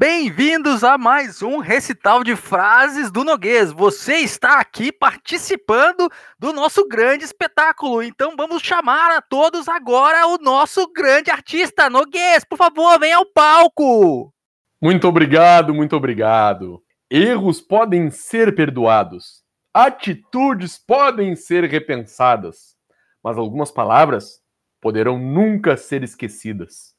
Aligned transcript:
Bem-vindos 0.00 0.82
a 0.82 0.96
mais 0.96 1.42
um 1.42 1.58
recital 1.58 2.24
de 2.24 2.34
frases 2.34 3.10
do 3.10 3.22
Noguês. 3.22 3.70
Você 3.70 4.14
está 4.14 4.58
aqui 4.58 4.90
participando 4.90 6.08
do 6.38 6.54
nosso 6.54 6.88
grande 6.88 7.22
espetáculo. 7.22 8.02
Então 8.02 8.34
vamos 8.34 8.62
chamar 8.62 9.14
a 9.14 9.20
todos 9.20 9.68
agora 9.68 10.26
o 10.26 10.38
nosso 10.38 10.90
grande 10.90 11.30
artista 11.30 11.90
Noguês. 11.90 12.46
Por 12.46 12.56
favor, 12.56 12.98
venha 12.98 13.18
ao 13.18 13.26
palco. 13.26 14.32
Muito 14.80 15.06
obrigado, 15.06 15.74
muito 15.74 15.94
obrigado. 15.94 16.82
Erros 17.10 17.60
podem 17.60 18.10
ser 18.10 18.54
perdoados. 18.54 19.42
Atitudes 19.74 20.78
podem 20.78 21.36
ser 21.36 21.64
repensadas, 21.64 22.74
mas 23.22 23.36
algumas 23.36 23.70
palavras 23.70 24.40
poderão 24.80 25.18
nunca 25.18 25.76
ser 25.76 26.02
esquecidas. 26.02 26.94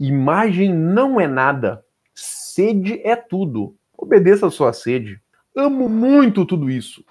Imagem 0.00 0.74
não 0.74 1.20
é 1.20 1.28
nada 1.28 1.84
Sede 2.52 3.00
é 3.04 3.14
tudo. 3.14 3.76
Obedeça 3.96 4.48
a 4.48 4.50
sua 4.50 4.72
sede. 4.72 5.20
Amo 5.56 5.88
muito 5.88 6.44
tudo 6.44 6.68
isso. 6.68 7.04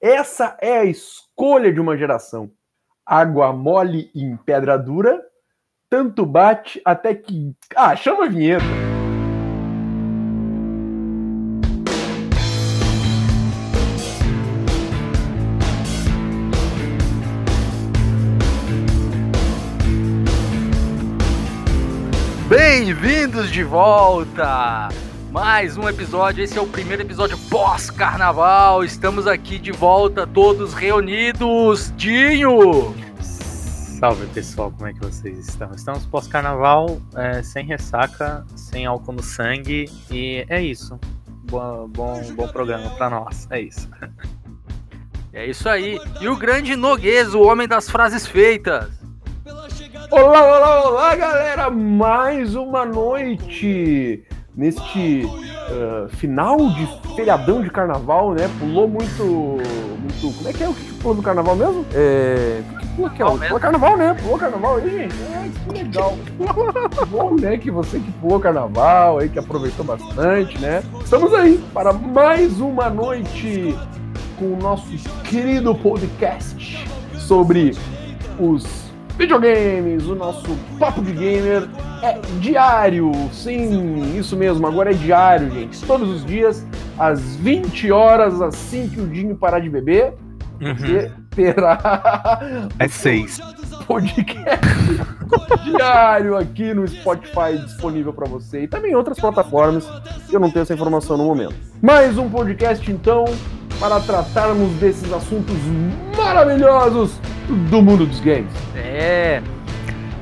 Essa 0.00 0.56
é 0.60 0.78
a 0.78 0.84
escolha 0.84 1.72
de 1.72 1.78
uma 1.80 1.96
geração. 1.96 2.50
Água 3.06 3.52
mole 3.52 4.10
em 4.12 4.36
pedra 4.36 4.76
dura, 4.76 5.22
tanto 5.88 6.26
bate 6.26 6.82
até 6.84 7.14
que. 7.14 7.54
Ah, 7.76 7.94
chama 7.94 8.24
a 8.24 8.28
vinheta. 8.28 8.91
Bem-vindos 22.54 23.50
de 23.50 23.64
volta! 23.64 24.90
Mais 25.30 25.78
um 25.78 25.88
episódio, 25.88 26.44
esse 26.44 26.58
é 26.58 26.60
o 26.60 26.66
primeiro 26.66 27.00
episódio 27.00 27.38
pós-carnaval. 27.48 28.84
Estamos 28.84 29.26
aqui 29.26 29.58
de 29.58 29.72
volta, 29.72 30.26
todos 30.26 30.74
reunidos. 30.74 31.90
Dinho! 31.96 32.94
Salve 33.98 34.26
pessoal, 34.34 34.70
como 34.70 34.86
é 34.86 34.92
que 34.92 35.00
vocês 35.00 35.48
estão? 35.48 35.70
Estamos 35.74 36.04
pós-carnaval, 36.04 37.00
é, 37.16 37.42
sem 37.42 37.64
ressaca, 37.64 38.44
sem 38.54 38.84
álcool 38.84 39.12
no 39.12 39.22
sangue 39.22 39.90
e 40.10 40.44
é 40.46 40.60
isso. 40.60 41.00
Bom, 41.50 41.88
bom, 41.88 42.20
bom 42.34 42.48
programa 42.48 42.90
para 42.90 43.08
nós, 43.08 43.48
é 43.50 43.62
isso. 43.62 43.88
É 45.32 45.46
isso 45.46 45.66
aí. 45.70 45.98
E 46.20 46.28
o 46.28 46.36
grande 46.36 46.76
Noguês, 46.76 47.32
o 47.34 47.40
homem 47.40 47.66
das 47.66 47.88
frases 47.88 48.26
feitas. 48.26 49.01
Olá, 50.10 50.44
olá, 50.44 50.88
olá, 50.88 51.16
galera! 51.16 51.70
Mais 51.70 52.54
uma 52.54 52.84
noite 52.84 54.22
neste 54.54 55.24
uh, 55.24 56.08
final 56.16 56.56
de 56.58 56.86
feriadão 57.14 57.62
de 57.62 57.70
carnaval, 57.70 58.34
né? 58.34 58.50
Pulou 58.58 58.88
muito, 58.88 59.24
muito. 59.24 60.36
Como 60.36 60.48
é 60.48 60.52
que 60.52 60.64
é 60.64 60.68
o 60.68 60.74
que 60.74 60.92
pulou 60.94 61.16
do 61.16 61.22
carnaval 61.22 61.56
mesmo? 61.56 61.86
É. 61.94 62.62
O 62.72 62.78
que 62.78 62.86
pula 62.88 63.10
que 63.10 63.22
é? 63.22 63.26
Pulou 63.26 63.60
carnaval, 63.60 63.96
né? 63.96 64.16
Pulou 64.22 64.38
carnaval 64.38 64.76
aí, 64.76 64.90
gente. 64.90 65.14
É, 65.14 65.50
que 65.50 65.78
legal. 65.78 66.18
Bom, 67.08 67.36
né? 67.36 67.56
Que 67.56 67.70
você 67.70 67.98
que 67.98 68.12
pulou 68.12 68.40
carnaval 68.40 69.18
aí, 69.18 69.28
que 69.28 69.38
aproveitou 69.38 69.84
bastante, 69.84 70.58
né? 70.58 70.82
Estamos 71.02 71.32
aí 71.34 71.62
para 71.72 71.92
mais 71.92 72.60
uma 72.60 72.90
noite 72.90 73.76
com 74.38 74.54
o 74.54 74.56
nosso 74.56 74.90
querido 75.24 75.74
podcast 75.74 76.86
sobre 77.18 77.72
os 78.38 78.91
videogames, 79.22 80.04
o 80.06 80.16
nosso 80.16 80.58
Papo 80.80 81.00
de 81.00 81.12
Gamer 81.12 81.68
é 82.02 82.18
diário. 82.40 83.12
Sim, 83.32 84.18
isso 84.18 84.36
mesmo, 84.36 84.66
agora 84.66 84.90
é 84.90 84.94
diário, 84.94 85.48
gente. 85.48 85.80
Todos 85.84 86.08
os 86.08 86.24
dias, 86.24 86.66
às 86.98 87.36
20 87.36 87.92
horas, 87.92 88.42
assim 88.42 88.88
que 88.88 89.00
o 89.00 89.06
Dinho 89.06 89.36
parar 89.36 89.60
de 89.60 89.70
beber, 89.70 90.12
uhum. 90.60 90.74
você 90.74 91.12
terá. 91.30 92.68
É 92.80 92.88
seis. 92.88 93.40
Podcast 93.86 95.22
diário 95.64 96.36
aqui 96.36 96.74
no 96.74 96.86
Spotify 96.86 97.58
disponível 97.64 98.12
para 98.12 98.26
você 98.26 98.64
e 98.64 98.68
também 98.68 98.92
em 98.92 98.94
outras 98.94 99.18
plataformas 99.18 99.88
eu 100.30 100.38
não 100.38 100.50
tenho 100.50 100.62
essa 100.62 100.74
informação 100.74 101.16
no 101.16 101.24
momento. 101.24 101.54
Mais 101.80 102.18
um 102.18 102.28
podcast, 102.28 102.90
então, 102.90 103.24
para 103.82 103.98
tratarmos 103.98 104.70
desses 104.74 105.12
assuntos 105.12 105.56
maravilhosos 106.16 107.18
do 107.68 107.82
mundo 107.82 108.06
dos 108.06 108.20
games. 108.20 108.52
É. 108.76 109.42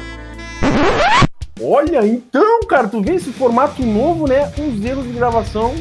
Olha, 1.61 2.05
então, 2.05 2.61
cara, 2.67 2.87
tu 2.87 3.01
vê 3.01 3.15
esse 3.15 3.31
formato 3.31 3.83
novo, 3.85 4.27
né? 4.27 4.51
Os 4.57 4.83
erros 4.83 5.05
de 5.05 5.13
gravação 5.13 5.73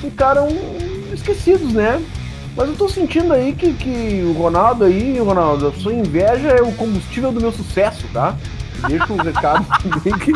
ficaram 0.00 0.48
esquecidos, 1.12 1.72
né? 1.72 2.02
Mas 2.56 2.68
eu 2.68 2.74
tô 2.74 2.88
sentindo 2.88 3.34
aí 3.34 3.52
que, 3.52 3.74
que 3.74 4.22
o 4.24 4.32
Ronaldo 4.32 4.84
aí, 4.84 5.18
Ronaldo, 5.18 5.68
a 5.68 5.72
sua 5.72 5.92
inveja 5.92 6.48
é 6.48 6.62
o 6.62 6.72
combustível 6.72 7.30
do 7.30 7.40
meu 7.40 7.52
sucesso, 7.52 8.06
tá? 8.14 8.34
Deixa 8.88 9.12
um 9.12 9.16
recado 9.16 9.66
também 9.82 10.12
que. 10.18 10.32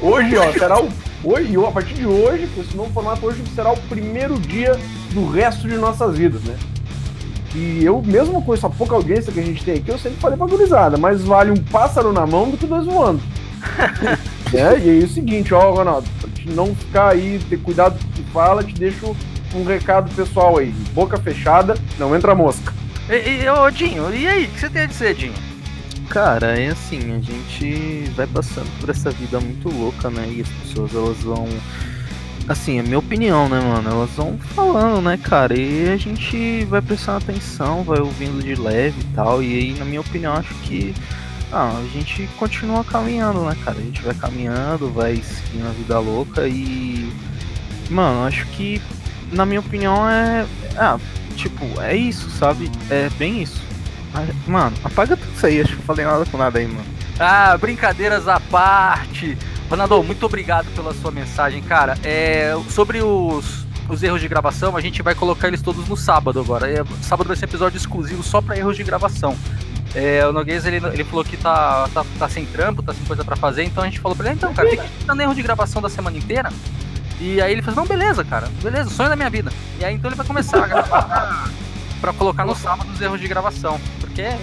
Hoje, 0.00 0.36
ó, 0.38 0.52
será 0.52 0.82
o. 0.82 0.88
Hoje, 1.22 1.54
a 1.56 1.70
partir 1.70 1.94
de 1.94 2.06
hoje, 2.06 2.48
com 2.54 2.62
esse 2.62 2.74
novo 2.74 2.92
formato, 2.92 3.26
hoje 3.26 3.42
será 3.54 3.70
o 3.70 3.76
primeiro 3.76 4.38
dia 4.38 4.78
do 5.12 5.30
resto 5.30 5.68
de 5.68 5.76
nossas 5.76 6.16
vidas, 6.16 6.42
né? 6.42 6.56
E 7.54 7.84
eu, 7.84 8.02
mesmo 8.02 8.42
com 8.42 8.54
essa 8.54 8.70
pouca 8.70 8.94
audiência 8.94 9.32
que 9.32 9.38
a 9.38 9.44
gente 9.44 9.62
tem 9.62 9.74
aqui, 9.74 9.90
eu 9.90 9.98
sempre 9.98 10.18
falei 10.18 10.38
pra 10.38 10.46
gurizada, 10.46 10.96
mas 10.96 11.22
vale 11.22 11.50
um 11.50 11.62
pássaro 11.64 12.12
na 12.12 12.26
mão 12.26 12.50
do 12.50 12.56
que 12.56 12.66
dois 12.66 12.86
voando. 12.86 13.20
é, 14.52 14.78
e 14.78 14.90
aí 14.90 15.02
é 15.02 15.04
o 15.04 15.08
seguinte, 15.08 15.52
ó, 15.52 15.72
Ronaldo, 15.72 16.08
pra 16.20 16.30
te 16.30 16.48
não 16.48 16.74
ficar 16.74 17.10
aí, 17.10 17.38
ter 17.50 17.58
cuidado 17.58 17.98
com 17.98 18.08
o 18.08 18.12
que 18.12 18.22
fala, 18.32 18.64
te 18.64 18.72
deixo 18.74 19.14
um 19.54 19.64
recado 19.64 20.14
pessoal 20.14 20.58
aí. 20.58 20.70
Boca 20.92 21.16
fechada, 21.18 21.74
não 21.98 22.14
entra 22.14 22.34
mosca. 22.34 22.72
E, 23.08 23.42
e 23.42 23.48
ô, 23.48 23.70
Dinho, 23.70 24.14
e 24.14 24.26
aí? 24.26 24.44
O 24.44 24.48
que 24.48 24.60
você 24.60 24.70
tem 24.70 24.82
a 24.82 24.86
dizer, 24.86 25.14
Dinho? 25.14 25.52
Cara, 26.08 26.58
é 26.58 26.68
assim, 26.68 26.98
a 26.98 27.20
gente 27.20 28.10
vai 28.14 28.26
passando 28.26 28.70
por 28.78 28.90
essa 28.90 29.10
vida 29.10 29.40
muito 29.40 29.70
louca, 29.70 30.10
né? 30.10 30.28
E 30.30 30.42
as 30.42 30.48
pessoas 30.48 30.94
elas 30.94 31.18
vão. 31.22 31.48
Assim, 32.46 32.78
é 32.78 32.82
minha 32.82 32.98
opinião, 32.98 33.48
né, 33.48 33.60
mano? 33.60 33.88
Elas 33.88 34.10
vão 34.10 34.36
falando, 34.38 35.00
né, 35.00 35.16
cara? 35.16 35.58
E 35.58 35.88
a 35.88 35.96
gente 35.96 36.66
vai 36.66 36.82
prestando 36.82 37.18
atenção, 37.18 37.82
vai 37.82 37.98
ouvindo 37.98 38.42
de 38.42 38.54
leve 38.54 39.00
e 39.00 39.14
tal. 39.14 39.42
E 39.42 39.58
aí, 39.58 39.78
na 39.78 39.84
minha 39.84 40.00
opinião, 40.00 40.34
acho 40.34 40.54
que. 40.56 40.94
Ah, 41.50 41.78
a 41.78 41.98
gente 41.98 42.28
continua 42.38 42.84
caminhando, 42.84 43.44
né, 43.44 43.56
cara? 43.64 43.78
A 43.78 43.82
gente 43.82 44.02
vai 44.02 44.14
caminhando, 44.14 44.90
vai 44.90 45.16
seguindo 45.16 45.66
a 45.66 45.72
vida 45.72 45.98
louca 45.98 46.46
e. 46.46 47.10
Mano, 47.88 48.26
acho 48.26 48.46
que, 48.48 48.80
na 49.32 49.44
minha 49.46 49.60
opinião, 49.60 50.08
é. 50.08 50.46
Ah, 50.76 50.98
tipo, 51.36 51.64
é 51.80 51.96
isso, 51.96 52.30
sabe? 52.30 52.70
É 52.90 53.08
bem 53.18 53.42
isso. 53.42 53.60
Ah, 54.14 54.24
Mano, 54.46 54.76
apaga 54.84 55.16
tudo 55.16 55.32
isso 55.34 55.46
aí, 55.46 55.60
acho 55.60 55.74
que 55.74 55.80
eu 55.80 55.84
falei 55.84 56.04
nada 56.04 56.24
com 56.26 56.36
nada 56.36 56.58
aí, 56.58 56.66
mano. 56.66 56.84
Ah, 57.18 57.56
brincadeiras 57.56 58.28
à 58.28 58.38
parte. 58.38 59.36
Ronaldo, 59.70 60.02
muito 60.02 60.24
obrigado 60.26 60.66
pela 60.74 60.92
sua 60.92 61.10
mensagem, 61.10 61.62
cara. 61.62 61.96
É, 62.04 62.54
sobre 62.68 63.02
os, 63.02 63.66
os 63.88 64.02
erros 64.02 64.20
de 64.20 64.28
gravação, 64.28 64.76
a 64.76 64.80
gente 64.80 65.00
vai 65.02 65.14
colocar 65.14 65.48
eles 65.48 65.62
todos 65.62 65.88
no 65.88 65.96
sábado 65.96 66.38
agora. 66.40 66.70
É, 66.70 66.84
sábado 67.00 67.28
vai 67.28 67.36
ser 67.36 67.46
episódio 67.46 67.76
exclusivo 67.78 68.22
só 68.22 68.40
para 68.42 68.56
erros 68.56 68.76
de 68.76 68.84
gravação. 68.84 69.36
É, 69.94 70.26
o 70.26 70.32
Noguês, 70.32 70.64
ele, 70.66 70.76
ele 70.76 71.04
falou 71.04 71.24
que 71.24 71.36
tá, 71.36 71.88
tá, 71.92 72.04
tá 72.18 72.28
sem 72.28 72.46
trampo, 72.46 72.82
tá 72.82 72.94
sem 72.94 73.04
coisa 73.04 73.24
para 73.24 73.36
fazer, 73.36 73.64
então 73.64 73.82
a 73.82 73.86
gente 73.86 74.00
falou 74.00 74.16
pra 74.16 74.26
ele, 74.26 74.36
então, 74.36 74.52
cara, 74.54 74.68
fica 74.70 74.84
dando 75.06 75.20
erro 75.20 75.34
de 75.34 75.42
gravação 75.42 75.82
da 75.82 75.88
semana 75.90 76.16
inteira. 76.16 76.50
E 77.22 77.40
aí 77.40 77.52
ele 77.52 77.62
falou, 77.62 77.82
não, 77.82 77.86
beleza, 77.86 78.24
cara, 78.24 78.48
beleza, 78.60 78.90
sonho 78.90 79.08
da 79.08 79.14
minha 79.14 79.30
vida. 79.30 79.52
E 79.78 79.84
aí 79.84 79.94
então 79.94 80.10
ele 80.10 80.16
vai 80.16 80.26
começar 80.26 80.64
a 80.64 80.66
gravar 80.66 81.50
pra, 82.00 82.12
colocar 82.12 82.44
no 82.44 82.52
sábado 82.56 82.90
os 82.92 83.00
erros 83.00 83.20
de 83.20 83.28
gravação, 83.28 83.80
porque 84.00 84.22
é, 84.22 84.36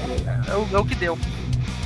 é 0.48 0.54
o, 0.56 0.78
é 0.78 0.80
o 0.80 0.86
que 0.86 0.96
deu. 0.96 1.20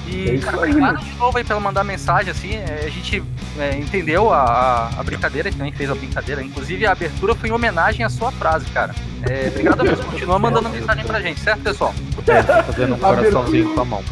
E, 0.06 0.36
É 0.36 0.38
cara, 0.38 0.57
obrigado 0.57 1.04
de 1.04 1.12
novo 1.16 1.36
aí 1.36 1.44
pelo 1.44 1.60
mandar 1.60 1.84
mensagem, 1.84 2.30
assim, 2.30 2.54
é, 2.54 2.84
a 2.86 2.90
gente 2.90 3.24
é, 3.57 3.75
entendeu 3.75 4.31
a, 4.31 4.44
a, 4.44 5.00
a 5.00 5.04
brincadeira, 5.04 5.50
que 5.50 5.57
também 5.57 5.72
fez 5.72 5.90
a 5.90 5.95
brincadeira, 5.95 6.44
inclusive 6.44 6.86
a 6.86 6.92
abertura 6.92 7.34
foi 7.34 7.50
em 7.50 7.51
homenagem 7.51 8.06
à 8.06 8.10
sua 8.10 8.31
frase, 8.31 8.66
cara. 8.68 8.94
É, 9.28 9.48
obrigado 9.48 9.84
mesmo, 9.84 10.06
continua 10.06 10.38
mandando 10.38 10.69
mensagem 10.69 11.04
pra 11.06 11.19
gente, 11.22 11.39
certo, 11.39 11.62
pessoal? 11.62 11.96
É, 12.28 12.44
tá 12.44 12.63
fazendo 12.63 12.94
um 12.94 13.00
coraçãozinho 13.00 13.74
com 13.74 13.81
a 13.81 13.86
mão. 13.86 14.04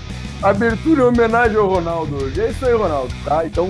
Abertura 0.42 1.04
em 1.04 1.06
homenagem 1.06 1.58
ao 1.58 1.68
Ronaldo 1.70 2.16
hoje. 2.24 2.42
É 2.42 2.50
isso 2.50 2.66
aí, 2.66 2.74
Ronaldo, 2.74 3.14
tá? 3.24 3.46
Então, 3.46 3.68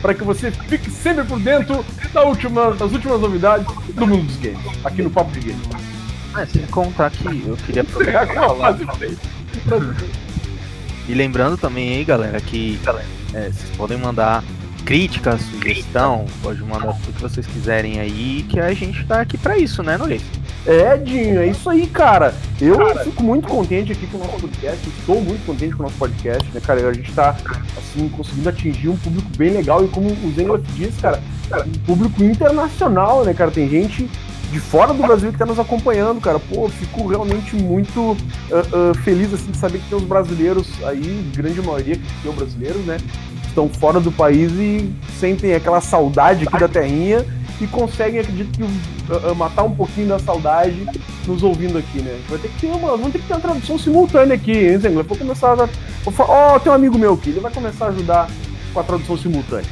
para 0.00 0.14
que 0.14 0.24
você 0.24 0.50
fique 0.50 0.90
sempre 0.90 1.24
por 1.24 1.38
dentro 1.38 1.84
da 2.12 2.22
última, 2.24 2.72
das 2.72 2.92
últimas 2.92 3.20
novidades 3.20 3.66
do 3.94 4.06
mundo 4.06 4.26
dos 4.26 4.36
games, 4.36 4.84
aqui 4.84 5.02
no 5.02 5.10
Papo 5.10 5.30
de 5.32 5.40
Games. 5.40 5.68
É, 6.36 6.46
sem 6.46 6.66
contar 6.66 7.10
que 7.10 7.44
eu 7.46 7.56
queria 7.56 7.82
aproveitar 7.82 8.26
falar. 8.26 8.78
E 11.08 11.14
lembrando 11.14 11.56
também 11.58 11.96
aí, 11.96 12.04
galera, 12.04 12.40
que 12.40 12.78
é, 13.34 13.50
vocês 13.50 13.76
podem 13.76 13.98
mandar 13.98 14.44
crítica, 14.80 15.38
sugestão, 15.38 16.24
pode 16.42 16.62
mandar 16.62 16.92
tudo 16.94 17.14
que 17.14 17.22
vocês 17.22 17.46
quiserem 17.46 18.00
aí, 18.00 18.44
que 18.48 18.58
a 18.58 18.72
gente 18.72 19.04
tá 19.04 19.20
aqui 19.20 19.38
pra 19.38 19.58
isso, 19.58 19.82
né, 19.82 19.96
Noguês? 19.96 20.22
É, 20.66 20.96
Dinho, 20.96 21.40
é 21.40 21.46
isso 21.46 21.68
aí, 21.70 21.86
cara. 21.86 22.34
Eu 22.60 22.96
fico 23.04 23.22
muito 23.22 23.48
contente 23.48 23.92
aqui 23.92 24.06
com 24.06 24.18
o 24.18 24.20
nosso 24.20 24.40
podcast, 24.40 24.88
estou 24.88 25.20
muito 25.22 25.46
contente 25.46 25.74
com 25.74 25.82
o 25.82 25.86
nosso 25.86 25.96
podcast, 25.96 26.50
né, 26.52 26.60
cara? 26.60 26.88
A 26.88 26.92
gente 26.92 27.12
tá, 27.12 27.36
assim, 27.76 28.08
conseguindo 28.08 28.48
atingir 28.48 28.88
um 28.88 28.96
público 28.96 29.28
bem 29.36 29.50
legal 29.50 29.84
e 29.84 29.88
como 29.88 30.10
o 30.10 30.32
Zengler 30.34 30.60
disse, 30.74 31.00
cara, 31.00 31.22
um 31.66 31.78
público 31.86 32.22
internacional, 32.22 33.24
né, 33.24 33.32
cara? 33.32 33.50
Tem 33.50 33.68
gente 33.68 34.08
de 34.50 34.58
fora 34.58 34.92
do 34.92 35.02
Brasil 35.02 35.32
que 35.32 35.38
tá 35.38 35.46
nos 35.46 35.58
acompanhando, 35.58 36.20
cara. 36.20 36.38
Pô, 36.38 36.68
fico 36.68 37.06
realmente 37.06 37.54
muito 37.56 38.16
ah, 38.50 38.90
ah, 38.90 38.94
feliz, 39.02 39.32
assim, 39.32 39.50
de 39.50 39.56
saber 39.56 39.78
que 39.78 39.88
tem 39.88 39.96
os 39.96 40.04
brasileiros 40.04 40.68
aí, 40.84 41.30
grande 41.34 41.62
maioria 41.62 41.96
que 41.96 42.22
são 42.22 42.32
brasileiros, 42.32 42.84
né? 42.84 42.98
Estão 43.50 43.68
fora 43.68 43.98
do 43.98 44.12
país 44.12 44.52
e 44.52 44.92
sentem 45.18 45.54
aquela 45.54 45.80
saudade 45.80 46.46
aqui 46.46 46.58
da 46.58 46.68
terrinha 46.68 47.26
e 47.60 47.66
conseguem, 47.66 48.20
acredito 48.20 48.56
que, 48.56 48.62
ah, 49.12 49.30
ah, 49.30 49.34
matar 49.34 49.64
um 49.64 49.74
pouquinho 49.74 50.08
da 50.08 50.18
saudade 50.20 50.86
nos 51.26 51.42
ouvindo 51.42 51.76
aqui, 51.76 52.00
né? 52.00 52.18
Vai 52.28 52.38
ter 52.38 52.48
que 52.48 52.60
ter 52.60 52.66
uma, 52.68 52.90
vamos 52.90 53.12
ter 53.12 53.18
que 53.18 53.26
ter 53.26 53.34
uma 53.34 53.40
tradução 53.40 53.78
simultânea 53.78 54.36
aqui, 54.36 54.52
hein, 54.52 54.78
Zengler? 54.78 55.04
Vou 55.04 55.18
começar 55.18 55.60
a. 55.60 55.68
Ó, 56.20 56.58
tem 56.60 56.70
um 56.70 56.74
amigo 56.74 56.96
meu 56.96 57.14
aqui, 57.14 57.30
ele 57.30 57.40
vai 57.40 57.52
começar 57.52 57.86
a 57.86 57.88
ajudar 57.88 58.30
com 58.72 58.80
a 58.80 58.82
tradução 58.82 59.18
simultânea. 59.18 59.68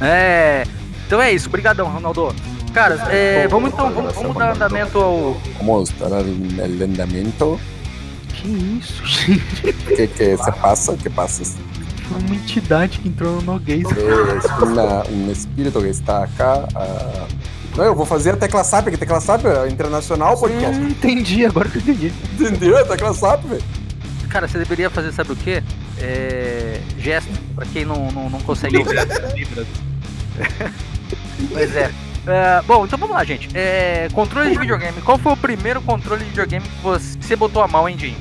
É. 0.00 0.62
Então 1.06 1.20
é 1.20 1.32
isso, 1.32 1.50
brigadão, 1.50 1.88
Ronaldo. 1.88 2.34
Cara, 2.72 2.94
é, 3.10 3.48
vamos 3.48 3.72
então, 3.72 3.92
vamos, 3.92 4.14
vamos 4.14 4.36
dar 4.36 4.54
andamento 4.54 4.98
ao. 4.98 5.36
Vamos 5.58 5.92
el 6.00 6.82
andamiento. 6.82 7.58
Que 8.28 8.48
isso, 8.48 9.04
gente? 9.04 9.72
¿Qué, 9.88 10.06
qué 10.06 10.36
se 10.36 10.52
pasa? 10.52 10.96
¿Qué 11.02 11.10
pasa? 11.10 11.42
Foi 12.08 12.20
uma 12.20 12.34
entidade 12.34 12.98
que 12.98 13.08
entrou 13.08 13.36
no 13.36 13.42
Noguês. 13.42 13.84
Es 13.90 14.44
una- 14.62 15.02
un 15.10 15.30
espíritu 15.30 15.80
que 15.80 15.88
está 15.88 16.24
acá. 16.24 16.66
ah. 16.74 17.26
Não, 17.76 17.84
eu 17.84 17.94
vou 17.94 18.06
fazer 18.06 18.30
a 18.30 18.36
tecla 18.36 18.64
SAP, 18.64 18.86
que 18.90 18.96
tecla 18.96 19.20
SAP 19.20 19.44
é 19.44 19.68
internacional 19.68 20.38
podcast. 20.38 20.80
Hum, 20.80 20.88
entendi, 20.88 21.44
agora 21.44 21.68
que 21.68 21.76
eu 21.76 21.82
entendi. 21.82 22.12
Entendeu? 22.40 22.78
A 22.78 22.84
tecla 22.84 23.12
SAP, 23.12 23.44
velho. 23.44 23.62
Cara, 24.30 24.48
você 24.48 24.58
deveria 24.58 24.88
fazer, 24.88 25.12
sabe 25.12 25.32
o 25.32 25.36
quê? 25.36 25.62
É. 25.98 26.80
Gesto, 26.98 27.28
pra 27.54 27.66
quem 27.66 27.84
não, 27.84 28.10
não, 28.12 28.30
não 28.30 28.40
consegue 28.40 28.78
ouvir. 28.78 28.96
Pois 31.52 31.76
é. 31.76 31.90
É, 32.26 32.60
bom, 32.66 32.84
então 32.84 32.98
vamos 32.98 33.14
lá, 33.14 33.22
gente. 33.24 33.48
É, 33.54 34.08
controle 34.12 34.50
de 34.50 34.58
videogame. 34.58 35.00
Qual 35.02 35.16
foi 35.18 35.32
o 35.32 35.36
primeiro 35.36 35.80
controle 35.82 36.24
de 36.24 36.30
videogame 36.30 36.66
que 36.66 36.82
você 36.82 37.36
botou 37.36 37.62
a 37.62 37.68
mão, 37.68 37.88
hein, 37.88 37.96
Dinho? 37.96 38.16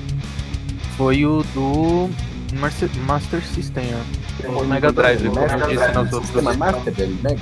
Foi 0.96 1.26
o 1.26 1.44
do 1.54 2.10
Master, 2.56 2.90
Master 3.06 3.44
System, 3.44 3.86
ó. 3.94 4.62
O 4.62 4.66
Mega 4.66 4.92
Drive, 4.92 5.28
como 5.30 5.40
eu 5.40 5.68
disse 5.68 5.92
nas 5.92 6.14
outras. 6.14 6.58
Master 6.58 6.94
del 6.94 7.10
Mega. 7.24 7.40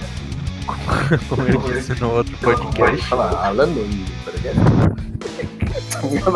Como 1.27 1.41
eu 1.41 1.59
disse 1.73 1.99
no 1.99 2.09
outro 2.11 2.37
podcast. 2.37 3.05
Fala, 3.07 3.31
falando 3.31 3.79
em 3.79 4.05
podcast. 4.23 4.61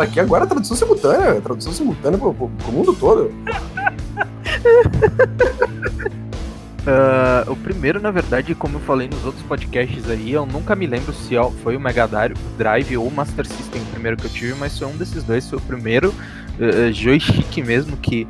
Aqui 0.01 0.19
agora 0.19 0.43
é 0.43 0.47
tradução 0.47 0.75
simultânea, 0.75 1.39
tradução 1.39 1.71
simultânea 1.71 2.19
pro, 2.19 2.33
pro, 2.33 2.49
pro 2.49 2.71
mundo 2.73 2.93
todo. 2.93 3.31
Ah, 6.89 7.43
o 7.47 7.55
primeiro, 7.57 7.99
na 7.99 8.09
verdade, 8.11 8.55
como 8.55 8.77
eu 8.77 8.79
falei 8.79 9.09
nos 9.09 9.25
outros 9.25 9.43
podcasts 9.43 10.09
aí, 10.09 10.31
eu 10.31 10.45
nunca 10.45 10.73
me 10.73 10.87
lembro 10.87 11.13
se 11.13 11.35
foi 11.61 11.75
o 11.75 11.79
Mega 11.81 12.07
Dri- 12.07 12.33
Drive 12.57 12.95
ou 12.95 13.05
o 13.05 13.11
Master 13.11 13.45
System 13.45 13.81
o 13.81 13.85
primeiro 13.87 14.15
que 14.15 14.23
eu 14.23 14.29
tive, 14.29 14.53
mas 14.53 14.79
foi 14.79 14.87
um 14.87 14.95
desses 14.95 15.21
dois, 15.21 15.49
foi 15.49 15.59
o 15.59 15.61
primeiro 15.61 16.15
eh, 16.57 16.89
joystick 16.93 17.57
mesmo 17.57 17.97
que 17.97 18.25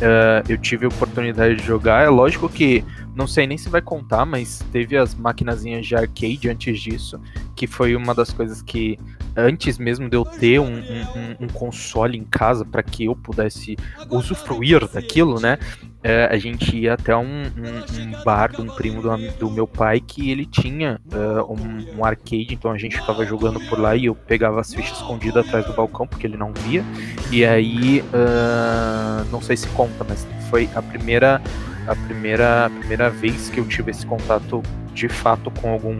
eh, 0.00 0.42
eu 0.48 0.58
tive 0.58 0.84
a 0.84 0.88
oportunidade 0.88 1.56
de 1.56 1.64
jogar. 1.64 2.04
É 2.04 2.08
lógico 2.08 2.48
que 2.48 2.84
não 3.16 3.26
sei 3.26 3.46
nem 3.46 3.56
se 3.56 3.68
vai 3.68 3.80
contar, 3.80 4.24
mas 4.26 4.62
teve 4.70 4.96
as 4.96 5.14
maquinazinhas 5.14 5.86
de 5.86 5.96
arcade 5.96 6.48
antes 6.48 6.78
disso, 6.80 7.18
que 7.54 7.66
foi 7.66 7.96
uma 7.96 8.14
das 8.14 8.30
coisas 8.30 8.60
que 8.62 8.98
antes 9.34 9.78
mesmo 9.78 10.08
de 10.08 10.16
eu 10.16 10.24
ter 10.24 10.58
um, 10.60 10.66
um- 10.78 11.36
um- 11.44 11.48
console 11.48 12.16
em 12.18 12.24
casa 12.24 12.64
para 12.64 12.82
que 12.82 13.04
eu 13.06 13.16
pudesse 13.16 13.76
usufruir 14.10 14.86
daquilo, 14.92 15.40
né? 15.40 15.58
é, 16.02 16.26
a 16.30 16.38
gente 16.38 16.76
ia 16.76 16.94
até 16.94 17.16
um, 17.16 17.24
um- 17.24 18.00
um 18.00 18.24
bar 18.24 18.52
de 18.52 18.60
um 18.60 18.66
primo 18.66 19.02
do, 19.02 19.16
do 19.38 19.50
meu 19.50 19.66
pai 19.66 19.98
que 20.00 20.30
ele 20.30 20.46
tinha 20.46 21.00
é, 21.10 21.16
um, 21.42 21.98
um 21.98 22.04
arcade, 22.04 22.46
então 22.54 22.70
a 22.70 22.78
gente 22.78 22.96
ficava 22.96 23.26
jogando 23.26 23.58
por 23.68 23.76
lá 23.78 23.96
e 23.96 24.04
eu 24.04 24.14
pegava 24.14 24.60
as 24.60 24.72
fichas 24.72 24.98
escondidas 24.98 25.44
atrás 25.44 25.66
do 25.66 25.72
balcão 25.72 26.06
porque 26.06 26.24
ele 26.24 26.36
não 26.36 26.52
via. 26.52 26.84
E 27.32 27.44
aí, 27.44 28.04
ah, 28.14 29.24
não 29.32 29.40
sei 29.40 29.56
se 29.56 29.66
conta, 29.68 30.04
mas 30.08 30.24
foi 30.48 30.68
a 30.76 30.82
primeira, 30.82 31.42
a 31.86 31.94
primeira, 31.94 32.66
a 32.66 32.70
primeira 32.70 33.10
vez 33.10 33.48
que 33.48 33.58
eu 33.58 33.66
tive 33.66 33.90
esse 33.90 34.06
contato 34.06 34.62
de 34.92 35.08
fato 35.08 35.50
com 35.50 35.70
algum 35.70 35.98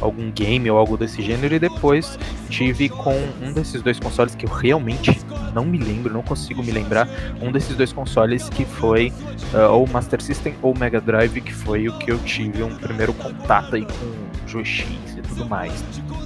algum 0.00 0.30
game 0.30 0.70
ou 0.70 0.78
algo 0.78 0.96
desse 0.96 1.22
gênero 1.22 1.54
e 1.54 1.58
depois 1.58 2.18
tive 2.48 2.88
com 2.88 3.14
um 3.42 3.52
desses 3.52 3.80
dois 3.82 3.98
consoles 3.98 4.34
que 4.34 4.44
eu 4.44 4.50
realmente 4.50 5.18
não 5.54 5.64
me 5.64 5.78
lembro, 5.78 6.12
não 6.12 6.22
consigo 6.22 6.62
me 6.62 6.72
lembrar, 6.72 7.08
um 7.40 7.52
desses 7.52 7.76
dois 7.76 7.92
consoles 7.92 8.48
que 8.48 8.64
foi 8.64 9.12
uh, 9.54 9.72
ou 9.72 9.86
Master 9.86 10.20
System 10.20 10.54
ou 10.60 10.76
Mega 10.76 11.00
Drive, 11.00 11.40
que 11.40 11.54
foi 11.54 11.88
o 11.88 11.96
que 11.98 12.10
eu 12.10 12.18
tive 12.18 12.62
um 12.62 12.74
primeiro 12.76 13.12
contato 13.14 13.76
aí 13.76 13.86
com 13.86 14.48
joysticks 14.48 15.16
e 15.16 15.22
tudo 15.22 15.46
mais. 15.46 15.72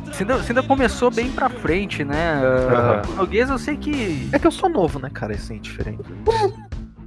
Você 0.06 0.22
ainda, 0.22 0.36
você 0.38 0.52
ainda 0.52 0.62
começou 0.62 1.10
bem 1.10 1.30
pra 1.30 1.48
frente, 1.48 2.04
né? 2.04 2.40
Uh, 2.40 3.14
Noguês, 3.14 3.48
eu 3.50 3.58
sei 3.58 3.76
que. 3.76 4.28
É 4.32 4.38
que 4.38 4.46
eu 4.46 4.50
sou 4.50 4.68
novo, 4.68 4.98
né, 4.98 5.10
cara? 5.12 5.34
Isso 5.34 5.52
é 5.52 5.56
diferente. 5.56 6.02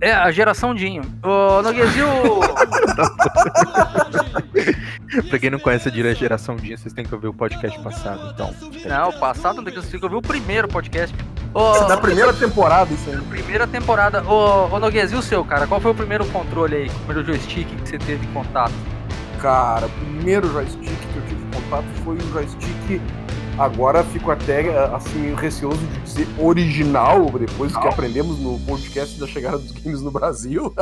É 0.01 0.12
a 0.12 0.31
geração 0.31 0.74
Dinho. 0.74 1.03
Ô, 1.22 1.62
Noguês, 1.62 1.96
e 1.96 2.01
o. 2.01 2.39
pra 5.29 5.38
quem 5.38 5.51
não 5.51 5.60
conhece 5.60 5.89
a 5.89 6.13
Geração 6.15 6.55
Dia, 6.55 6.75
vocês 6.75 6.91
têm 6.91 7.05
que 7.05 7.13
ouvir 7.13 7.27
o 7.27 7.34
podcast 7.34 7.79
passado, 7.84 8.31
então. 8.34 8.51
Não, 8.84 9.10
o 9.10 9.20
passado 9.20 9.58
não 9.58 9.63
tem 9.63 9.72
que 9.72 9.77
assistir, 9.77 10.00
que 10.00 10.05
eu 10.05 10.10
vi 10.10 10.15
o 10.15 10.22
primeiro 10.22 10.67
podcast. 10.67 11.15
Ô, 11.53 11.86
Da 11.86 11.98
primeira 11.98 12.34
temporada, 12.34 12.91
isso 12.91 13.12
aí. 13.12 13.17
primeira 13.22 13.67
temporada. 13.67 14.24
Ô, 14.24 14.67
ô 14.70 15.17
o 15.17 15.22
seu, 15.22 15.46
cara? 15.46 15.67
Qual 15.67 15.79
foi 15.79 15.91
o 15.91 15.96
primeiro 15.96 16.25
controle 16.27 16.75
aí, 16.75 16.88
o 16.88 16.93
primeiro 17.05 17.24
joystick 17.24 17.67
que 17.67 17.88
você 17.89 18.00
teve 18.00 18.25
contato? 18.27 18.74
Cara, 19.39 19.86
o 19.86 19.89
primeiro 19.89 20.51
joystick 20.51 20.98
que 20.98 21.15
eu 21.15 21.24
tive 21.27 21.43
contato 21.53 21.86
foi 22.03 22.15
um 22.15 22.31
joystick 22.31 23.00
Agora 23.58 24.03
fico 24.03 24.31
até 24.31 24.70
assim 24.93 25.20
meio 25.20 25.36
receoso 25.36 25.77
de 25.77 26.00
dizer 26.01 26.27
original, 26.39 27.25
depois 27.38 27.72
do 27.72 27.79
que 27.79 27.88
aprendemos 27.88 28.39
no 28.39 28.60
podcast 28.60 29.20
da 29.20 29.27
chegada 29.27 29.58
dos 29.58 29.72
games 29.72 30.01
no 30.01 30.12
Brasil. 30.12 30.74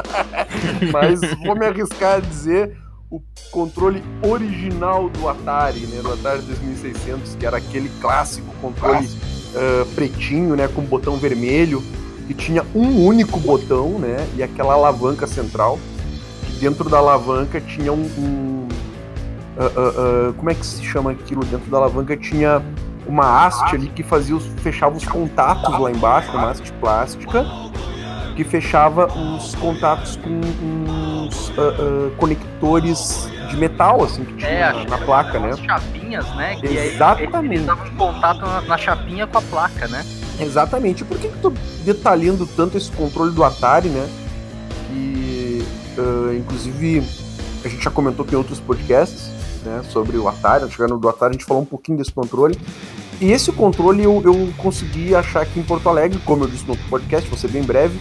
Mas 0.93 1.19
vou 1.43 1.55
me 1.55 1.65
arriscar 1.65 2.17
a 2.17 2.19
dizer 2.19 2.77
o 3.09 3.21
controle 3.51 4.03
original 4.21 5.09
do 5.09 5.27
Atari, 5.27 5.79
né, 5.88 6.01
do 6.01 6.13
Atari 6.13 6.41
2600, 6.43 7.35
que 7.35 7.45
era 7.45 7.57
aquele 7.57 7.89
clássico 7.99 8.53
controle 8.61 9.07
uh, 9.07 9.85
pretinho, 9.95 10.55
né, 10.55 10.67
com 10.67 10.83
botão 10.83 11.17
vermelho, 11.17 11.83
que 12.27 12.35
tinha 12.35 12.63
um 12.75 13.03
único 13.03 13.39
botão, 13.39 13.97
né, 13.97 14.27
e 14.38 14.43
aquela 14.43 14.75
alavanca 14.75 15.25
central. 15.25 15.79
Dentro 16.59 16.88
da 16.88 16.99
alavanca 16.99 17.59
tinha 17.59 17.91
um, 17.91 18.03
um 18.03 18.58
uh, 19.65 20.29
uh, 20.29 20.33
como 20.33 20.49
é 20.49 20.55
que 20.55 20.65
se 20.65 20.83
chama 20.83 21.11
aquilo? 21.11 21.43
Dentro 21.45 21.69
da 21.69 21.77
alavanca 21.77 22.15
tinha 22.17 22.61
uma 23.05 23.45
haste 23.45 23.75
ali 23.75 23.87
que 23.89 24.03
fazia 24.03 24.35
os, 24.35 24.45
fechava 24.61 24.95
os 24.95 25.05
contatos 25.05 25.79
lá 25.79 25.91
embaixo, 25.91 26.31
uma 26.31 26.49
haste 26.49 26.71
plástica 26.73 27.45
que 28.39 28.43
fechava 28.45 29.07
os 29.07 29.53
contatos 29.55 30.15
com 30.15 30.29
uns 30.29 31.49
uh, 31.49 32.09
conectores 32.15 33.29
de 33.49 33.57
metal, 33.57 34.01
assim, 34.01 34.23
que 34.23 34.33
tinha 34.35 34.49
é, 34.49 34.71
na, 34.71 34.85
na 34.85 34.97
placa, 34.99 35.37
né? 35.37 35.57
chapinhas, 35.57 36.25
né? 36.35 36.55
Que 36.55 36.67
Exatamente. 36.67 37.55
Eles 37.55 37.65
davam 37.65 37.89
contato 37.97 38.39
na, 38.39 38.61
na, 38.61 38.77
chapinha 38.77 39.27
com 39.27 39.39
a 39.39 39.41
placa, 39.41 39.89
né? 39.89 40.05
Exatamente. 40.39 41.03
Por 41.03 41.17
que, 41.17 41.27
que 41.27 41.37
tô 41.39 41.51
detalhando 41.83 42.47
tanto 42.47 42.77
esse 42.77 42.89
controle 42.91 43.33
do 43.33 43.43
Atari, 43.43 43.89
né? 43.89 44.07
Que, 44.87 45.65
uh, 45.97 46.33
inclusive, 46.33 47.03
a 47.65 47.67
gente 47.67 47.83
já 47.83 47.91
comentou 47.91 48.23
aqui 48.23 48.35
em 48.35 48.37
outros 48.37 48.61
podcasts, 48.61 49.28
né? 49.63 49.81
Sobre 49.89 50.17
o 50.17 50.27
Atari, 50.27 50.69
chegando 50.71 50.97
do 50.97 51.09
Atari, 51.09 51.31
a 51.31 51.33
gente 51.33 51.45
falou 51.45 51.63
um 51.63 51.65
pouquinho 51.65 51.97
desse 51.97 52.11
controle. 52.11 52.57
E 53.21 53.31
esse 53.31 53.51
controle 53.51 54.03
eu, 54.03 54.21
eu 54.23 54.53
consegui 54.57 55.13
achar 55.13 55.41
aqui 55.41 55.59
em 55.59 55.63
Porto 55.63 55.89
Alegre, 55.89 56.19
como 56.25 56.45
eu 56.45 56.47
disse 56.47 56.63
no 56.63 56.71
outro 56.71 56.85
podcast, 56.89 57.37
ser 57.37 57.49
bem 57.49 57.63
breve, 57.63 57.99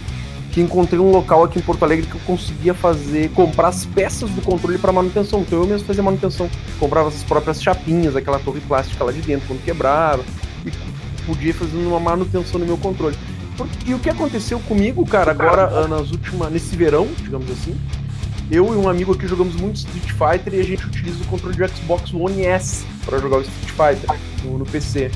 que 0.51 0.61
encontrei 0.61 0.99
um 0.99 1.11
local 1.11 1.43
aqui 1.43 1.59
em 1.59 1.61
Porto 1.61 1.83
Alegre 1.83 2.07
que 2.07 2.15
eu 2.15 2.21
conseguia 2.25 2.73
fazer, 2.73 3.29
comprar 3.31 3.67
as 3.67 3.85
peças 3.85 4.29
do 4.29 4.41
controle 4.41 4.77
para 4.77 4.91
manutenção. 4.91 5.41
Então 5.41 5.59
eu 5.59 5.67
mesmo 5.67 5.85
fazia 5.85 6.01
manutenção, 6.01 6.49
comprava 6.79 7.09
as 7.09 7.23
próprias 7.23 7.61
chapinhas, 7.61 8.15
aquela 8.15 8.39
torre 8.39 8.61
plástica 8.61 9.03
lá 9.03 9.11
de 9.11 9.21
dentro 9.21 9.47
quando 9.47 9.63
quebrava, 9.63 10.23
e 10.65 10.71
podia 11.25 11.53
fazer 11.53 11.77
uma 11.77 11.99
manutenção 11.99 12.59
no 12.59 12.65
meu 12.65 12.77
controle. 12.77 13.17
E 13.85 13.93
o 13.93 13.99
que 13.99 14.09
aconteceu 14.09 14.59
comigo, 14.61 15.05
cara, 15.05 15.31
agora 15.31 15.85
nas 15.87 16.11
últimas, 16.11 16.49
nesse 16.49 16.75
verão, 16.77 17.07
digamos 17.17 17.49
assim, 17.51 17.75
eu 18.51 18.73
e 18.73 18.77
um 18.77 18.89
amigo 18.89 19.13
aqui 19.13 19.27
jogamos 19.27 19.55
muito 19.55 19.77
Street 19.77 20.11
Fighter 20.11 20.53
e 20.55 20.59
a 20.59 20.63
gente 20.63 20.85
utiliza 20.85 21.23
o 21.23 21.27
controle 21.27 21.55
de 21.55 21.67
Xbox 21.67 22.13
One 22.13 22.43
S 22.45 22.85
para 23.05 23.19
jogar 23.19 23.37
o 23.37 23.41
Street 23.41 23.69
Fighter 23.69 24.19
no, 24.43 24.57
no 24.57 24.65
PC. 24.65 25.11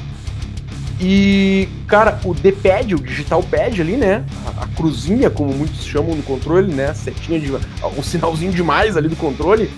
E, 1.01 1.67
cara, 1.87 2.19
o 2.23 2.33
D-pad, 2.33 2.95
o 2.95 2.99
digital 2.99 3.41
pad 3.43 3.81
ali, 3.81 3.97
né? 3.97 4.23
A, 4.45 4.63
a, 4.63 4.67
cruzinha, 4.67 5.29
como 5.29 5.53
muitos 5.53 5.83
chamam 5.83 6.15
no 6.15 6.23
controle, 6.23 6.71
né? 6.73 6.89
A 6.89 6.93
setinha 6.93 7.39
de. 7.39 7.51
Um 7.97 8.03
sinalzinho 8.03 8.51
demais 8.51 8.95
ali 8.95 9.09
do 9.09 9.15
controle. 9.15 9.69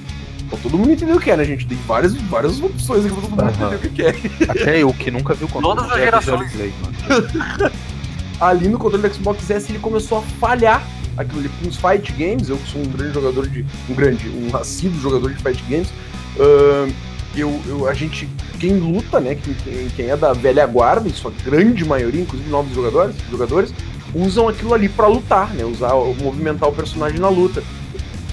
Pô, 0.49 0.57
todo 0.57 0.77
mundo 0.77 0.91
entendeu 0.91 1.15
o 1.15 1.19
que 1.19 1.31
é, 1.31 1.37
né, 1.37 1.45
gente? 1.45 1.65
Tem 1.65 1.77
várias, 1.87 2.13
várias 2.13 2.61
opções 2.61 3.05
aqui 3.05 3.13
pra 3.13 3.21
todo 3.21 3.31
mundo 3.31 3.43
uhum. 3.43 3.73
entender 3.73 3.87
o 3.87 3.91
que 3.91 4.03
é. 4.03 4.51
Até 4.51 4.83
eu 4.83 4.93
que 4.93 5.09
nunca 5.09 5.33
vi 5.33 5.45
o 5.45 5.47
controle. 5.47 5.77
Todas 5.77 5.91
as 5.91 5.97
gerações. 5.97 6.51
ali 8.39 8.67
no 8.67 8.77
controle 8.77 9.07
do 9.07 9.15
Xbox 9.15 9.49
S 9.49 9.71
ele 9.71 9.79
começou 9.79 10.19
a 10.19 10.21
falhar 10.21 10.85
aquilo 11.17 11.39
ali 11.39 11.49
com 11.49 11.67
os 11.67 11.77
fight 11.77 12.11
games. 12.13 12.49
Eu 12.49 12.57
que 12.57 12.71
sou 12.71 12.81
um 12.81 12.85
grande 12.85 13.13
jogador 13.13 13.47
de. 13.47 13.65
um 13.89 13.93
grande, 13.93 14.29
um 14.29 14.55
assíduo 14.55 14.99
jogador 14.99 15.33
de 15.33 15.41
fight 15.41 15.63
games. 15.69 15.89
Uh, 16.37 16.93
eu, 17.35 17.61
eu, 17.67 17.87
a 17.87 17.93
gente, 17.93 18.29
quem 18.59 18.79
luta, 18.79 19.19
né, 19.19 19.35
quem, 19.35 19.53
quem 19.89 20.09
é 20.09 20.15
da 20.15 20.31
velha 20.31 20.65
guarda, 20.65 21.07
em 21.07 21.13
sua 21.13 21.31
grande 21.43 21.83
maioria, 21.83 22.21
inclusive 22.21 22.49
novos 22.49 22.73
jogadores, 22.73 23.15
jogadores 23.29 23.73
usam 24.13 24.47
aquilo 24.47 24.73
ali 24.73 24.87
para 24.87 25.07
lutar, 25.07 25.53
né, 25.53 25.65
usar, 25.65 25.93
movimentar 25.93 26.69
o 26.69 26.71
personagem 26.71 27.19
na 27.19 27.27
luta. 27.27 27.61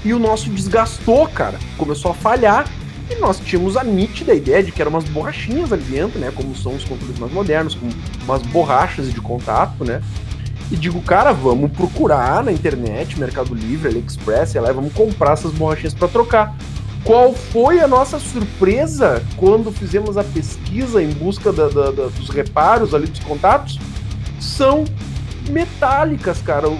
E 0.04 0.14
o 0.14 0.18
nosso 0.18 0.48
desgastou, 0.50 1.26
cara, 1.28 1.58
começou 1.76 2.12
a 2.12 2.14
falhar, 2.14 2.68
e 3.10 3.16
nós 3.16 3.40
tínhamos 3.40 3.76
a 3.76 3.82
nítida 3.82 4.32
ideia 4.32 4.62
de 4.62 4.70
que 4.70 4.80
eram 4.80 4.92
umas 4.92 5.04
borrachinhas 5.04 5.72
ali 5.72 5.82
dentro, 5.82 6.20
né, 6.20 6.32
como 6.34 6.54
são 6.54 6.74
os 6.74 6.84
controles 6.84 7.18
mais 7.18 7.32
modernos, 7.32 7.74
com 7.74 7.88
umas 8.24 8.42
borrachas 8.42 9.12
de 9.12 9.20
contato, 9.20 9.84
né, 9.84 10.00
e 10.72 10.76
digo, 10.76 11.02
cara, 11.02 11.32
vamos 11.32 11.70
procurar 11.70 12.42
na 12.42 12.50
internet, 12.50 13.20
Mercado 13.20 13.54
Livre, 13.54 13.88
AliExpress, 13.88 14.54
lá, 14.54 14.72
vamos 14.72 14.94
comprar 14.94 15.34
essas 15.34 15.52
borrachinhas 15.52 15.92
para 15.92 16.08
trocar. 16.08 16.56
Qual 17.04 17.34
foi 17.34 17.80
a 17.80 17.86
nossa 17.86 18.18
surpresa 18.18 19.22
quando 19.36 19.70
fizemos 19.70 20.16
a 20.16 20.24
pesquisa 20.24 21.02
em 21.02 21.10
busca 21.10 21.52
da, 21.52 21.68
da, 21.68 21.90
da, 21.90 22.06
dos 22.06 22.30
reparos 22.30 22.94
ali 22.94 23.06
dos 23.06 23.20
contatos? 23.20 23.78
São 24.40 24.84
metálicas, 25.50 26.40
cara. 26.40 26.70
O, 26.70 26.78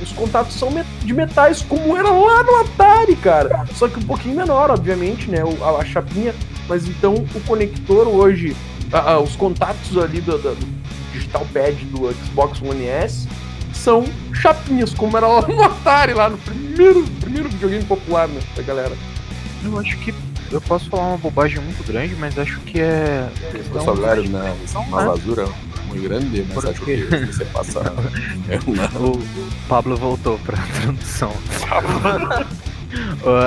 os 0.00 0.12
contatos 0.12 0.54
são 0.54 0.70
de 1.02 1.12
metais, 1.12 1.62
como 1.62 1.96
era 1.96 2.10
lá 2.10 2.44
no 2.44 2.60
Atari, 2.60 3.16
cara. 3.16 3.64
Só 3.74 3.88
que 3.88 3.98
um 3.98 4.04
pouquinho 4.04 4.36
menor, 4.36 4.70
obviamente, 4.70 5.28
né? 5.28 5.38
A, 5.62 5.80
a 5.80 5.84
chapinha. 5.84 6.32
Mas 6.68 6.86
então 6.86 7.14
o 7.14 7.40
conector 7.40 8.06
hoje, 8.06 8.54
a, 8.92 9.14
a, 9.14 9.18
os 9.18 9.34
contatos 9.34 9.98
ali 9.98 10.20
do, 10.20 10.38
do, 10.38 10.81
digital 11.32 11.46
pad 11.52 11.84
do 11.86 12.12
Xbox 12.12 12.60
One 12.60 12.86
S 12.86 13.26
são 13.72 14.04
chapinhas, 14.34 14.92
como 14.92 15.16
era 15.16 15.26
lá 15.26 15.42
no 15.42 15.62
Atari, 15.62 16.12
lá 16.12 16.28
no 16.28 16.36
primeiro, 16.38 17.04
primeiro 17.20 17.48
videogame 17.48 17.84
popular, 17.84 18.28
né, 18.28 18.40
da 18.54 18.62
galera. 18.62 18.92
Eu 19.64 19.78
acho 19.78 19.96
que 19.98 20.14
eu 20.50 20.60
posso 20.60 20.90
falar 20.90 21.08
uma 21.08 21.18
bobagem 21.18 21.60
muito 21.60 21.82
grande, 21.86 22.14
mas 22.16 22.38
acho 22.38 22.60
que 22.60 22.80
é. 22.80 23.28
Questão 23.50 23.84
Salgaram, 23.84 24.24
não, 24.24 24.56
uma 24.82 25.02
rasura 25.02 25.46
muito 25.86 26.02
grande, 26.02 26.44
mas 26.54 26.64
acho 26.66 26.82
que 26.82 26.96
você 27.26 27.44
passa. 27.46 27.80
o 29.00 29.68
Pablo 29.68 29.96
voltou 29.96 30.38
pra 30.40 30.58
tradução. 30.80 31.32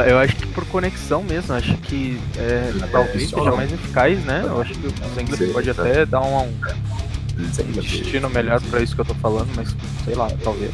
eu 0.08 0.18
acho 0.18 0.36
que 0.36 0.48
por 0.48 0.66
conexão 0.66 1.24
mesmo, 1.24 1.54
acho 1.54 1.78
que 1.78 2.20
é, 2.38 2.74
talvez 2.92 3.30
seja 3.30 3.52
mais 3.52 3.72
eficaz, 3.72 4.20
né? 4.26 4.42
Eu 4.44 4.62
acho 4.62 4.74
que 4.74 4.88
o 4.88 4.94
Zenga 5.14 5.54
pode 5.54 5.70
até 5.70 6.06
dar 6.06 6.22
um, 6.22 6.48
um 6.48 6.95
destino 7.36 8.30
melhor 8.30 8.62
pra 8.62 8.82
isso 8.82 8.96
que 8.96 9.02
eu 9.02 9.06
tô 9.06 9.16
falando, 9.16 9.50
mas 9.56 9.76
sei 10.04 10.16
lá, 10.16 10.30
talvez. 10.44 10.74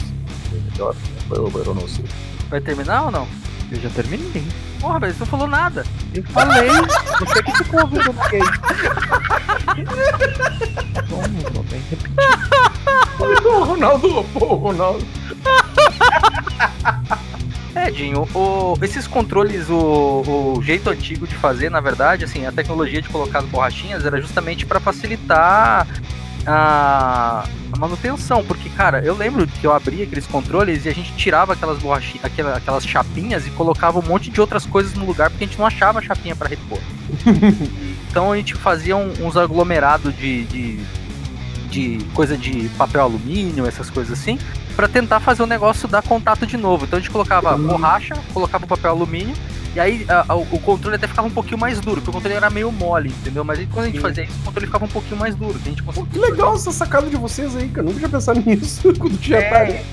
Melhor, 0.71 0.95
eu 1.31 1.75
não 1.75 1.87
sei. 1.87 2.05
Vai 2.49 2.61
terminar 2.61 3.03
ou 3.03 3.11
não? 3.11 3.27
Eu 3.71 3.79
já 3.79 3.89
terminei. 3.89 4.43
Porra, 4.81 4.99
velho, 4.99 5.13
você 5.13 5.19
não 5.19 5.27
falou 5.27 5.47
nada. 5.47 5.85
Eu 6.13 6.23
falei. 6.23 6.69
Você 7.19 7.43
que 7.43 7.57
ficou 7.57 7.81
ouvindo 7.81 8.11
o 8.11 8.13
que 8.29 8.39
Vamos, 11.07 11.65
bem 11.69 11.81
repetir. 11.89 12.11
o 13.45 13.63
Ronaldo, 13.63 14.23
pô, 14.33 14.55
Ronaldo. 14.55 15.05
É, 17.73 17.89
Dinho, 17.89 18.27
o, 18.35 18.77
esses 18.81 19.07
controles, 19.07 19.69
o, 19.69 20.55
o, 20.57 20.61
jeito 20.61 20.89
antigo 20.89 21.25
de 21.25 21.35
fazer, 21.35 21.71
na 21.71 21.79
verdade, 21.79 22.25
assim, 22.25 22.45
a 22.45 22.51
tecnologia 22.51 23.01
de 23.01 23.07
colocar 23.07 23.39
as 23.39 23.45
borrachinhas 23.45 24.05
era 24.05 24.19
justamente 24.19 24.65
para 24.65 24.79
facilitar 24.79 25.87
a, 26.45 27.45
a, 27.71 27.79
manutenção, 27.79 28.43
porque, 28.43 28.69
cara, 28.69 29.03
eu 29.03 29.15
lembro 29.15 29.45
que 29.47 29.65
eu 29.65 29.73
abria 29.73 30.03
aqueles 30.03 30.25
controles 30.25 30.85
e 30.85 30.89
a 30.89 30.93
gente 30.93 31.13
tirava 31.13 31.53
aquelas 31.53 31.79
borrachinhas, 31.79 32.25
aquelas, 32.25 32.57
aquelas 32.57 32.85
chapinhas 32.85 33.45
e 33.45 33.49
colocava 33.51 33.99
um 33.99 34.03
monte 34.03 34.29
de 34.29 34.41
outras 34.41 34.65
coisas 34.65 34.93
no 34.93 35.05
lugar 35.05 35.29
porque 35.29 35.43
a 35.43 35.47
gente 35.47 35.57
não 35.57 35.65
achava 35.65 36.01
chapinha 36.01 36.35
para 36.35 36.49
repor. 36.49 36.79
então 38.09 38.31
a 38.31 38.37
gente 38.37 38.55
fazia 38.55 38.95
um, 38.95 39.13
uns 39.25 39.37
aglomerados 39.37 40.15
de, 40.15 40.45
de, 40.45 40.79
de, 41.69 42.05
coisa 42.13 42.37
de 42.37 42.69
papel 42.77 43.01
alumínio, 43.01 43.65
essas 43.65 43.89
coisas 43.89 44.19
assim, 44.19 44.39
para 44.75 44.87
tentar 44.87 45.19
fazer 45.19 45.43
o 45.43 45.47
negócio 45.47 45.87
dar 45.87 46.01
contato 46.01 46.45
de 46.45 46.57
novo. 46.57 46.85
Então 46.85 46.97
a 46.97 47.01
gente 47.01 47.11
colocava 47.11 47.55
uhum. 47.55 47.67
borracha, 47.67 48.15
colocava 48.33 48.65
o 48.65 48.67
papel 48.67 48.91
alumínio 48.91 49.35
e 49.73 49.79
aí 49.79 50.05
a, 50.09 50.25
a, 50.27 50.35
o 50.35 50.59
controle 50.59 50.95
até 50.95 51.07
ficava 51.07 51.27
um 51.27 51.31
pouquinho 51.31 51.57
mais 51.57 51.79
duro, 51.79 52.01
porque 52.01 52.09
o 52.09 52.13
controle 52.13 52.35
era 52.35 52.49
meio 52.49 52.71
mole, 52.71 53.09
entendeu? 53.09 53.43
Mas 53.43 53.59
aí, 53.59 53.67
quando 53.67 53.85
a 53.85 53.87
gente 53.87 53.97
Sim. 53.97 54.01
fazia 54.01 54.23
isso, 54.25 54.39
o 54.41 54.43
controle 54.43 54.65
ficava 54.65 54.85
um 54.85 54.89
pouquinho 54.89 55.17
mais 55.17 55.35
duro. 55.35 55.57
Que, 55.59 55.69
a 55.69 55.71
gente 55.71 55.83
Pô, 55.83 56.05
que 56.05 56.19
legal 56.19 56.55
essa 56.55 56.71
sacada 56.71 57.09
de 57.09 57.15
vocês 57.15 57.55
aí, 57.55 57.69
cara. 57.69 57.87
Nunca 57.87 57.99
tinha 57.99 58.09
pensado 58.09 58.41
nisso 58.45 58.93
quando 58.97 59.17
tinha 59.17 59.37
é, 59.37 59.47
Atari. 59.47 59.85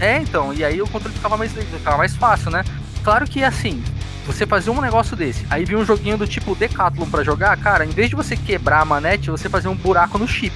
É, 0.00 0.18
então, 0.18 0.52
e 0.52 0.64
aí 0.64 0.82
o 0.82 0.88
controle 0.88 1.14
ficava 1.14 1.36
mais, 1.36 1.52
ficava 1.52 1.96
mais 1.96 2.16
fácil, 2.16 2.50
né? 2.50 2.64
Claro 3.04 3.26
que 3.26 3.44
assim, 3.44 3.82
você 4.26 4.44
fazia 4.44 4.72
um 4.72 4.80
negócio 4.80 5.16
desse, 5.16 5.46
aí 5.48 5.64
vinha 5.64 5.78
um 5.78 5.84
joguinho 5.84 6.18
do 6.18 6.26
tipo 6.26 6.54
Decathlon 6.56 7.06
para 7.06 7.22
jogar, 7.22 7.56
cara, 7.58 7.84
em 7.84 7.90
vez 7.90 8.08
de 8.08 8.16
você 8.16 8.36
quebrar 8.36 8.80
a 8.80 8.84
manete, 8.84 9.30
você 9.30 9.48
fazia 9.48 9.70
um 9.70 9.76
buraco 9.76 10.18
no 10.18 10.26
chip. 10.26 10.54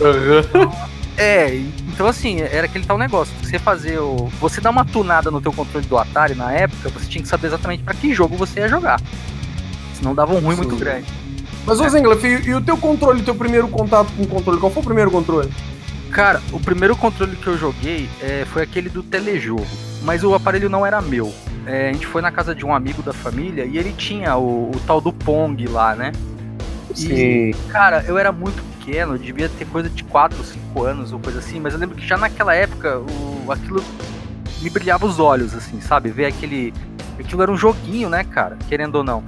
Uhum. 0.00 0.70
É, 1.16 1.54
então 1.88 2.06
assim, 2.06 2.40
era 2.40 2.66
aquele 2.66 2.84
tal 2.84 2.98
negócio. 2.98 3.34
Você 3.42 3.58
fazer 3.58 3.98
o. 3.98 4.28
Você 4.40 4.60
dar 4.60 4.70
uma 4.70 4.84
tunada 4.84 5.30
no 5.30 5.40
teu 5.40 5.52
controle 5.52 5.86
do 5.86 5.96
Atari 5.96 6.34
na 6.34 6.52
época, 6.52 6.88
você 6.88 7.06
tinha 7.06 7.22
que 7.22 7.28
saber 7.28 7.48
exatamente 7.48 7.82
para 7.82 7.94
que 7.94 8.12
jogo 8.12 8.36
você 8.36 8.60
ia 8.60 8.68
jogar. 8.68 9.00
Senão 9.94 10.14
dava 10.14 10.34
um 10.34 10.40
ruim 10.40 10.56
muito 10.56 10.76
grande. 10.76 11.06
Mas, 11.66 11.80
ô 11.80 11.84
é. 11.84 12.28
E, 12.28 12.48
e 12.48 12.54
o 12.54 12.60
teu 12.60 12.76
controle, 12.76 13.22
teu 13.22 13.34
primeiro 13.34 13.68
contato 13.68 14.12
com 14.12 14.22
o 14.24 14.26
controle? 14.26 14.60
Qual 14.60 14.70
foi 14.70 14.82
o 14.82 14.84
primeiro 14.84 15.10
controle? 15.10 15.50
Cara, 16.10 16.42
o 16.52 16.60
primeiro 16.60 16.96
controle 16.96 17.34
que 17.36 17.46
eu 17.46 17.56
joguei 17.56 18.08
é, 18.20 18.44
foi 18.44 18.62
aquele 18.62 18.88
do 18.88 19.02
telejogo. 19.02 19.66
Mas 20.02 20.22
o 20.22 20.34
aparelho 20.34 20.68
não 20.68 20.84
era 20.84 21.00
meu. 21.00 21.32
É, 21.66 21.88
a 21.88 21.92
gente 21.92 22.06
foi 22.06 22.20
na 22.20 22.30
casa 22.30 22.54
de 22.54 22.64
um 22.64 22.74
amigo 22.74 23.02
da 23.02 23.12
família 23.12 23.64
e 23.64 23.78
ele 23.78 23.92
tinha 23.92 24.36
o, 24.36 24.70
o 24.70 24.80
tal 24.86 25.00
do 25.00 25.12
Pong 25.12 25.66
lá, 25.66 25.94
né? 25.94 26.12
Sim. 26.94 27.52
Cara, 27.70 28.04
eu 28.06 28.18
era 28.18 28.30
muito 28.30 28.62
pequeno, 28.84 29.18
devia 29.18 29.48
ter 29.48 29.64
coisa 29.66 29.88
de 29.88 30.04
4 30.04 30.38
ou 30.38 30.44
5 30.44 30.82
anos 30.84 31.12
ou 31.12 31.18
coisa 31.18 31.38
assim, 31.38 31.58
mas 31.58 31.72
eu 31.72 31.80
lembro 31.80 31.96
que 31.96 32.06
já 32.06 32.16
naquela 32.16 32.54
época 32.54 32.98
o, 32.98 33.50
aquilo 33.50 33.82
me 34.60 34.70
brilhava 34.70 35.06
os 35.06 35.18
olhos, 35.18 35.54
assim, 35.54 35.80
sabe? 35.80 36.10
Ver 36.10 36.26
aquele. 36.26 36.72
Aquilo 37.18 37.42
era 37.42 37.50
um 37.50 37.56
joguinho, 37.56 38.08
né, 38.08 38.24
cara? 38.24 38.56
Querendo 38.68 38.96
ou 38.96 39.04
não. 39.04 39.24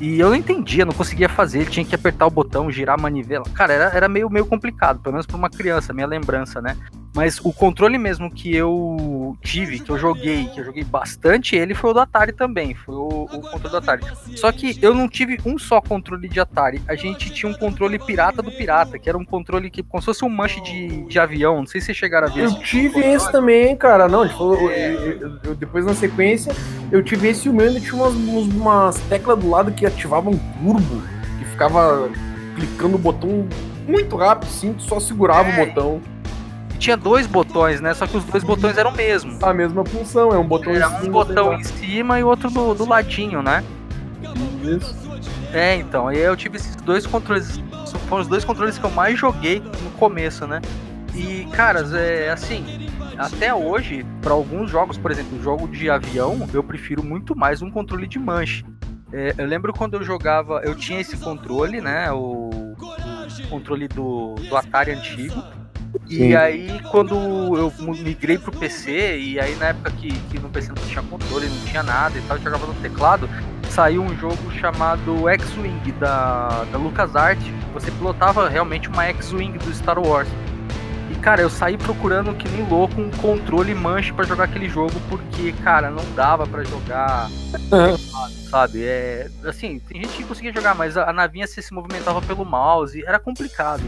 E 0.00 0.20
eu 0.20 0.28
não 0.28 0.36
entendia, 0.36 0.84
não 0.84 0.92
conseguia 0.92 1.28
fazer, 1.28 1.68
tinha 1.68 1.84
que 1.84 1.94
apertar 1.94 2.26
o 2.26 2.30
botão, 2.30 2.70
girar 2.70 2.98
a 2.98 3.02
manivela. 3.02 3.44
Cara, 3.52 3.72
era, 3.72 3.84
era 3.86 4.08
meio, 4.08 4.30
meio 4.30 4.46
complicado, 4.46 5.00
pelo 5.00 5.14
menos 5.14 5.26
pra 5.26 5.36
uma 5.36 5.50
criança, 5.50 5.92
minha 5.92 6.06
lembrança, 6.06 6.62
né? 6.62 6.76
Mas 7.14 7.40
o 7.42 7.52
controle 7.52 7.98
mesmo 7.98 8.30
que 8.30 8.54
eu 8.54 9.36
tive, 9.42 9.80
que 9.80 9.90
eu 9.90 9.98
joguei, 9.98 10.46
que 10.48 10.60
eu 10.60 10.64
joguei 10.64 10.84
bastante, 10.84 11.56
ele 11.56 11.74
foi 11.74 11.90
o 11.90 11.92
do 11.94 12.00
Atari 12.00 12.32
também. 12.32 12.74
Foi 12.74 12.94
o, 12.94 13.24
o, 13.24 13.40
controle 13.40 13.70
do 13.70 13.76
Atari. 13.76 14.02
Só 14.36 14.52
que 14.52 14.78
eu 14.80 14.94
não 14.94 15.08
tive 15.08 15.38
um 15.44 15.58
só 15.58 15.80
controle 15.80 16.28
de 16.28 16.38
Atari. 16.38 16.80
A 16.86 16.94
gente 16.94 17.30
tinha 17.30 17.50
um 17.50 17.54
controle 17.54 17.98
pirata 17.98 18.42
do 18.42 18.52
pirata, 18.52 18.98
que 18.98 19.08
era 19.08 19.18
um 19.18 19.24
controle 19.24 19.70
que, 19.70 19.82
como 19.82 20.00
se 20.00 20.06
fosse 20.06 20.24
um 20.24 20.28
manche 20.28 20.60
de, 20.60 21.04
de 21.06 21.18
avião. 21.18 21.56
Não 21.56 21.66
sei 21.66 21.80
se 21.80 21.86
vocês 21.86 21.98
chegaram 21.98 22.28
a 22.28 22.30
ver. 22.30 22.44
Eu 22.44 22.58
tive 22.60 23.00
esse 23.00 23.30
também, 23.32 23.74
cara. 23.76 24.06
Não, 24.06 24.28
tipo, 24.28 24.54
eu, 24.54 24.70
eu, 24.70 25.38
eu, 25.44 25.54
depois 25.54 25.84
na 25.84 25.94
sequência, 25.94 26.54
eu 26.92 27.02
tive 27.02 27.28
esse 27.28 27.48
e 27.48 27.50
o 27.50 27.54
meu 27.54 27.66
ainda 27.66 27.80
tinha 27.80 27.94
umas, 27.94 28.14
umas 28.14 29.00
teclas 29.08 29.38
do 29.38 29.50
lado 29.50 29.72
que 29.72 29.86
ativavam 29.86 30.34
um 30.34 30.38
turbo, 30.38 31.02
que 31.38 31.44
ficava 31.46 32.08
clicando 32.54 32.96
o 32.96 32.98
botão 32.98 33.48
muito 33.86 34.16
rápido, 34.16 34.50
sim, 34.50 34.74
só 34.78 35.00
segurava 35.00 35.48
é. 35.48 35.62
o 35.62 35.66
botão 35.66 36.00
tinha 36.78 36.96
dois 36.96 37.26
botões, 37.26 37.80
né? 37.80 37.92
Só 37.94 38.06
que 38.06 38.16
os 38.16 38.24
dois 38.24 38.44
botões 38.44 38.78
eram 38.78 38.90
o 38.90 38.96
mesmo. 38.96 39.38
A 39.42 39.52
mesma 39.52 39.84
função, 39.84 40.32
é 40.32 40.38
um 40.38 40.46
botão 40.46 40.72
Era 40.72 40.88
um 40.88 41.10
botão 41.10 41.54
em 41.54 41.64
cima 41.64 42.18
e 42.18 42.24
outro 42.24 42.50
do, 42.50 42.74
do 42.74 42.88
ladinho, 42.88 43.42
né? 43.42 43.64
Isso. 44.62 44.94
É, 45.52 45.76
então, 45.76 46.08
aí 46.08 46.18
eu 46.18 46.36
tive 46.36 46.56
esses 46.56 46.76
dois 46.76 47.06
controles. 47.06 47.60
Foram 48.08 48.22
os 48.22 48.28
dois 48.28 48.44
controles 48.44 48.78
que 48.78 48.84
eu 48.84 48.90
mais 48.90 49.18
joguei 49.18 49.60
no 49.60 49.90
começo, 49.92 50.46
né? 50.46 50.60
E, 51.14 51.46
caras, 51.52 51.92
é 51.92 52.30
assim, 52.30 52.88
até 53.16 53.52
hoje, 53.52 54.06
para 54.20 54.32
alguns 54.32 54.70
jogos, 54.70 54.96
por 54.96 55.10
exemplo, 55.10 55.42
jogo 55.42 55.66
de 55.66 55.90
avião, 55.90 56.48
eu 56.52 56.62
prefiro 56.62 57.02
muito 57.02 57.34
mais 57.36 57.60
um 57.60 57.70
controle 57.70 58.06
de 58.06 58.18
manche. 58.18 58.64
É, 59.12 59.34
eu 59.38 59.46
lembro 59.46 59.72
quando 59.72 59.94
eu 59.94 60.04
jogava, 60.04 60.60
eu 60.64 60.74
tinha 60.74 61.00
esse 61.00 61.16
controle, 61.16 61.80
né? 61.80 62.12
O, 62.12 62.50
o 62.50 63.48
controle 63.48 63.88
do, 63.88 64.34
do 64.34 64.56
Atari 64.56 64.92
antigo. 64.92 65.42
E 66.06 66.34
aí, 66.34 66.80
quando 66.90 67.14
eu 67.14 67.72
migrei 67.94 68.38
pro 68.38 68.50
PC, 68.50 69.18
e 69.18 69.40
aí 69.40 69.54
na 69.56 69.66
época 69.66 69.90
que, 69.90 70.10
que 70.10 70.38
no 70.38 70.48
PC 70.48 70.68
não 70.68 70.82
tinha 70.86 71.02
controle, 71.02 71.46
não 71.48 71.64
tinha 71.66 71.82
nada 71.82 72.16
e 72.18 72.22
tal, 72.22 72.36
eu 72.36 72.42
jogava 72.42 72.66
no 72.66 72.74
teclado, 72.74 73.28
saiu 73.70 74.02
um 74.02 74.16
jogo 74.16 74.50
chamado 74.52 75.28
X-Wing 75.28 75.92
da, 75.92 76.64
da 76.72 76.78
LucasArts. 76.78 77.44
Você 77.74 77.90
pilotava 77.90 78.48
realmente 78.48 78.88
uma 78.88 79.04
X-Wing 79.04 79.58
do 79.58 79.74
Star 79.74 79.98
Wars. 79.98 80.28
E 81.10 81.14
cara, 81.16 81.42
eu 81.42 81.50
saí 81.50 81.76
procurando 81.76 82.34
que 82.34 82.48
nem 82.48 82.66
louco 82.68 83.00
um 83.00 83.10
controle 83.10 83.74
manche 83.74 84.12
para 84.12 84.24
jogar 84.24 84.44
aquele 84.44 84.68
jogo, 84.68 84.94
porque, 85.08 85.52
cara, 85.64 85.90
não 85.90 86.04
dava 86.14 86.46
para 86.46 86.64
jogar. 86.64 87.28
Sabe? 88.50 88.84
É. 88.84 89.28
Assim, 89.44 89.78
tem 89.78 90.02
gente 90.02 90.16
que 90.16 90.24
conseguia 90.24 90.52
jogar, 90.52 90.74
mas 90.74 90.96
a, 90.96 91.10
a 91.10 91.12
navinha 91.12 91.46
se, 91.46 91.62
se 91.62 91.72
movimentava 91.72 92.20
pelo 92.22 92.44
mouse, 92.44 93.04
era 93.06 93.18
complicado. 93.18 93.82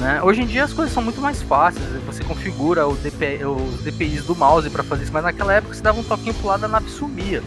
Né? 0.00 0.22
Hoje 0.22 0.40
em 0.40 0.46
dia 0.46 0.64
as 0.64 0.72
coisas 0.72 0.94
são 0.94 1.02
muito 1.02 1.20
mais 1.20 1.42
fáceis, 1.42 1.84
você 2.06 2.24
configura 2.24 2.86
DP, 3.02 3.44
os 3.44 3.82
DPIs 3.82 4.24
do 4.24 4.34
mouse 4.34 4.70
para 4.70 4.82
fazer 4.82 5.02
isso, 5.02 5.12
mas 5.12 5.22
naquela 5.22 5.52
época 5.52 5.74
você 5.74 5.82
dava 5.82 6.00
um 6.00 6.02
toquinho 6.02 6.32
pro 6.32 6.46
lado 6.48 6.60
da 6.60 6.68
nave 6.68 6.88
sumia. 6.88 7.42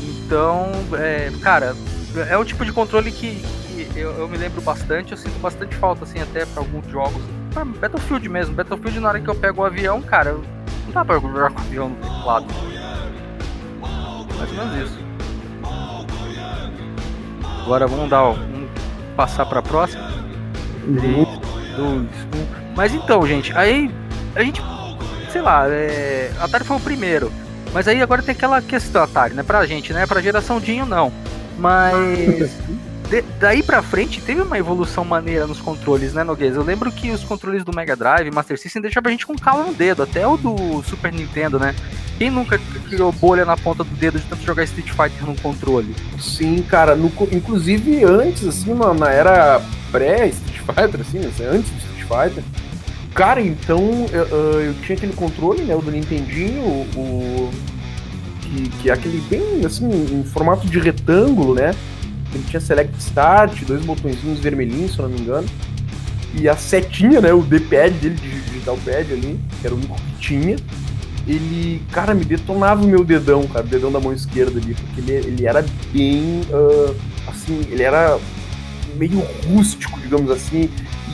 Então, 0.00 0.70
é, 0.96 1.32
cara, 1.42 1.74
é 2.30 2.38
o 2.38 2.44
tipo 2.44 2.64
de 2.64 2.72
controle 2.72 3.10
que, 3.10 3.42
que 3.66 3.98
eu, 3.98 4.12
eu, 4.12 4.28
me 4.28 4.38
lembro 4.38 4.62
bastante, 4.62 5.10
eu 5.10 5.18
sinto 5.18 5.36
bastante 5.40 5.74
falta 5.74 6.04
assim 6.04 6.20
até 6.20 6.46
para 6.46 6.62
alguns 6.62 6.86
jogos. 6.86 7.20
Pra 7.52 7.64
Battlefield 7.64 8.28
mesmo, 8.28 8.54
Battlefield 8.54 9.00
na 9.00 9.08
hora 9.08 9.20
que 9.20 9.28
eu 9.28 9.34
pego 9.34 9.62
o 9.62 9.64
avião, 9.64 10.00
cara, 10.00 10.34
não 10.34 10.92
dá 10.92 11.04
pra 11.04 11.18
jogar 11.18 11.50
com 11.50 11.58
o 11.58 11.64
avião 11.64 11.88
no 11.88 11.96
teclado. 11.96 12.46
Mais 14.38 14.50
ou 14.50 14.56
menos 14.56 14.90
isso. 14.90 14.98
Agora 17.64 17.88
vamos 17.88 18.08
dar, 18.08 18.22
vamos 18.22 18.70
passar 19.16 19.44
para 19.44 19.58
a 19.58 19.62
próxima. 19.62 20.04
Uhum 20.86 21.43
dois, 21.76 22.08
um. 22.34 22.46
Mas 22.76 22.94
então, 22.94 23.26
gente, 23.26 23.52
aí 23.56 23.90
a 24.34 24.42
gente, 24.42 24.62
sei 25.30 25.42
lá, 25.42 25.68
é, 25.68 26.30
Atari 26.40 26.64
foi 26.64 26.76
o 26.76 26.80
primeiro. 26.80 27.32
Mas 27.72 27.88
aí 27.88 28.00
agora 28.00 28.22
tem 28.22 28.32
aquela 28.32 28.62
questão, 28.62 29.02
Atari, 29.02 29.34
né? 29.34 29.42
Pra 29.42 29.66
gente, 29.66 29.92
né? 29.92 30.06
Pra 30.06 30.20
geração 30.20 30.60
Dinho, 30.60 30.86
não. 30.86 31.12
Mas. 31.58 32.50
De, 33.08 33.20
daí 33.38 33.62
pra 33.62 33.82
frente 33.82 34.20
teve 34.22 34.40
uma 34.40 34.58
evolução 34.58 35.04
maneira 35.04 35.46
nos 35.46 35.60
controles, 35.60 36.14
né, 36.14 36.24
Noguês? 36.24 36.56
Eu 36.56 36.62
lembro 36.62 36.90
que 36.90 37.10
os 37.10 37.22
controles 37.22 37.62
do 37.62 37.74
Mega 37.74 37.94
Drive, 37.94 38.30
Master 38.30 38.58
System, 38.58 38.80
deixavam 38.80 39.08
a 39.08 39.12
gente 39.12 39.26
com 39.26 39.36
calo 39.36 39.64
no 39.64 39.74
dedo, 39.74 40.02
até 40.02 40.26
o 40.26 40.38
do 40.38 40.82
Super 40.84 41.12
Nintendo, 41.12 41.58
né? 41.58 41.74
Quem 42.16 42.30
nunca 42.30 42.58
criou 42.88 43.12
bolha 43.12 43.44
na 43.44 43.56
ponta 43.56 43.84
do 43.84 43.90
dedo 43.96 44.18
de 44.18 44.24
tanto 44.26 44.42
jogar 44.42 44.64
Street 44.64 44.88
Fighter 44.88 45.26
no 45.26 45.36
controle? 45.40 45.94
Sim, 46.18 46.62
cara, 46.62 46.96
no, 46.96 47.12
inclusive 47.30 48.04
antes, 48.04 48.48
assim, 48.48 48.72
mano, 48.72 48.94
na 48.94 49.10
era 49.10 49.60
pré-Street 49.90 50.53
Fighter, 50.66 51.00
assim, 51.00 51.18
antes 51.18 51.70
do 51.70 51.78
Street 51.78 52.02
Fighter. 52.02 52.44
Cara, 53.14 53.40
então 53.40 54.06
eu, 54.12 54.24
eu, 54.24 54.74
tinha 54.82 54.96
aquele 54.96 55.12
controle, 55.12 55.62
né, 55.62 55.74
o 55.76 55.80
do 55.80 55.90
Nintendinho, 55.90 56.62
o, 56.96 57.50
que, 58.40 58.68
que 58.80 58.90
é 58.90 58.92
aquele 58.92 59.20
bem, 59.28 59.64
assim, 59.64 59.88
em 59.88 60.24
formato 60.24 60.66
de 60.66 60.78
retângulo, 60.78 61.54
né? 61.54 61.74
Ele 62.34 62.44
tinha 62.48 62.60
Select 62.60 62.98
Start, 62.98 63.62
dois 63.62 63.84
botõezinhos 63.84 64.40
vermelhinhos, 64.40 64.94
se 64.94 64.98
eu 64.98 65.08
não 65.08 65.14
me 65.14 65.20
engano. 65.20 65.46
E 66.34 66.48
a 66.48 66.56
setinha, 66.56 67.20
né, 67.20 67.32
o 67.32 67.42
D-pad 67.42 67.94
dele, 67.98 68.16
digital 68.16 68.76
pad 68.84 69.12
ali, 69.12 69.38
que 69.60 69.66
era 69.66 69.74
o 69.74 69.78
único 69.78 69.94
que 69.94 70.18
tinha. 70.18 70.56
Ele, 71.26 71.80
cara, 71.92 72.12
me 72.14 72.24
detonava 72.24 72.84
o 72.84 72.88
meu 72.88 73.04
dedão, 73.04 73.46
cara, 73.46 73.64
o 73.64 73.68
dedão 73.68 73.92
da 73.92 74.00
mão 74.00 74.12
esquerda 74.12 74.58
ali, 74.58 74.74
porque 74.74 75.00
ele, 75.00 75.26
ele 75.26 75.46
era 75.46 75.64
bem, 75.92 76.40
uh, 76.50 76.94
assim, 77.28 77.60
ele 77.70 77.82
era 77.82 78.18
meio 78.96 79.20
rústico, 79.48 79.98
digamos 80.00 80.30
assim, 80.30 80.70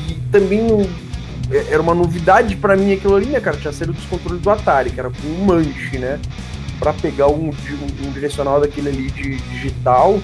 e 0.09 0.15
também 0.31 0.61
é, 1.51 1.73
era 1.73 1.83
uma 1.83 1.95
novidade 1.95 2.57
para 2.57 2.77
mim 2.77 2.93
aquilo 2.93 3.17
ali, 3.17 3.27
né, 3.27 3.41
cara? 3.41 3.57
Tinha 3.57 3.73
sido 3.73 3.93
dos 3.93 4.05
controles 4.05 4.41
do 4.41 4.51
Atari, 4.51 4.91
que 4.91 5.01
era 5.01 5.11
com 5.11 5.27
um 5.27 5.45
manche, 5.45 5.99
né? 5.99 6.19
Para 6.79 6.93
pegar 6.93 7.29
um, 7.29 7.49
um, 7.49 8.07
um, 8.07 8.13
direcional 8.13 8.61
daquele 8.61 8.89
ali 8.89 9.11
de 9.11 9.37
digital. 9.37 10.21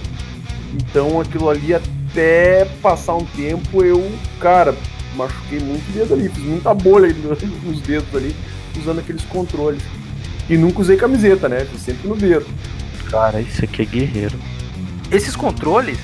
Então 0.75 1.21
aquilo 1.21 1.51
ali 1.51 1.75
até 1.75 2.65
passar 2.81 3.15
um 3.15 3.25
tempo 3.25 3.85
eu, 3.85 4.11
cara, 4.41 4.75
machuquei 5.17 5.61
muito 5.61 5.89
o 5.89 5.93
dedo 5.93 6.15
ali, 6.15 6.29
fiz 6.29 6.45
muita 6.45 6.73
bolha 6.73 7.13
nos 7.65 7.81
dedos 7.81 8.15
ali, 8.15 8.35
usando 8.79 9.01
aqueles 9.01 9.23
controles. 9.25 9.83
E 10.49 10.57
nunca 10.57 10.81
usei 10.81 10.97
camiseta, 10.97 11.49
né? 11.49 11.65
Fiz 11.65 11.83
sempre 11.83 12.09
no 12.09 12.15
dedo. 12.15 12.47
Cara, 13.11 13.41
isso 13.41 13.65
aqui 13.65 13.83
é 13.83 13.85
guerreiro. 13.85 14.39
Esses 15.11 15.35
controles, 15.35 15.99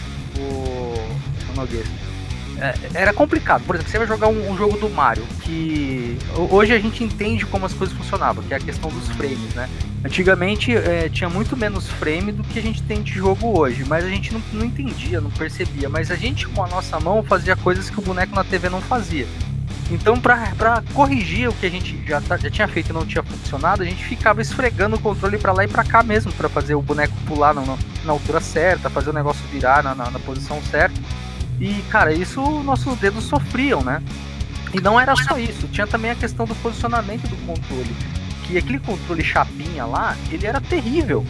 É, 2.59 2.75
era 2.95 3.13
complicado. 3.13 3.65
Por 3.65 3.75
exemplo, 3.75 3.91
você 3.91 3.99
vai 3.99 4.07
jogar 4.07 4.29
um, 4.29 4.53
um, 4.53 4.57
jogo 4.57 4.77
do 4.79 4.89
Mario, 4.89 5.25
que 5.43 6.17
hoje 6.51 6.73
a 6.73 6.79
gente 6.79 7.03
entende 7.03 7.45
como 7.47 7.67
as 7.67 7.73
coisas 7.73 7.97
funcionavam, 7.97 8.43
que 8.45 8.55
é 8.55 8.57
a 8.57 8.61
questão 8.61 8.91
dos 8.91 9.09
frames, 9.09 9.55
né? 9.55 9.69
Antigamente 10.05 10.75
é, 10.75 11.09
tinha 11.09 11.29
muito 11.29 11.57
menos 11.57 11.89
frame 11.89 12.31
do 12.31 12.45
que 12.45 12.59
a 12.59 12.63
gente 12.63 12.83
tem 12.83 13.03
de 13.03 13.13
jogo 13.13 13.59
hoje, 13.59 13.85
mas 13.85 14.05
a 14.05 14.09
gente 14.09 14.33
não, 14.33 14.43
não 14.53 14.65
entendia, 14.65 15.21
não 15.21 15.31
percebia. 15.31 15.89
Mas 15.89 16.11
a 16.11 16.15
gente, 16.15 16.47
com 16.47 16.63
a 16.63 16.69
nossa 16.69 17.01
mão, 17.01 17.23
fazia 17.23 17.57
coisas 17.57 17.89
que 17.89 17.99
o 17.99 18.03
boneco 18.03 18.35
na 18.35 18.45
TV 18.45 18.69
não 18.69 18.81
fazia. 18.81 19.27
Então, 19.91 20.19
para 20.19 20.83
corrigir 20.95 21.49
o 21.49 21.53
que 21.53 21.67
a 21.67 21.71
gente 21.71 22.01
já, 22.07 22.21
tá, 22.21 22.37
já 22.37 22.51
tinha 22.51 22.67
feito 22.67 22.91
e 22.91 22.93
não 22.93 23.05
tinha 23.05 23.23
funcionado, 23.23 23.83
a 23.83 23.85
gente 23.85 24.03
ficava 24.05 24.41
esfregando 24.41 24.97
o 24.97 24.99
controle 24.99 25.37
para 25.37 25.53
lá 25.53 25.65
e 25.65 25.69
para 25.69 25.85
cá 25.85 26.03
mesmo, 26.03 26.33
para 26.33 26.49
fazer 26.49 26.75
o 26.75 26.81
boneco 26.81 27.15
pular 27.27 27.53
na, 27.53 27.63
na, 27.63 28.13
altura 28.13 28.41
certa, 28.41 28.89
fazer 28.89 29.11
o 29.11 29.13
negócio 29.13 29.45
virar 29.49 29.83
na, 29.83 29.95
na, 29.95 30.11
na 30.11 30.19
posição 30.19 30.63
certa. 30.63 30.99
E, 31.63 31.81
cara, 31.83 32.13
isso 32.13 32.41
nossos 32.65 32.99
dedos 32.99 33.23
sofriam, 33.23 33.83
né? 33.83 34.03
E 34.75 34.81
não 34.81 34.99
era 34.99 35.15
só 35.15 35.39
isso, 35.39 35.69
tinha 35.69 35.87
também 35.87 36.11
a 36.11 36.15
questão 36.17 36.45
do 36.45 36.57
posicionamento 36.57 37.29
do 37.29 37.37
controle. 37.47 37.95
Que 38.43 38.59
aquele 38.59 38.81
controle 38.81 39.23
chapinha 39.23 39.85
lá, 39.85 40.17
ele 40.33 40.45
era 40.45 40.61
terrível, 40.61 41.25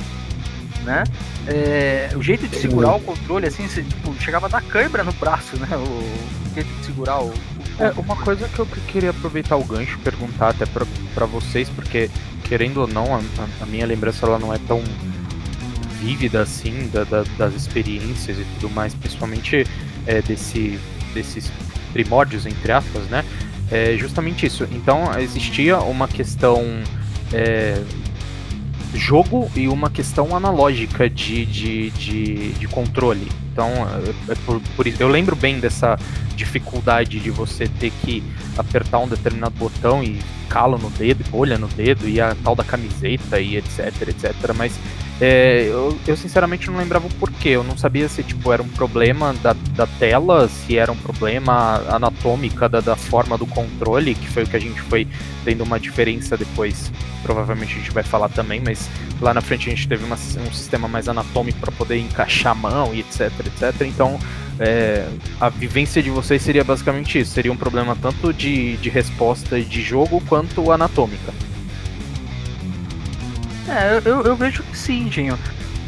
né? 0.85 1.05
É, 1.47 2.13
o 2.17 2.23
jeito 2.23 2.49
de 2.49 2.57
segurar 2.57 2.95
o 2.95 3.01
controle, 3.01 3.47
assim, 3.47 3.69
você, 3.69 3.83
tipo, 3.83 4.15
chegava 4.23 4.47
a 4.47 4.49
dar 4.49 4.63
câimbra 4.63 5.05
no 5.05 5.13
braço, 5.13 5.55
né? 5.59 5.69
O, 5.77 6.55
jeito 6.55 6.73
de 6.79 6.87
segurar 6.87 7.21
o, 7.21 7.29
o 7.29 7.35
É, 7.79 7.93
uma 7.99 8.17
coisa 8.17 8.49
que 8.49 8.59
eu 8.59 8.67
queria 8.89 9.11
aproveitar 9.11 9.57
o 9.57 9.65
gancho 9.65 9.99
perguntar 9.99 10.49
até 10.49 10.65
para 10.65 11.27
vocês, 11.27 11.69
porque, 11.69 12.09
querendo 12.45 12.79
ou 12.79 12.87
não, 12.87 13.15
a, 13.15 13.21
a, 13.61 13.67
minha 13.67 13.85
lembrança 13.85 14.25
ela 14.25 14.39
não 14.39 14.51
é 14.51 14.59
tão 14.67 14.83
vívida 16.01 16.41
assim 16.41 16.89
da, 16.91 17.05
da, 17.05 17.23
das 17.37 17.53
experiências 17.53 18.39
e 18.39 18.45
tudo 18.59 18.71
mais, 18.71 18.95
principalmente 18.95 19.67
é, 20.07 20.23
desse, 20.23 20.79
desses 21.15 21.51
primórdios, 21.93 22.47
entre 22.47 22.73
aspas, 22.73 23.05
né? 23.05 23.25
É 23.71 23.97
justamente 23.97 24.47
isso. 24.47 24.69
Então 24.73 25.19
existia 25.19 25.79
uma 25.79 26.07
questão 26.07 26.63
é, 27.33 27.83
jogo 28.95 29.51
e 29.57 29.69
uma 29.69 29.91
questão 29.91 30.37
analógica 30.37 31.09
de, 31.09 31.47
de, 31.47 31.91
de, 31.91 32.53
de, 32.53 32.69
controle. 32.69 33.29
Então, 33.53 33.69
é, 33.69 34.33
é 34.33 34.35
por, 34.47 34.61
por 34.77 34.87
isso. 34.87 35.03
Eu 35.03 35.09
lembro 35.09 35.35
bem 35.35 35.59
dessa 35.59 35.99
dificuldade 36.37 37.19
de 37.19 37.31
você 37.31 37.67
ter 37.67 37.93
que 38.03 38.23
apertar 38.57 38.99
um 38.99 39.09
determinado 39.09 39.55
botão 39.57 40.03
e 40.03 40.19
calo 40.49 40.79
no 40.79 40.91
dedo, 40.91 41.25
bolha 41.31 41.57
no 41.57 41.69
dedo, 41.69 42.09
e 42.09 42.21
a 42.21 42.37
tal 42.43 42.55
da 42.55 42.65
camiseta 42.65 43.41
e 43.41 43.57
etc, 43.57 44.09
etc. 44.09 44.35
Mas 44.55 44.79
é, 45.21 45.69
eu, 45.69 45.97
eu, 46.07 46.17
sinceramente 46.17 46.71
não 46.71 46.79
lembrava 46.79 47.07
o 47.07 47.15
porquê. 47.15 47.51
Eu 47.51 47.63
não 47.63 47.77
sabia 47.77 48.09
se 48.09 48.23
tipo, 48.23 48.53
era 48.53 48.63
um 48.63 48.69
problema 48.69 49.35
da, 49.43 49.53
da 49.53 49.87
tela, 49.87 50.49
se 50.49 50.77
era 50.77 50.91
um 50.91 50.97
problema 50.97 51.83
anatômica 51.89 52.69
da, 52.69 52.81
da 52.81 52.97
forma 52.97 53.39
do 53.39 53.47
controle, 53.47 54.15
que 54.15 54.29
foi 54.29 54.43
o 54.43 54.47
que 54.47 54.57
a 54.57 54.61
gente 54.61 54.81
foi 54.81 55.07
tendo 55.45 55.63
uma 55.63 55.79
diferença 55.79 56.37
depois. 56.37 56.91
Provavelmente 57.23 57.75
a 57.75 57.79
gente 57.79 57.91
vai 57.93 58.03
falar 58.03 58.31
também, 58.31 58.61
mas 58.61 58.89
lá 59.21 59.33
na 59.33 59.41
frente 59.41 59.69
a 59.69 59.71
gente 59.71 59.87
teve 59.87 60.05
uma, 60.05 60.17
um 60.17 60.53
sistema 60.53 60.89
mais 60.89 61.09
anatômico 61.09 61.61
para 61.61 61.71
poder 61.71 61.99
encaixar 61.99 62.53
a 62.53 62.55
mão 62.55 62.95
e 62.95 63.01
etc, 63.01 63.31
etc. 63.47 63.83
Então 63.83 64.19
é, 64.59 65.07
a 65.41 65.49
vivência 65.49 66.03
de 66.03 66.11
vocês 66.11 66.43
seria 66.43 66.65
basicamente 66.65 67.19
isso. 67.21 67.33
Seria 67.33 67.53
um 67.53 67.57
problema 67.57 67.97
tanto 68.01 68.33
de, 68.33 68.77
de 68.79 68.91
resposta 68.91 69.61
de 69.61 69.83
jogo 69.83 70.21
quanto 70.29 70.73
anatômica. 70.73 71.33
É, 73.69 74.01
eu, 74.05 74.23
eu 74.23 74.37
vejo 74.37 74.63
que 74.63 74.77
sim, 74.77 75.11
Genho. 75.11 75.39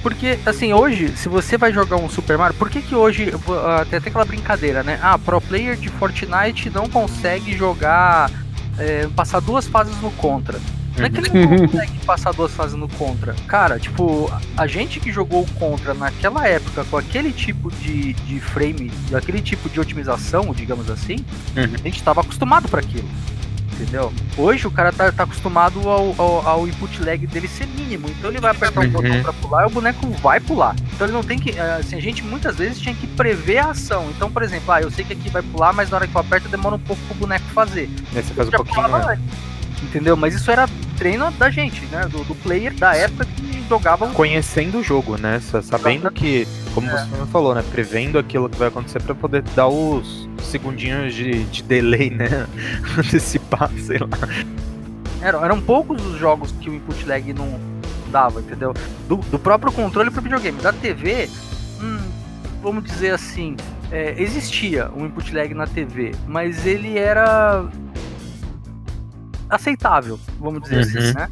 Porque, 0.02 0.38
assim, 0.44 0.72
hoje, 0.74 1.16
se 1.16 1.30
você 1.30 1.56
vai 1.56 1.72
jogar 1.72 1.96
um 1.96 2.10
Super 2.10 2.36
Mario, 2.36 2.54
por 2.58 2.68
que 2.68 2.82
que 2.82 2.94
hoje, 2.94 3.30
uh, 3.30 3.86
tem 3.88 3.98
até 3.98 4.10
aquela 4.10 4.24
brincadeira, 4.26 4.82
né? 4.82 5.00
Ah, 5.02 5.18
pro 5.18 5.40
player 5.40 5.76
de 5.76 5.88
Fortnite 5.88 6.68
não 6.68 6.90
consegue 6.90 7.56
jogar, 7.56 8.30
é, 8.78 9.08
passar 9.16 9.40
duas 9.40 9.66
fases 9.66 9.98
no 10.02 10.10
Contra. 10.10 10.60
Não 10.98 11.06
é 11.06 11.10
que 11.10 11.18
ele 11.18 11.46
não 11.46 11.56
consegue 11.66 11.98
passar 12.04 12.34
duas 12.34 12.52
fases 12.52 12.76
no 12.76 12.86
Contra. 12.86 13.34
Cara, 13.46 13.78
tipo, 13.78 14.30
a 14.58 14.66
gente 14.66 15.00
que 15.00 15.10
jogou 15.10 15.42
o 15.42 15.50
Contra 15.52 15.94
naquela 15.94 16.46
época, 16.46 16.84
com 16.84 16.98
aquele 16.98 17.32
tipo 17.32 17.70
de, 17.70 18.12
de 18.12 18.40
frame, 18.40 18.92
aquele 19.14 19.40
tipo 19.40 19.70
de 19.70 19.80
otimização, 19.80 20.52
digamos 20.52 20.90
assim, 20.90 21.16
uhum. 21.56 21.64
a 21.64 21.66
gente 21.78 21.96
estava 21.96 22.20
acostumado 22.20 22.68
para 22.68 22.80
aquilo 22.80 23.08
entendeu? 23.74 24.12
Hoje 24.36 24.66
o 24.66 24.70
cara 24.70 24.92
tá, 24.92 25.10
tá 25.12 25.24
acostumado 25.24 25.88
ao, 25.88 26.14
ao, 26.18 26.48
ao, 26.48 26.68
input 26.68 27.02
lag 27.02 27.26
dele 27.26 27.48
ser 27.48 27.66
mínimo, 27.66 28.08
então 28.08 28.30
ele 28.30 28.40
vai 28.40 28.50
apertar 28.50 28.80
um 28.80 28.84
uhum. 28.84 28.90
botão 28.90 29.22
pra 29.22 29.32
pular 29.32 29.62
e 29.64 29.66
o 29.66 29.70
boneco 29.70 30.08
vai 30.22 30.40
pular. 30.40 30.74
Então 30.94 31.06
ele 31.06 31.12
não 31.12 31.22
tem 31.22 31.38
que. 31.38 31.50
Eh, 31.50 31.76
assim, 31.80 31.96
a 31.96 32.00
gente 32.00 32.22
muitas 32.22 32.56
vezes 32.56 32.78
tinha 32.78 32.94
que 32.94 33.06
prever 33.06 33.58
a 33.58 33.70
ação. 33.70 34.08
Então, 34.10 34.30
por 34.30 34.42
exemplo, 34.42 34.72
ah, 34.72 34.80
eu 34.80 34.90
sei 34.90 35.04
que 35.04 35.12
aqui 35.12 35.28
vai 35.28 35.42
pular, 35.42 35.72
mas 35.72 35.90
na 35.90 35.96
hora 35.96 36.06
que 36.06 36.14
eu 36.14 36.20
aperto 36.20 36.48
demora 36.48 36.76
um 36.76 36.80
pouco 36.80 37.02
pro 37.06 37.14
boneco 37.14 37.44
fazer. 37.54 37.90
Aí 38.14 38.22
você 38.22 38.34
faz 38.34 38.48
um 38.48 38.52
pouquinho. 38.52 38.88
Né? 38.88 39.18
Entendeu? 39.82 40.16
Mas 40.16 40.34
isso 40.34 40.50
era 40.50 40.68
treino 40.96 41.30
da 41.32 41.50
gente, 41.50 41.84
né? 41.86 42.06
Do, 42.08 42.24
do 42.24 42.34
player 42.36 42.72
da 42.74 42.94
época 42.94 43.24
que 43.24 43.64
jogava. 43.68 44.08
Conhecendo 44.08 44.78
o 44.78 44.82
jogo, 44.82 45.16
né? 45.16 45.40
Sabendo 45.62 46.10
que, 46.10 46.46
como 46.74 46.88
é. 46.88 47.04
você 47.04 47.26
falou, 47.30 47.54
né? 47.54 47.64
Prevendo 47.70 48.18
aquilo 48.18 48.48
que 48.48 48.56
vai 48.56 48.68
acontecer 48.68 49.02
para 49.02 49.14
poder 49.14 49.42
dar 49.54 49.68
os 49.68 50.28
segundinhos 50.42 51.14
de, 51.14 51.44
de 51.44 51.62
delay, 51.62 52.10
né? 52.10 52.46
Antecipar, 53.54 53.70
sei 53.78 53.98
lá. 53.98 54.08
Eram, 55.20 55.44
eram 55.44 55.60
poucos 55.60 56.04
os 56.04 56.18
jogos 56.18 56.52
que 56.52 56.68
o 56.68 56.74
input 56.74 57.04
lag 57.06 57.32
não 57.32 57.58
dava, 58.10 58.40
entendeu? 58.40 58.74
Do, 59.08 59.16
do 59.16 59.38
próprio 59.38 59.72
controle 59.72 60.10
pro 60.10 60.20
videogame. 60.20 60.60
Da 60.60 60.72
TV, 60.72 61.28
hum, 61.80 61.98
vamos 62.62 62.84
dizer 62.84 63.12
assim, 63.12 63.56
é, 63.90 64.20
existia 64.20 64.90
um 64.94 65.06
input 65.06 65.34
lag 65.34 65.52
na 65.54 65.66
TV, 65.66 66.12
mas 66.26 66.66
ele 66.66 66.98
era 66.98 67.66
aceitável, 69.48 70.18
vamos 70.38 70.62
dizer 70.62 70.80
assim, 70.80 70.98
uhum. 70.98 71.04
assim, 71.04 71.14
né? 71.14 71.28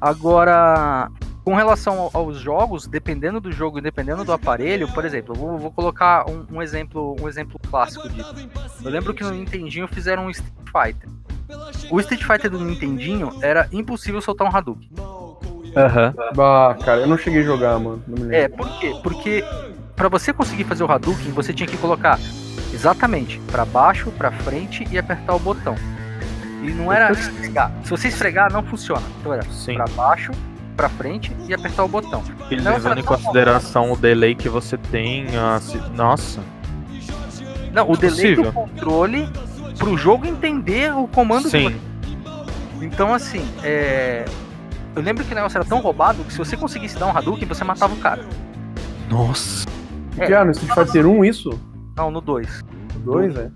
Agora, 0.00 1.10
com 1.44 1.54
relação 1.54 2.10
aos 2.12 2.38
jogos, 2.38 2.86
dependendo 2.86 3.40
do 3.40 3.50
jogo 3.50 3.78
e 3.78 3.80
dependendo 3.80 4.24
do 4.24 4.32
aparelho, 4.32 4.88
por 4.92 5.04
exemplo, 5.04 5.34
vou, 5.34 5.58
vou 5.58 5.70
colocar 5.70 6.28
um, 6.28 6.44
um, 6.56 6.62
exemplo, 6.62 7.16
um 7.20 7.28
exemplo 7.28 7.60
clássico 7.70 8.08
disso. 8.08 8.34
Eu 8.82 8.90
lembro 8.90 9.12
que 9.12 9.22
no 9.22 9.30
Nintendinho 9.30 9.88
fizeram 9.88 10.26
um 10.26 10.30
Street 10.30 10.52
Fighter. 10.66 11.08
O 11.90 12.00
Street 12.00 12.22
Fighter 12.22 12.50
do 12.50 12.58
Nintendinho 12.58 13.32
era 13.42 13.68
impossível 13.72 14.20
soltar 14.20 14.48
um 14.48 14.56
Hadouken. 14.56 14.88
Aham. 15.76 16.14
Uhum. 16.16 16.36
Bah, 16.36 16.76
cara, 16.84 17.00
eu 17.00 17.06
não 17.06 17.18
cheguei 17.18 17.40
a 17.40 17.44
jogar, 17.44 17.78
mano. 17.78 18.02
É, 18.30 18.48
por 18.48 18.68
quê? 18.78 18.94
Porque 19.02 19.44
para 19.96 20.08
você 20.08 20.32
conseguir 20.32 20.64
fazer 20.64 20.84
o 20.84 20.90
Hadouken, 20.90 21.32
você 21.32 21.52
tinha 21.52 21.66
que 21.66 21.76
colocar 21.76 22.18
exatamente 22.72 23.40
para 23.50 23.64
baixo, 23.64 24.10
para 24.12 24.30
frente 24.30 24.86
e 24.90 24.98
apertar 24.98 25.34
o 25.34 25.38
botão. 25.38 25.74
E 26.62 26.70
não 26.70 26.92
era 26.92 27.10
esfregar. 27.12 27.72
Se 27.82 27.90
você 27.90 28.08
esfregar, 28.08 28.52
não 28.52 28.62
funciona. 28.62 29.02
Então 29.20 29.32
era 29.32 29.42
Sim. 29.44 29.74
pra 29.74 29.86
baixo, 29.88 30.32
pra 30.76 30.88
frente 30.88 31.34
e 31.48 31.54
apertar 31.54 31.84
o 31.84 31.88
botão. 31.88 32.22
E 32.50 32.56
levando 32.56 32.98
em 32.98 33.02
consideração 33.02 33.88
bom. 33.88 33.92
o 33.92 33.96
delay 33.96 34.34
que 34.34 34.48
você 34.48 34.76
tem, 34.76 35.26
a... 35.36 35.60
nossa. 35.94 36.40
Não, 37.72 37.90
o 37.90 37.96
delay 37.96 38.36
do 38.36 38.52
controle 38.52 39.28
pro 39.78 39.96
jogo 39.96 40.26
entender 40.26 40.94
o 40.94 41.06
comando 41.08 41.48
Sim. 41.48 41.70
Que... 41.70 42.84
Então 42.84 43.14
assim, 43.14 43.46
é... 43.62 44.24
eu 44.94 45.02
lembro 45.02 45.24
que 45.24 45.32
o 45.32 45.34
negócio 45.34 45.56
era 45.56 45.64
tão 45.64 45.80
roubado 45.80 46.24
que 46.24 46.32
se 46.32 46.38
você 46.38 46.56
conseguisse 46.56 46.98
dar 46.98 47.06
um 47.06 47.16
Hadouken, 47.16 47.46
você 47.46 47.64
matava 47.64 47.94
o 47.94 47.98
cara. 47.98 48.24
Nossa. 49.08 49.66
É, 50.18 50.26
que 50.26 50.32
é, 50.32 50.44
no 50.44 50.50
Street 50.50 50.74
Fighter 50.74 51.06
1 51.06 51.24
isso? 51.24 51.50
Não, 51.96 52.10
no 52.10 52.20
2. 52.20 52.64
No 52.94 53.12
2, 53.12 53.36
é? 53.36 53.50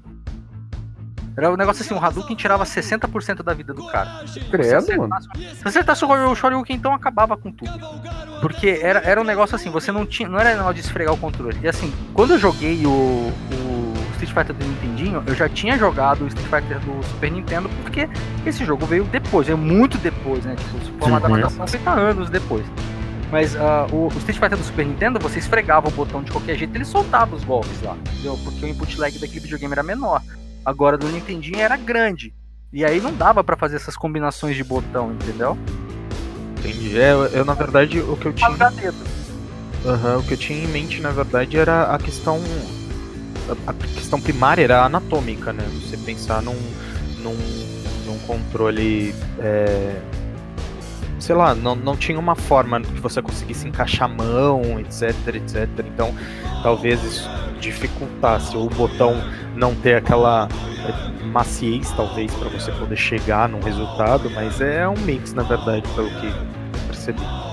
Era 1.36 1.52
um 1.52 1.56
negócio 1.56 1.84
assim, 1.84 1.92
um 1.92 2.02
Hadouken 2.02 2.34
tirava 2.34 2.64
60% 2.64 3.42
da 3.42 3.52
vida 3.52 3.74
do 3.74 3.86
cara. 3.88 4.24
Credo, 4.50 4.96
mano. 4.96 5.14
Se 5.34 5.62
você 5.62 5.68
acertasse 5.68 6.02
o 6.02 6.34
Shoryuken, 6.34 6.74
então 6.74 6.94
acabava 6.94 7.36
com 7.36 7.52
tudo. 7.52 7.70
Porque 8.40 8.80
era, 8.82 9.00
era 9.00 9.20
um 9.20 9.24
negócio 9.24 9.54
assim, 9.54 9.68
você 9.70 9.92
não 9.92 10.06
tinha. 10.06 10.30
Não 10.30 10.38
era 10.38 10.52
negócio 10.52 10.74
de 10.74 10.80
esfregar 10.80 11.12
o 11.12 11.18
controle. 11.18 11.58
E 11.62 11.68
assim, 11.68 11.92
quando 12.14 12.32
eu 12.32 12.38
joguei 12.38 12.86
o, 12.86 12.90
o 12.90 13.65
Street 14.26 14.46
Fighter 14.46 14.54
do 14.54 14.64
Nintendinho, 14.64 15.22
eu 15.26 15.34
já 15.34 15.48
tinha 15.48 15.78
jogado 15.78 16.24
o 16.24 16.26
Street 16.26 16.48
Fighter 16.48 16.80
do 16.80 17.02
Super 17.06 17.30
Nintendo, 17.30 17.68
porque 17.82 18.08
esse 18.44 18.64
jogo 18.64 18.84
veio 18.86 19.04
depois, 19.04 19.46
veio 19.46 19.58
muito 19.58 19.96
depois, 19.98 20.44
né? 20.44 20.56
Tipo, 20.56 20.98
foi 20.98 21.08
uma 21.08 21.20
uhum. 21.20 21.34
adaptação 21.34 21.66
feita 21.66 21.90
anos 21.90 22.28
depois. 22.28 22.64
Mas 23.30 23.54
uh, 23.54 23.92
o, 23.92 24.06
o, 24.06 24.18
Street 24.18 24.38
Fighter 24.38 24.56
do 24.56 24.64
Super 24.64 24.86
Nintendo, 24.86 25.18
você 25.18 25.38
esfregava 25.38 25.88
o 25.88 25.90
botão 25.90 26.22
de 26.22 26.30
qualquer 26.30 26.56
jeito, 26.56 26.76
ele 26.76 26.84
soltava 26.84 27.34
os 27.34 27.42
golpes 27.42 27.82
lá, 27.82 27.96
entendeu? 27.96 28.38
Porque 28.44 28.64
o 28.64 28.68
input 28.68 29.00
lag 29.00 29.18
daquele 29.18 29.40
videogame 29.40 29.72
era 29.72 29.82
menor. 29.82 30.22
Agora 30.64 30.96
do 30.96 31.08
Nintendinho 31.08 31.60
era 31.60 31.76
grande. 31.76 32.34
E 32.72 32.84
aí 32.84 33.00
não 33.00 33.14
dava 33.14 33.42
para 33.42 33.56
fazer 33.56 33.76
essas 33.76 33.96
combinações 33.96 34.56
de 34.56 34.62
botão, 34.62 35.12
entendeu? 35.12 35.56
Entendi. 36.58 36.98
É, 36.98 37.12
eu, 37.12 37.26
eu 37.26 37.44
na 37.44 37.54
verdade 37.54 38.00
o 38.00 38.16
que 38.16 38.26
eu 38.26 38.32
tinha. 38.32 38.48
Uhum, 39.84 40.18
o 40.18 40.22
que 40.24 40.34
eu 40.34 40.36
tinha 40.36 40.64
em 40.64 40.66
mente, 40.66 41.00
na 41.00 41.10
verdade, 41.10 41.56
era 41.56 41.94
a 41.94 41.98
questão. 41.98 42.40
A 43.66 43.72
questão 43.72 44.20
primária 44.20 44.62
era 44.62 44.84
anatômica, 44.84 45.52
né? 45.52 45.64
Você 45.74 45.96
pensar 45.96 46.42
num, 46.42 46.56
num, 47.18 47.36
num 48.06 48.18
controle. 48.20 49.14
É, 49.38 50.00
sei 51.18 51.34
lá, 51.34 51.54
não, 51.54 51.74
não 51.74 51.96
tinha 51.96 52.18
uma 52.18 52.34
forma 52.34 52.80
que 52.80 53.00
você 53.00 53.20
conseguisse 53.20 53.66
encaixar 53.66 54.10
a 54.10 54.14
mão, 54.14 54.78
etc, 54.80 55.34
etc. 55.34 55.68
Então, 55.86 56.14
talvez 56.62 57.02
isso 57.02 57.28
dificultasse, 57.60 58.56
o 58.56 58.68
botão 58.68 59.14
não 59.54 59.74
ter 59.74 59.96
aquela 59.96 60.48
é, 60.86 61.24
maciez, 61.24 61.90
talvez, 61.92 62.32
para 62.34 62.48
você 62.48 62.70
poder 62.72 62.96
chegar 62.96 63.48
num 63.48 63.60
resultado, 63.60 64.30
mas 64.30 64.60
é 64.60 64.86
um 64.88 64.96
mix, 64.98 65.32
na 65.32 65.42
verdade, 65.42 65.86
pelo 65.94 66.10
que 66.20 66.32
percebi. 66.86 67.45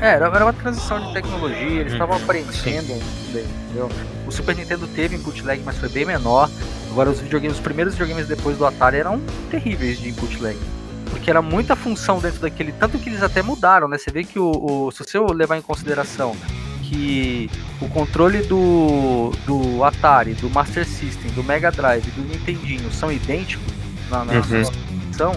É, 0.00 0.10
era, 0.14 0.26
era 0.26 0.44
uma 0.44 0.52
transição 0.52 1.04
de 1.06 1.12
tecnologia, 1.12 1.80
eles 1.80 1.92
hum, 1.92 1.96
estavam 1.96 2.16
aprendendo, 2.16 3.02
entendeu? 3.28 3.90
O 4.26 4.30
Super 4.30 4.54
Nintendo 4.54 4.86
teve 4.88 5.16
input 5.16 5.42
lag, 5.42 5.60
mas 5.64 5.76
foi 5.76 5.88
bem 5.88 6.04
menor. 6.04 6.48
Agora 6.90 7.10
os 7.10 7.20
videogames, 7.20 7.56
os 7.56 7.62
primeiros 7.62 7.94
videogames 7.94 8.26
depois 8.28 8.56
do 8.56 8.64
Atari 8.64 8.98
eram 8.98 9.20
terríveis 9.50 9.98
de 9.98 10.10
input 10.10 10.40
lag. 10.40 10.58
Porque 11.10 11.30
era 11.30 11.42
muita 11.42 11.74
função 11.74 12.18
dentro 12.20 12.40
daquele. 12.40 12.72
Tanto 12.72 12.98
que 12.98 13.08
eles 13.08 13.22
até 13.22 13.42
mudaram, 13.42 13.88
né? 13.88 13.98
Você 13.98 14.10
vê 14.10 14.24
que 14.24 14.38
o, 14.38 14.86
o 14.86 14.92
se 14.92 14.98
você 14.98 15.18
levar 15.18 15.56
em 15.56 15.62
consideração 15.62 16.36
que 16.82 17.50
o 17.80 17.88
controle 17.88 18.42
do, 18.42 19.30
do 19.46 19.84
Atari, 19.84 20.34
do 20.34 20.48
Master 20.48 20.86
System, 20.86 21.30
do 21.32 21.44
Mega 21.44 21.70
Drive, 21.70 22.10
do 22.12 22.22
Nintendinho 22.22 22.90
são 22.90 23.12
idênticos 23.12 23.66
na, 24.10 24.24
na 24.24 24.32
uhum. 24.32 25.34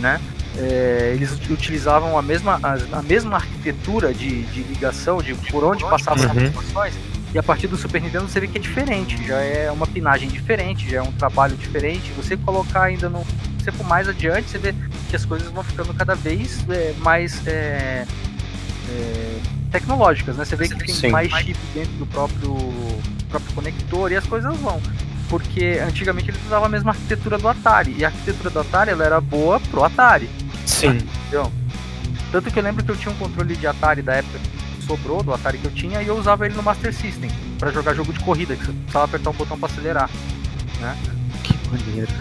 né? 0.00 0.20
É, 0.56 1.12
eles 1.14 1.32
utilizavam 1.50 2.16
a 2.16 2.22
mesma, 2.22 2.60
a, 2.62 2.98
a 2.98 3.02
mesma 3.02 3.36
arquitetura 3.36 4.14
de, 4.14 4.42
de, 4.44 4.62
ligação, 4.62 5.20
de 5.20 5.34
por 5.34 5.64
onde 5.64 5.82
passavam 5.84 6.24
uhum. 6.24 6.30
as 6.30 6.36
informações, 6.36 6.94
e 7.34 7.38
a 7.38 7.42
partir 7.42 7.66
do 7.66 7.76
Super 7.76 8.00
Nintendo 8.00 8.28
você 8.28 8.38
vê 8.38 8.46
que 8.46 8.58
é 8.58 8.60
diferente, 8.60 9.26
já 9.26 9.40
é 9.40 9.68
uma 9.68 9.88
pinagem 9.88 10.28
diferente, 10.28 10.88
já 10.88 10.98
é 10.98 11.02
um 11.02 11.10
trabalho 11.10 11.56
diferente. 11.56 12.12
Você 12.16 12.36
colocar 12.36 12.84
ainda 12.84 13.08
no. 13.08 13.26
Você 13.58 13.72
for 13.72 13.84
mais 13.84 14.08
adiante, 14.08 14.48
você 14.48 14.58
vê 14.58 14.72
que 15.10 15.16
as 15.16 15.24
coisas 15.24 15.48
vão 15.50 15.64
ficando 15.64 15.92
cada 15.94 16.14
vez 16.14 16.64
é, 16.68 16.94
mais. 16.98 17.44
É, 17.48 18.06
é, 18.88 19.40
tecnológicas, 19.72 20.36
né? 20.36 20.44
Você 20.44 20.54
vê 20.54 20.68
que 20.68 20.76
tem 20.76 20.94
Sim. 20.94 21.08
mais 21.08 21.32
chip 21.32 21.58
dentro 21.74 21.92
do 21.94 22.06
próprio, 22.06 22.56
próprio 23.28 23.52
conector 23.54 24.12
e 24.12 24.16
as 24.16 24.24
coisas 24.24 24.56
vão. 24.58 24.80
Porque 25.28 25.80
antigamente 25.84 26.30
eles 26.30 26.40
usavam 26.46 26.66
a 26.66 26.68
mesma 26.68 26.92
arquitetura 26.92 27.36
do 27.36 27.48
Atari. 27.48 27.96
E 27.98 28.04
a 28.04 28.08
arquitetura 28.08 28.50
do 28.50 28.60
Atari 28.60 28.90
ela 28.90 29.04
era 29.04 29.20
boa 29.20 29.58
pro 29.58 29.82
Atari. 29.82 30.30
Sim. 30.66 30.98
Entendeu? 31.26 31.50
Tanto 32.32 32.50
que 32.50 32.58
eu 32.58 32.62
lembro 32.62 32.84
que 32.84 32.90
eu 32.90 32.96
tinha 32.96 33.12
um 33.12 33.16
controle 33.18 33.54
de 33.56 33.66
Atari 33.66 34.02
da 34.02 34.14
época 34.14 34.38
que 34.38 34.84
sobrou 34.86 35.22
do 35.22 35.32
Atari 35.32 35.58
que 35.58 35.66
eu 35.66 35.70
tinha 35.70 36.02
e 36.02 36.08
eu 36.08 36.16
usava 36.18 36.46
ele 36.46 36.54
no 36.54 36.62
Master 36.62 36.92
System. 36.92 37.30
pra 37.58 37.70
jogar 37.70 37.94
jogo 37.94 38.12
de 38.12 38.20
corrida, 38.20 38.56
que 38.56 38.64
você 38.66 38.72
precisava 38.72 39.04
apertar 39.04 39.30
um 39.30 39.34
botão 39.34 39.58
pra 39.58 39.68
acelerar. 39.68 40.10
Né? 40.80 40.96
Que 41.44 41.54
maneiro. 41.70 42.12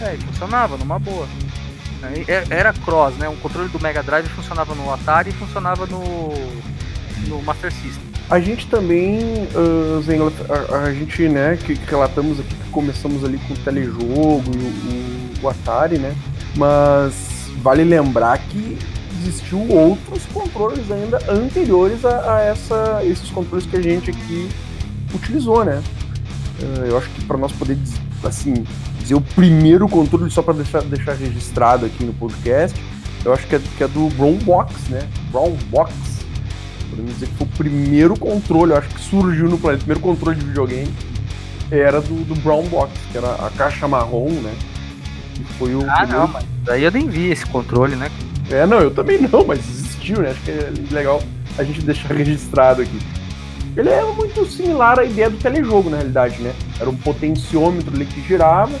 É, 0.00 0.14
e 0.14 0.18
funcionava 0.18 0.76
numa 0.76 0.98
boa. 0.98 1.26
Aí, 2.02 2.24
é- 2.28 2.44
Era 2.50 2.72
cross, 2.72 3.14
né? 3.16 3.28
Um 3.28 3.36
controle 3.36 3.68
do 3.68 3.78
Mega 3.80 4.02
Drive 4.02 4.26
funcionava 4.28 4.74
no 4.74 4.92
Atari 4.92 5.30
e 5.30 5.32
funcionava 5.32 5.86
no, 5.86 6.32
no 7.28 7.42
Master 7.42 7.70
System. 7.72 8.02
A 8.28 8.38
gente 8.40 8.66
também, 8.68 9.20
ah, 9.54 10.00
Zengler, 10.02 10.32
a, 10.72 10.76
a 10.86 10.92
gente, 10.94 11.28
né, 11.28 11.56
que, 11.56 11.76
que 11.76 11.90
relatamos 11.90 12.40
aqui 12.40 12.54
que 12.54 12.70
começamos 12.70 13.24
ali 13.24 13.38
com 13.38 13.54
o 13.54 13.56
telejogo 13.58 14.50
e 14.54 14.58
o, 14.58 15.42
o- 15.42 15.44
o 15.44 15.48
Atari, 15.48 15.98
né? 15.98 16.14
Mas 16.56 17.14
vale 17.62 17.84
lembrar 17.84 18.38
que 18.38 18.78
existiu 19.20 19.66
outros 19.68 20.24
controles 20.32 20.90
ainda 20.90 21.18
anteriores 21.30 22.04
a, 22.04 22.36
a 22.36 22.40
essa, 22.40 23.00
esses 23.04 23.28
controles 23.30 23.66
que 23.66 23.76
a 23.76 23.82
gente 23.82 24.10
aqui 24.10 24.48
utilizou, 25.14 25.64
né? 25.64 25.82
Ah, 26.62 26.86
eu 26.86 26.96
acho 26.96 27.08
que 27.10 27.24
para 27.24 27.36
nós 27.36 27.52
poder, 27.52 27.78
assim, 28.24 28.64
dizer 28.98 29.14
o 29.14 29.20
primeiro 29.20 29.88
controle, 29.88 30.30
só 30.30 30.42
para 30.42 30.54
deixar, 30.54 30.82
deixar 30.82 31.14
registrado 31.14 31.86
aqui 31.86 32.04
no 32.04 32.12
podcast, 32.14 32.80
eu 33.24 33.32
acho 33.32 33.46
que 33.46 33.56
é, 33.56 33.60
que 33.76 33.84
é 33.84 33.88
do 33.88 34.08
Brown 34.16 34.36
Box, 34.38 34.74
né? 34.88 35.06
Brown 35.30 35.56
Box. 35.70 35.92
Podemos 36.88 37.14
dizer 37.14 37.26
que 37.26 37.34
foi 37.34 37.46
o 37.46 37.50
primeiro 37.50 38.18
controle, 38.18 38.72
eu 38.72 38.78
acho 38.78 38.88
que 38.88 39.00
surgiu 39.00 39.48
no 39.48 39.58
planeta, 39.58 39.82
o 39.82 39.86
primeiro 39.86 40.00
controle 40.00 40.38
de 40.38 40.46
videogame 40.46 40.92
era 41.70 42.00
do, 42.00 42.24
do 42.24 42.34
Brown 42.40 42.64
Box, 42.64 42.92
que 43.12 43.18
era 43.18 43.32
a 43.34 43.50
caixa 43.50 43.86
marrom, 43.86 44.30
né? 44.30 44.52
Que 45.40 45.52
foi 45.54 45.74
o 45.74 45.84
Ah, 45.88 46.06
não, 46.06 46.28
mas 46.28 46.44
daí 46.64 46.84
eu 46.84 46.90
nem 46.90 47.08
vi 47.08 47.30
esse 47.30 47.46
controle, 47.46 47.96
né? 47.96 48.10
É, 48.50 48.66
não, 48.66 48.80
eu 48.80 48.90
também 48.90 49.20
não, 49.20 49.44
mas 49.46 49.58
existiu, 49.58 50.20
né? 50.20 50.30
Acho 50.30 50.40
que 50.42 50.50
é 50.50 50.72
legal 50.90 51.22
a 51.58 51.64
gente 51.64 51.82
deixar 51.82 52.12
registrado 52.14 52.82
aqui. 52.82 52.98
Ele 53.76 53.88
é 53.88 54.02
muito 54.02 54.44
similar 54.46 54.98
à 54.98 55.04
ideia 55.04 55.30
do 55.30 55.36
telejogo, 55.36 55.88
na 55.90 55.98
realidade, 55.98 56.42
né? 56.42 56.52
Era 56.80 56.90
um 56.90 56.96
potenciômetro 56.96 57.94
ali 57.94 58.04
que 58.04 58.20
girava, 58.22 58.76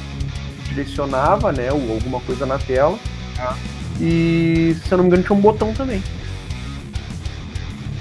direcionava, 0.68 1.52
né, 1.52 1.70
ou 1.72 1.92
alguma 1.92 2.20
coisa 2.20 2.44
na 2.44 2.58
tela. 2.58 2.98
Ah. 3.38 3.54
E, 4.00 4.76
se 4.82 4.92
eu 4.92 4.98
não 4.98 5.04
me 5.04 5.08
engano, 5.08 5.22
tinha 5.22 5.36
um 5.36 5.40
botão 5.40 5.72
também. 5.74 6.02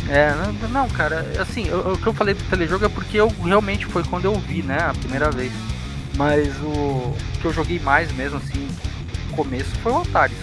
É, 0.10 0.34
não, 0.72 0.90
cara, 0.90 1.24
assim, 1.40 1.70
o 1.72 1.96
que 1.96 2.08
eu 2.08 2.14
falei 2.14 2.34
do 2.34 2.44
telejogo 2.50 2.86
é 2.86 2.90
porque 2.90 3.18
eu 3.18 3.32
realmente 3.44 3.86
foi 3.86 4.04
quando 4.04 4.26
eu 4.26 4.34
vi, 4.34 4.64
né, 4.64 4.80
a 4.80 4.94
primeira 4.94 5.30
vez. 5.30 5.52
Mas 6.20 6.50
o 6.62 7.16
que 7.42 7.46
eu 7.46 7.54
joguei 7.54 7.80
mais 7.80 8.12
mesmo, 8.12 8.38
assim, 8.40 8.68
no 9.30 9.38
começo 9.38 9.70
foi 9.82 9.94
o 9.94 10.02
Atari. 10.02 10.34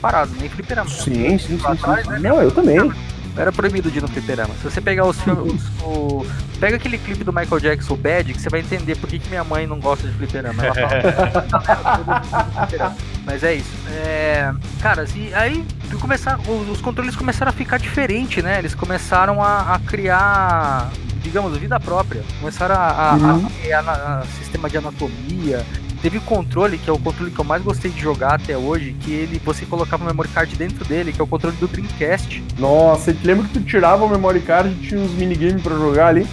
Parado, 0.00 0.30
nem 0.38 0.48
fliperama. 0.48 0.88
Sim, 0.88 1.36
sim, 1.38 1.48
sim. 1.58 1.58
Sim. 1.58 2.08
né? 2.10 2.18
Não, 2.20 2.40
eu 2.40 2.52
também. 2.52 2.92
Era 3.36 3.50
proibido 3.50 3.90
de 3.90 3.98
ir 3.98 4.00
no 4.00 4.06
fliperama. 4.06 4.54
Se 4.62 4.70
você 4.70 4.80
pegar 4.80 5.04
os 5.06 5.20
filmes. 5.20 5.60
o- 5.82 6.24
Pega 6.60 6.76
aquele 6.76 6.96
clipe 6.98 7.24
do 7.24 7.32
Michael 7.32 7.58
Jackson, 7.60 7.94
o 7.94 7.96
Bad, 7.96 8.32
que 8.32 8.40
você 8.40 8.48
vai 8.48 8.60
entender 8.60 8.96
por 8.96 9.08
que, 9.10 9.18
que 9.18 9.28
minha 9.28 9.42
mãe 9.42 9.66
não 9.66 9.80
gosta 9.80 10.06
de 10.06 10.14
fliperama. 10.14 10.64
Ela 10.64 10.74
fala. 10.74 12.94
Mas 13.26 13.42
é 13.42 13.54
isso. 13.54 13.72
É, 13.90 14.52
Cara, 14.80 15.02
assim, 15.02 15.34
aí 15.34 15.64
começar, 16.00 16.38
os, 16.70 16.80
controles 16.80 17.16
começaram 17.16 17.50
a 17.50 17.52
ficar 17.52 17.78
diferentes, 17.78 18.42
né? 18.42 18.58
Eles 18.60 18.72
começaram 18.74 19.42
a, 19.42 19.74
a 19.74 19.78
criar, 19.80 20.90
digamos, 21.24 21.56
vida 21.58 21.80
própria. 21.80 22.22
Começaram 22.38 22.74
a, 22.76 22.78
a- 22.78 23.10
a 23.12 23.16
Uhum. 23.16 23.48
na- 23.84 24.22
sistema 24.38 24.68
de 24.70 24.76
anatomia. 24.78 25.64
Teve 26.02 26.20
controle, 26.20 26.76
que 26.76 26.88
é 26.90 26.92
o 26.92 26.98
controle 26.98 27.30
que 27.30 27.38
eu 27.40 27.44
mais 27.44 27.62
gostei 27.62 27.90
de 27.90 27.98
jogar 27.98 28.34
até 28.34 28.56
hoje, 28.58 28.94
que 29.00 29.10
ele 29.10 29.40
você 29.42 29.64
colocava 29.64 30.04
o 30.04 30.06
memory 30.06 30.28
card 30.28 30.54
dentro 30.54 30.84
dele, 30.84 31.12
que 31.14 31.20
é 31.20 31.24
o 31.24 31.26
controle 31.26 31.56
do 31.56 31.66
Dreamcast. 31.66 32.44
Nossa, 32.58 33.04
você 33.04 33.14
te 33.14 33.26
lembra 33.26 33.46
que 33.48 33.54
tu 33.54 33.60
tirava 33.62 34.04
o 34.04 34.08
memory 34.08 34.40
card 34.40 34.68
e 34.68 34.86
tinha 34.86 35.00
uns 35.00 35.12
minigames 35.12 35.62
pra 35.62 35.74
jogar 35.74 36.08
ali? 36.08 36.26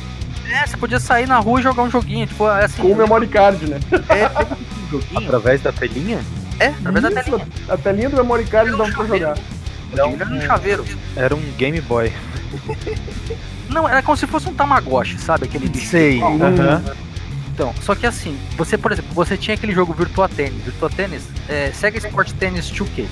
É, 0.50 0.68
você 0.68 0.76
podia 0.76 1.00
sair 1.00 1.26
na 1.26 1.40
rua 1.40 1.62
e 1.62 1.64
jogar 1.64 1.84
um 1.84 1.90
joguinho, 1.90 2.28
tipo, 2.28 2.46
assim, 2.46 2.82
Com 2.82 2.90
o 2.92 2.96
memory 2.98 3.28
card, 3.28 3.66
né? 3.66 3.80
é, 4.10 4.28
um 4.86 4.90
joguinho, 4.92 5.24
Através 5.24 5.62
da 5.62 5.72
telinha? 5.72 6.20
é, 6.60 6.68
através 6.68 7.02
da 7.04 7.10
Isso, 7.10 7.24
telinha. 7.32 7.48
A 7.70 7.78
telinha 7.78 8.10
do 8.10 8.18
memory 8.18 8.44
card 8.44 8.72
dava 8.72 8.92
pra 8.92 9.06
jogar. 9.06 9.38
Era 9.94 10.06
um 10.08 10.42
chaveiro. 10.42 10.86
Era 11.16 11.34
um 11.34 11.42
Game 11.58 11.80
Boy. 11.80 12.12
Não, 13.72 13.88
era 13.88 14.02
como 14.04 14.18
se 14.18 14.28
fosse 14.28 14.50
um 14.50 14.54
Tamagotchi, 14.54 15.20
sabe? 15.20 15.46
Aquele 15.46 15.68
bicho. 15.70 15.88
Sei. 15.88 16.22
Hum. 16.22 16.40
Aham. 16.44 16.84
Então, 17.54 17.74
só 17.82 17.94
que 17.94 18.08
assim, 18.08 18.38
você, 18.58 18.78
por 18.78 18.92
exemplo, 18.92 19.14
você 19.14 19.38
tinha 19.38 19.56
aquele 19.56 19.74
jogo 19.74 19.94
Virtua 19.94 20.28
Tennis. 20.28 20.64
Virtua 20.64 20.90
Tennis, 20.90 21.24
é, 21.48 21.72
Sega 21.72 21.98
Sport 21.98 22.32
Tennis 22.34 22.72
2K. 22.72 23.06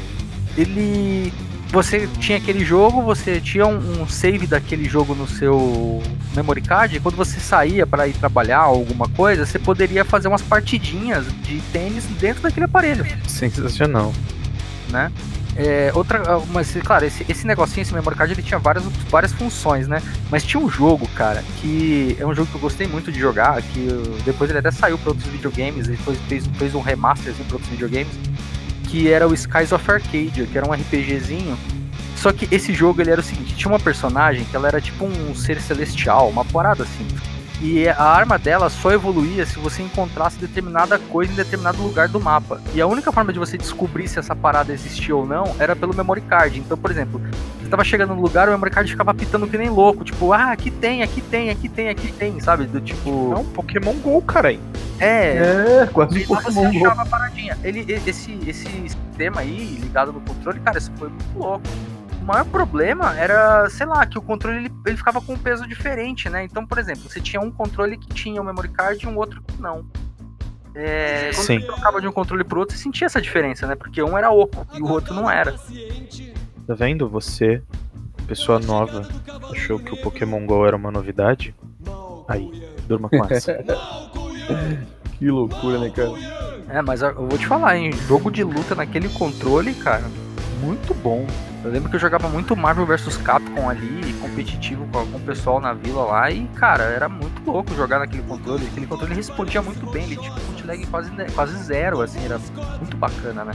Ele. 0.57 1.33
Você 1.71 2.09
tinha 2.19 2.39
aquele 2.39 2.65
jogo, 2.65 3.03
você 3.03 3.39
tinha 3.39 3.67
um, 3.67 4.01
um 4.01 4.07
save 4.07 4.47
daquele 4.47 4.89
jogo 4.89 5.13
no 5.13 5.27
seu 5.27 6.01
memory 6.35 6.61
card, 6.61 6.95
e 6.95 6.99
quando 6.99 7.15
você 7.15 7.39
saía 7.39 7.85
para 7.85 8.07
ir 8.07 8.13
trabalhar 8.13 8.69
ou 8.69 8.79
alguma 8.79 9.07
coisa, 9.09 9.45
você 9.45 9.59
poderia 9.59 10.03
fazer 10.03 10.29
umas 10.29 10.41
partidinhas 10.41 11.27
de 11.43 11.59
tênis 11.71 12.05
dentro 12.19 12.41
daquele 12.41 12.65
aparelho. 12.65 13.05
Sensacional. 13.27 14.11
né? 14.89 15.11
É, 15.61 15.91
outra, 15.93 16.21
mas 16.53 16.71
claro, 16.85 17.05
esse, 17.05 17.25
esse 17.27 17.45
negocinho, 17.45 17.81
esse 17.81 17.93
memory 17.93 18.15
card, 18.15 18.33
ele 18.33 18.41
tinha 18.41 18.57
várias, 18.57 18.85
várias 19.09 19.33
funções, 19.33 19.89
né? 19.89 20.01
Mas 20.31 20.45
tinha 20.45 20.63
um 20.63 20.69
jogo, 20.69 21.05
cara, 21.09 21.43
que 21.59 22.15
é 22.17 22.25
um 22.25 22.33
jogo 22.33 22.49
que 22.49 22.55
eu 22.55 22.61
gostei 22.61 22.87
muito 22.87 23.11
de 23.11 23.19
jogar, 23.19 23.61
que 23.61 23.89
depois 24.23 24.49
ele 24.49 24.59
até 24.59 24.71
saiu 24.71 24.97
para 24.97 25.09
outros 25.09 25.27
videogames, 25.27 25.89
ele 25.89 25.97
fez, 26.29 26.47
fez 26.47 26.73
um 26.73 26.79
remasterzinho 26.79 27.45
para 27.45 27.55
outros 27.55 27.69
videogames, 27.69 28.13
que 28.87 29.11
era 29.11 29.27
o 29.27 29.33
Skies 29.33 29.73
of 29.73 29.91
Arcadia, 29.91 30.45
que 30.45 30.57
era 30.57 30.65
um 30.65 30.71
RPGzinho. 30.71 31.57
Só 32.15 32.31
que 32.31 32.47
esse 32.55 32.73
jogo 32.73 33.01
ele 33.01 33.11
era 33.11 33.19
o 33.19 33.23
seguinte, 33.23 33.53
tinha 33.53 33.69
uma 33.69 33.79
personagem 33.79 34.45
que 34.45 34.55
ela 34.55 34.69
era 34.69 34.79
tipo 34.79 35.03
um 35.05 35.35
ser 35.35 35.59
celestial, 35.59 36.29
uma 36.29 36.45
parada 36.45 36.83
assim. 36.83 37.05
E 37.61 37.89
a 37.89 38.01
arma 38.01 38.37
dela 38.39 38.69
só 38.69 38.91
evoluía 38.91 39.45
se 39.45 39.59
você 39.59 39.81
encontrasse 39.83 40.37
determinada 40.37 40.97
coisa 40.97 41.31
em 41.33 41.35
determinado 41.35 41.81
lugar 41.83 42.07
do 42.07 42.19
mapa. 42.19 42.61
E 42.73 42.79
a 42.79 42.87
única 42.87 43.11
forma 43.11 43.33
de 43.33 43.39
você 43.39 43.57
descobrir 43.57 44.07
se 44.07 44.17
essa 44.17 44.33
parada 44.35 44.71
existia 44.71 45.13
ou 45.15 45.25
não 45.25 45.55
era 45.59 45.75
pelo 45.75 45.93
memory 45.93 46.21
card. 46.21 46.57
Então, 46.57 46.77
por 46.77 46.89
exemplo, 46.89 47.21
você 47.61 47.69
tava 47.69 47.83
chegando 47.83 48.15
no 48.15 48.21
lugar, 48.21 48.47
o 48.47 48.51
memory 48.51 48.71
card 48.71 48.89
ficava 48.89 49.13
pitando 49.13 49.45
que 49.45 49.57
nem 49.57 49.69
louco. 49.69 50.05
Tipo, 50.05 50.31
ah, 50.31 50.51
aqui 50.53 50.71
tem, 50.71 51.03
aqui 51.03 51.19
tem, 51.21 51.49
aqui 51.49 51.67
tem, 51.67 51.89
aqui 51.89 52.11
tem, 52.13 52.39
sabe? 52.39 52.63
Do 52.65 52.79
tipo. 52.79 53.33
É 53.33 53.37
um 53.39 53.45
Pokémon 53.45 53.93
GO, 53.95 54.21
cara. 54.21 54.53
É, 54.53 54.57
É, 55.81 55.89
quase 55.91 56.25
lá 56.29 56.39
você 56.41 56.53
Pokémon 56.53 56.71
Go. 56.79 56.85
achava 56.85 57.01
a 57.01 57.05
paradinha. 57.05 57.57
Ele, 57.63 57.85
e- 57.87 58.09
esse, 58.09 58.39
esse 58.47 58.65
sistema 58.87 59.41
aí, 59.41 59.77
ligado 59.81 60.13
no 60.13 60.21
controle, 60.21 60.59
cara, 60.61 60.77
isso 60.77 60.91
foi 60.97 61.09
muito 61.09 61.37
louco. 61.37 61.61
O 62.29 62.31
maior 62.31 62.45
problema 62.45 63.17
era, 63.17 63.67
sei 63.71 63.87
lá, 63.87 64.05
que 64.05 64.15
o 64.15 64.21
controle 64.21 64.57
ele, 64.57 64.71
ele 64.85 64.95
ficava 64.95 65.19
com 65.19 65.33
um 65.33 65.37
peso 65.37 65.67
diferente, 65.67 66.29
né? 66.29 66.43
Então, 66.43 66.63
por 66.63 66.77
exemplo, 66.77 67.09
você 67.09 67.19
tinha 67.19 67.41
um 67.41 67.49
controle 67.49 67.97
que 67.97 68.07
tinha 68.09 68.39
o 68.39 68.45
memory 68.45 68.69
card 68.69 69.03
e 69.03 69.09
um 69.09 69.17
outro 69.17 69.41
que 69.41 69.59
não. 69.59 69.83
É, 70.75 71.31
quando 71.33 71.43
Sim. 71.43 71.59
você 71.59 71.65
trocava 71.65 71.99
de 71.99 72.07
um 72.07 72.11
controle 72.11 72.43
pro 72.43 72.59
outro, 72.59 72.77
você 72.77 72.83
sentia 72.83 73.07
essa 73.07 73.19
diferença, 73.19 73.65
né? 73.65 73.73
Porque 73.73 74.03
um 74.03 74.15
era 74.15 74.29
oco 74.29 74.63
e 74.75 74.79
o 74.79 74.87
outro 74.87 75.11
não 75.15 75.27
era. 75.27 75.55
Tá 76.67 76.75
vendo? 76.75 77.09
Você, 77.09 77.63
pessoa 78.27 78.59
nova, 78.59 79.09
achou 79.51 79.79
que 79.79 79.91
o 79.91 79.97
Pokémon 79.97 80.45
GO 80.45 80.67
era 80.67 80.75
uma 80.75 80.91
novidade? 80.91 81.55
Aí, 82.27 82.47
durma 82.87 83.09
com 83.09 83.25
essa. 83.25 83.57
Que 85.17 85.29
loucura, 85.29 85.79
né, 85.79 85.89
cara? 85.89 86.11
É, 86.69 86.81
mas 86.81 87.01
eu 87.01 87.13
vou 87.13 87.37
te 87.37 87.45
falar, 87.45 87.75
hein? 87.75 87.91
Jogo 88.07 88.31
de 88.31 88.41
luta 88.41 88.73
naquele 88.73 89.09
controle, 89.09 89.73
cara, 89.73 90.05
muito 90.61 90.93
bom. 90.93 91.27
Eu 91.63 91.71
lembro 91.71 91.89
que 91.89 91.95
eu 91.97 91.99
jogava 91.99 92.29
muito 92.29 92.55
Marvel 92.55 92.85
vs 92.85 93.17
Capcom 93.17 93.69
ali, 93.69 94.13
competitivo 94.13 94.87
com, 94.91 95.05
com 95.05 95.17
o 95.17 95.21
pessoal 95.21 95.59
na 95.59 95.73
vila 95.73 96.05
lá, 96.05 96.31
e, 96.31 96.47
cara, 96.55 96.83
era 96.83 97.09
muito 97.09 97.41
louco 97.45 97.75
jogar 97.75 97.99
naquele 97.99 98.23
controle. 98.23 98.65
Aquele 98.65 98.87
controle 98.87 99.13
respondia 99.13 99.61
muito 99.61 99.85
bem, 99.91 100.03
ele 100.03 100.15
tinha 100.15 100.31
um 100.31 100.67
lag 100.67 100.85
quase, 100.87 101.11
quase 101.35 101.63
zero, 101.63 102.01
assim, 102.01 102.23
era 102.23 102.39
muito 102.77 102.95
bacana, 102.95 103.43
né? 103.43 103.51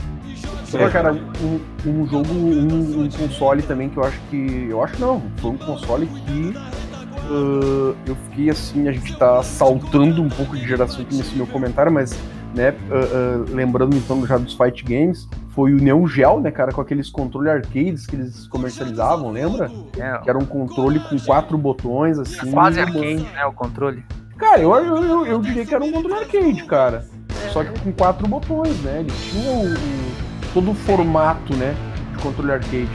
Só, 0.65 0.87
cara, 0.89 1.13
um, 1.13 1.59
um 1.85 2.07
jogo, 2.07 2.31
um, 2.31 3.03
um 3.03 3.09
console 3.09 3.63
também 3.63 3.89
que 3.89 3.97
eu 3.97 4.03
acho 4.03 4.19
que. 4.29 4.67
Eu 4.69 4.83
acho 4.83 4.99
não, 4.99 5.23
foi 5.37 5.51
um 5.51 5.57
console 5.57 6.05
que. 6.05 6.53
ah, 6.55 7.95
eu 8.05 8.15
fiquei 8.29 8.49
assim, 8.49 8.87
a 8.87 8.91
gente 8.91 9.15
tá 9.17 9.41
saltando 9.41 10.21
um 10.21 10.29
pouco 10.29 10.55
de 10.55 10.67
geração 10.67 11.01
aqui 11.01 11.15
nesse 11.15 11.35
meu 11.35 11.47
comentário, 11.47 11.91
mas, 11.91 12.15
né, 12.55 12.73
ah, 12.89 12.95
ah, 12.95 13.45
lembrando 13.53 13.95
então 13.95 14.25
já 14.25 14.37
dos 14.37 14.53
Fight 14.53 14.83
Games, 14.83 15.27
foi 15.49 15.73
o 15.73 15.77
Neo 15.77 16.07
Geo, 16.07 16.39
né, 16.39 16.51
cara, 16.51 16.71
com 16.71 16.81
aqueles 16.81 17.09
controles 17.09 17.51
arcades 17.51 18.05
que 18.07 18.15
eles 18.15 18.47
comercializavam, 18.47 19.31
lembra? 19.31 19.69
É, 19.97 20.17
Que 20.19 20.29
era 20.29 20.37
um 20.37 20.45
controle 20.45 20.99
com 20.99 21.17
quatro 21.19 21.57
botões, 21.57 22.17
assim. 22.19 22.51
quase 22.51 22.79
mano. 22.79 22.97
arcade, 22.97 23.23
né, 23.33 23.45
o 23.45 23.53
controle. 23.53 24.03
Cara, 24.37 24.61
eu, 24.61 24.73
eu, 24.75 25.03
eu, 25.03 25.25
eu 25.27 25.41
diria 25.41 25.65
que 25.65 25.73
era 25.73 25.83
um 25.83 25.91
controle 25.91 26.15
arcade, 26.23 26.63
cara. 26.65 27.05
Só 27.53 27.63
que 27.63 27.79
com 27.79 27.91
quatro 27.93 28.27
botões, 28.27 28.77
né? 28.81 28.99
Ele 28.99 29.11
tinha 29.11 29.51
o, 29.51 29.73
o- 29.73 30.53
todo 30.53 30.71
o 30.71 30.73
formato, 30.73 31.55
né? 31.55 31.73
De 32.11 32.21
controle 32.21 32.51
arcade. 32.51 32.89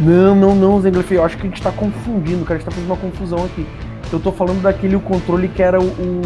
Não, 0.00 0.34
não, 0.34 0.54
não, 0.54 0.80
Zenglef, 0.80 1.12
eu 1.12 1.24
acho 1.24 1.36
que 1.36 1.46
a 1.46 1.50
gente 1.50 1.62
tá 1.62 1.70
confundindo, 1.70 2.44
cara. 2.44 2.54
A 2.54 2.58
gente 2.58 2.64
tá 2.64 2.70
fazendo 2.72 2.88
uma 2.90 2.96
confusão 2.96 3.44
aqui. 3.44 3.64
Eu 4.12 4.18
tô 4.18 4.32
falando 4.32 4.60
daquele 4.62 4.98
controle 4.98 5.46
que 5.48 5.62
era 5.62 5.80
o. 5.80 5.84
o 5.84 6.22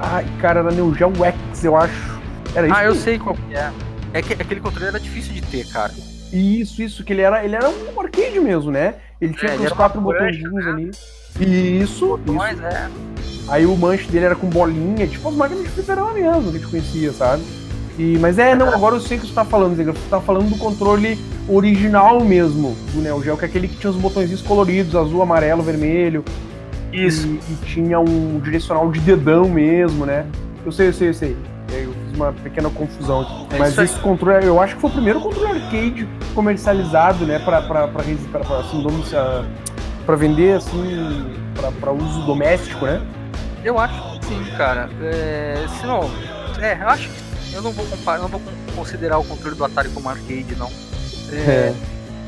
ai, 0.00 0.26
cara, 0.40 0.60
era 0.60 0.70
Neo 0.70 0.92
Geo 0.94 1.12
X, 1.24 1.64
eu 1.64 1.76
acho. 1.76 2.13
Era 2.54 2.66
isso. 2.66 2.76
Ah, 2.76 2.84
eu 2.84 2.94
sei 2.94 3.18
qual 3.18 3.34
que 3.34 3.54
é. 3.54 3.70
É 4.12 4.22
que 4.22 4.32
aquele 4.34 4.60
controle 4.60 4.86
era 4.88 5.00
difícil 5.00 5.32
de 5.32 5.42
ter, 5.42 5.66
cara. 5.66 5.92
Isso, 6.32 6.82
isso, 6.82 7.04
que 7.04 7.12
ele 7.12 7.22
era, 7.22 7.44
ele 7.44 7.54
era 7.56 7.68
um 7.68 8.00
arcade 8.00 8.38
mesmo, 8.40 8.70
né? 8.70 8.94
Ele 9.20 9.32
tinha 9.34 9.52
É, 9.52 9.70
quatro 9.70 10.00
botõezinhos 10.00 10.66
ali. 10.66 10.90
Isso, 11.40 12.18
Mas 12.26 12.58
isso. 12.58 12.66
é. 12.66 12.88
Aí 13.48 13.66
o 13.66 13.76
manche 13.76 14.08
dele 14.08 14.24
era 14.26 14.34
com 14.36 14.48
bolinha, 14.48 15.06
tipo 15.06 15.28
as 15.28 15.34
máquinas 15.34 15.64
de 15.64 15.70
fliperama 15.70 16.12
mesmo, 16.14 16.42
que 16.44 16.48
a 16.48 16.52
gente 16.60 16.66
conhecia, 16.70 17.12
sabe? 17.12 17.42
E, 17.98 18.18
mas 18.18 18.38
é, 18.38 18.54
não, 18.56 18.68
agora 18.70 18.96
eu 18.96 19.00
sei 19.00 19.18
o 19.18 19.20
que 19.20 19.26
você 19.28 19.34
tá 19.34 19.44
falando, 19.44 19.76
Ziga. 19.76 19.92
Você 19.92 20.08
tá 20.08 20.20
falando 20.20 20.48
do 20.48 20.56
controle 20.58 21.18
original 21.48 22.20
mesmo 22.24 22.74
do 22.92 23.00
Neo 23.00 23.22
Geo, 23.22 23.36
que 23.36 23.44
é 23.44 23.48
aquele 23.48 23.68
que 23.68 23.76
tinha 23.76 23.90
os 23.90 23.96
botõezinhos 23.96 24.42
coloridos, 24.42 24.96
azul, 24.96 25.22
amarelo, 25.22 25.62
vermelho. 25.62 26.24
Isso. 26.92 27.26
E, 27.26 27.36
e 27.52 27.56
tinha 27.66 28.00
um 28.00 28.40
direcional 28.40 28.90
de 28.90 28.98
dedão 29.00 29.48
mesmo, 29.48 30.06
né? 30.06 30.26
Eu 30.64 30.72
sei, 30.72 30.88
eu 30.88 30.92
sei, 30.92 31.08
eu 31.10 31.14
sei. 31.14 31.36
É, 31.72 31.84
Eu 31.84 31.94
uma 32.14 32.32
pequena 32.32 32.70
confusão 32.70 33.22
aqui. 33.22 33.54
É 33.54 33.58
Mas 33.58 33.72
isso 33.72 33.82
esse 33.82 33.98
controle, 34.00 34.46
eu 34.46 34.60
acho 34.60 34.74
que 34.74 34.80
foi 34.80 34.90
o 34.90 34.92
primeiro 34.92 35.20
controle 35.20 35.60
arcade 35.60 36.08
comercializado, 36.34 37.26
né? 37.26 37.38
Pra, 37.38 37.62
pra, 37.62 37.88
pra, 37.88 38.02
resi- 38.02 38.26
pra, 38.28 38.40
pra, 38.40 38.58
assim, 38.58 38.84
ah, 39.14 39.44
pra 40.06 40.16
vender, 40.16 40.56
assim, 40.56 41.34
pra, 41.54 41.70
pra 41.72 41.92
uso 41.92 42.22
doméstico, 42.26 42.84
né? 42.86 43.00
Eu 43.64 43.78
acho 43.78 44.18
que 44.20 44.26
sim, 44.26 44.44
cara. 44.56 44.88
É, 45.00 45.66
se 45.80 45.86
não. 45.86 46.02
É, 46.60 46.78
eu 46.80 46.88
acho 46.88 47.08
que 47.08 47.54
eu 47.54 47.62
não 47.62 47.72
vou 47.72 47.84
comparar, 47.86 48.18
não 48.20 48.28
vou 48.28 48.40
con- 48.40 48.74
considerar 48.76 49.18
o 49.18 49.24
controle 49.24 49.56
do 49.56 49.64
Atari 49.64 49.88
como 49.90 50.08
arcade, 50.08 50.54
não. 50.56 50.70
É, 51.32 51.72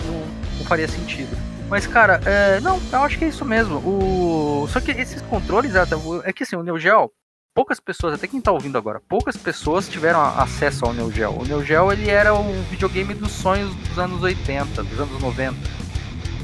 Não, 0.07 0.20
não 0.59 0.64
faria 0.66 0.88
sentido. 0.88 1.37
Mas, 1.68 1.87
cara, 1.87 2.20
é, 2.25 2.61
não, 2.61 2.81
eu 2.92 3.01
acho 3.01 3.18
que 3.18 3.25
é 3.25 3.29
isso 3.29 3.44
mesmo. 3.44 3.77
O... 3.79 4.68
Só 4.70 4.81
que 4.81 4.92
esses 4.92 5.20
controles, 5.22 5.75
é 5.75 5.83
é 6.25 6.33
que 6.33 6.44
assim, 6.44 6.55
o 6.57 6.62
Neo 6.62 6.79
Geo, 6.79 7.11
poucas 7.57 7.81
pessoas, 7.81 8.12
até 8.12 8.27
quem 8.27 8.38
tá 8.38 8.53
ouvindo 8.53 8.77
agora, 8.77 9.01
poucas 9.09 9.35
pessoas 9.35 9.88
tiveram 9.88 10.21
acesso 10.21 10.85
ao 10.85 10.92
Neo 10.92 11.11
Geo. 11.11 11.40
O 11.40 11.42
Neo 11.42 11.64
Geo, 11.64 11.90
ele 11.90 12.11
era 12.11 12.35
o 12.35 12.62
videogame 12.64 13.14
dos 13.14 13.33
sonhos 13.33 13.75
dos 13.75 13.99
anos 13.99 14.23
80, 14.23 14.83
dos 14.83 15.01
anos 15.01 15.23
90, 15.23 15.57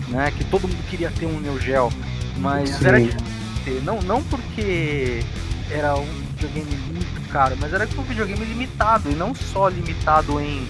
né? 0.08 0.32
Que 0.34 0.42
todo 0.44 0.66
mundo 0.66 0.82
queria 0.88 1.10
ter 1.10 1.26
um 1.26 1.38
Neo 1.38 1.60
Geo, 1.60 1.90
mas 2.38 2.70
Sim. 2.70 2.86
era 2.86 2.98
difícil. 2.98 3.82
Não, 3.82 4.00
não 4.00 4.22
porque 4.22 5.22
era 5.70 5.94
um 5.96 6.06
videogame 6.34 6.74
muito 6.94 7.28
caro, 7.28 7.58
mas 7.60 7.74
era 7.74 7.86
um 7.98 8.02
videogame 8.04 8.46
limitado, 8.46 9.10
e 9.10 9.14
não 9.14 9.34
só 9.34 9.68
limitado 9.68 10.40
em 10.40 10.66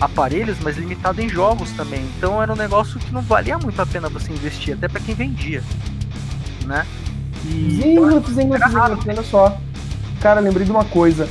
aparelhos, 0.00 0.56
mas 0.62 0.78
limitado 0.78 1.20
em 1.20 1.28
jogos 1.28 1.70
também. 1.72 2.02
Então 2.16 2.42
era 2.42 2.50
um 2.50 2.56
negócio 2.56 2.98
que 2.98 3.12
não 3.12 3.20
valia 3.20 3.58
muito 3.58 3.80
a 3.80 3.84
pena 3.84 4.08
você 4.08 4.32
investir, 4.32 4.72
até 4.72 4.88
pra 4.88 5.00
quem 5.00 5.14
vendia, 5.14 5.62
né? 6.64 6.86
E 7.44 7.78
Zingot, 7.82 8.30
Zingot, 8.30 8.70
Zingot, 8.70 9.08
olha 9.10 9.22
só. 9.22 9.60
Cara, 10.22 10.40
lembrei 10.40 10.64
de 10.64 10.70
uma 10.70 10.84
coisa. 10.84 11.28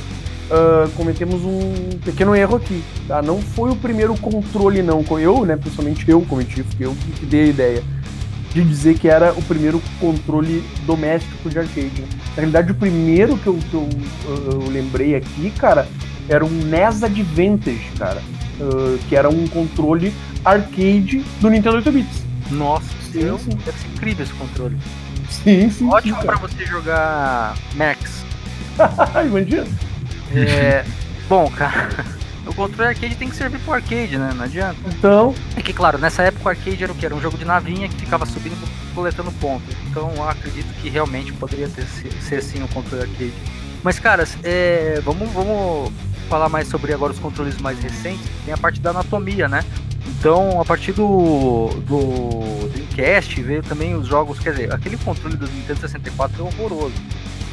Ah, 0.50 0.86
cometemos 0.96 1.42
um 1.44 1.98
pequeno 2.04 2.36
erro 2.36 2.56
aqui, 2.56 2.84
tá? 3.08 3.22
Não 3.22 3.40
foi 3.40 3.70
o 3.70 3.76
primeiro 3.76 4.14
controle, 4.18 4.82
não. 4.82 5.02
Eu, 5.18 5.46
né, 5.46 5.56
pessoalmente 5.56 6.08
eu 6.10 6.20
cometi, 6.22 6.62
porque 6.62 6.84
eu 6.84 6.94
que 7.18 7.24
dei 7.24 7.44
a 7.44 7.46
ideia 7.46 7.82
de 8.52 8.62
dizer 8.62 8.98
que 8.98 9.08
era 9.08 9.32
o 9.32 9.42
primeiro 9.42 9.80
controle 9.98 10.62
doméstico 10.84 11.48
de 11.48 11.58
arcade. 11.58 12.02
Na 12.02 12.34
realidade, 12.36 12.70
o 12.72 12.74
primeiro 12.74 13.38
que 13.38 13.46
eu, 13.46 13.58
que 13.70 13.74
eu, 13.74 13.88
ah, 14.26 14.50
eu 14.52 14.70
lembrei 14.70 15.14
aqui, 15.14 15.50
cara, 15.58 15.88
era 16.28 16.44
um 16.44 16.50
NES 16.50 17.02
Advantage, 17.02 17.90
cara. 17.98 18.20
Ah, 18.60 18.98
que 19.08 19.16
era 19.16 19.30
um 19.30 19.48
controle 19.48 20.12
arcade 20.44 21.24
do 21.40 21.48
Nintendo 21.48 21.76
8 21.76 21.90
bits. 21.92 22.22
nossa, 22.50 22.84
Sim, 23.10 23.38
sim. 23.38 23.56
deve 23.64 23.78
ser 23.78 23.88
incrível 23.94 24.24
esse 24.24 24.34
controle. 24.34 24.76
Sim, 25.30 25.70
sim. 25.70 25.88
Ótimo 25.88 26.20
pra 26.22 26.36
você 26.36 26.66
jogar 26.66 27.54
Max. 27.74 28.01
cara. 28.76 29.24
Imagina. 29.24 29.66
É, 30.34 30.84
bom, 31.28 31.50
cara, 31.50 31.88
o 32.46 32.54
controle 32.54 32.90
arcade 32.90 33.14
tem 33.16 33.28
que 33.28 33.36
servir 33.36 33.58
pro 33.60 33.74
arcade, 33.74 34.16
né? 34.16 34.32
Não 34.34 34.44
adianta. 34.44 34.76
Então, 34.86 35.34
É 35.56 35.62
que, 35.62 35.72
claro, 35.72 35.98
nessa 35.98 36.22
época 36.22 36.46
o 36.46 36.48
arcade 36.48 36.82
era 36.82 36.92
o 36.92 36.94
que? 36.94 37.04
Era 37.04 37.14
um 37.14 37.20
jogo 37.20 37.36
de 37.36 37.44
navinha 37.44 37.88
que 37.88 37.96
ficava 37.96 38.24
subindo 38.26 38.56
e 38.56 38.94
coletando 38.94 39.30
ponto. 39.32 39.64
Então 39.90 40.12
eu 40.16 40.28
acredito 40.28 40.72
que 40.80 40.88
realmente 40.88 41.32
poderia 41.32 41.68
ter, 41.68 41.84
ser, 41.86 42.36
assim 42.36 42.62
o 42.62 42.68
controle 42.68 43.02
arcade. 43.02 43.34
Mas, 43.82 43.98
caras, 43.98 44.36
é, 44.44 45.00
vamos, 45.04 45.28
vamos 45.32 45.92
falar 46.28 46.48
mais 46.48 46.68
sobre 46.68 46.94
agora 46.94 47.12
os 47.12 47.18
controles 47.18 47.58
mais 47.58 47.78
recentes. 47.80 48.24
Tem 48.44 48.54
a 48.54 48.56
parte 48.56 48.80
da 48.80 48.90
anatomia, 48.90 49.48
né? 49.48 49.64
Então, 50.06 50.60
a 50.60 50.64
partir 50.64 50.92
do, 50.92 51.68
do 51.86 52.68
Dreamcast 52.68 53.42
veio 53.42 53.62
também 53.62 53.94
os 53.94 54.06
jogos. 54.06 54.38
Quer 54.38 54.50
dizer, 54.52 54.72
aquele 54.72 54.96
controle 54.96 55.36
do 55.36 55.46
Nintendo 55.48 55.80
64 55.80 56.40
é 56.40 56.46
horroroso. 56.46 56.94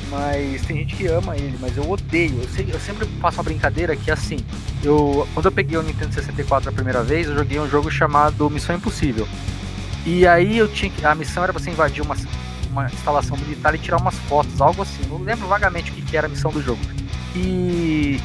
Mas 0.10 0.62
tem 0.64 0.78
gente 0.78 0.96
que 0.96 1.06
ama 1.08 1.36
ele, 1.38 1.56
mas 1.60 1.78
eu 1.78 1.90
odeio. 1.90 2.42
Eu, 2.42 2.50
sei- 2.50 2.68
eu 2.72 2.80
sempre 2.80 3.06
faço 3.22 3.38
uma 3.38 3.44
brincadeira 3.44 3.96
que 3.96 4.10
assim, 4.10 4.38
eu 4.84 5.28
quando 5.34 5.46
eu 5.46 5.52
peguei 5.52 5.78
o 5.78 5.84
Nintendo 5.84 6.14
64 6.14 6.70
a 6.70 6.72
primeira 6.72 7.04
vez, 7.04 7.28
eu 7.28 7.36
joguei 7.36 7.60
um 7.60 7.70
jogo 7.70 7.92
chamado 7.92 8.50
Missão 8.50 8.76
Impossível. 8.76 9.28
E 10.06 10.26
aí 10.26 10.58
eu 10.58 10.68
tinha 10.68 10.90
que. 10.90 11.06
A 11.06 11.14
missão 11.14 11.44
era 11.44 11.54
você 11.54 11.70
invadir 11.70 12.02
uma, 12.02 12.16
uma 12.72 12.86
instalação 12.88 13.38
militar 13.38 13.76
e 13.76 13.78
tirar 13.78 13.98
umas 13.98 14.16
fotos, 14.16 14.60
algo 14.60 14.82
assim. 14.82 15.04
Não 15.10 15.18
lembro 15.20 15.48
vagamente 15.48 15.92
o 15.92 15.94
que, 15.94 16.02
que 16.02 16.18
era 16.18 16.26
a 16.26 16.30
missão 16.30 16.52
do 16.52 16.62
jogo. 16.62 16.80
E. 17.36 18.20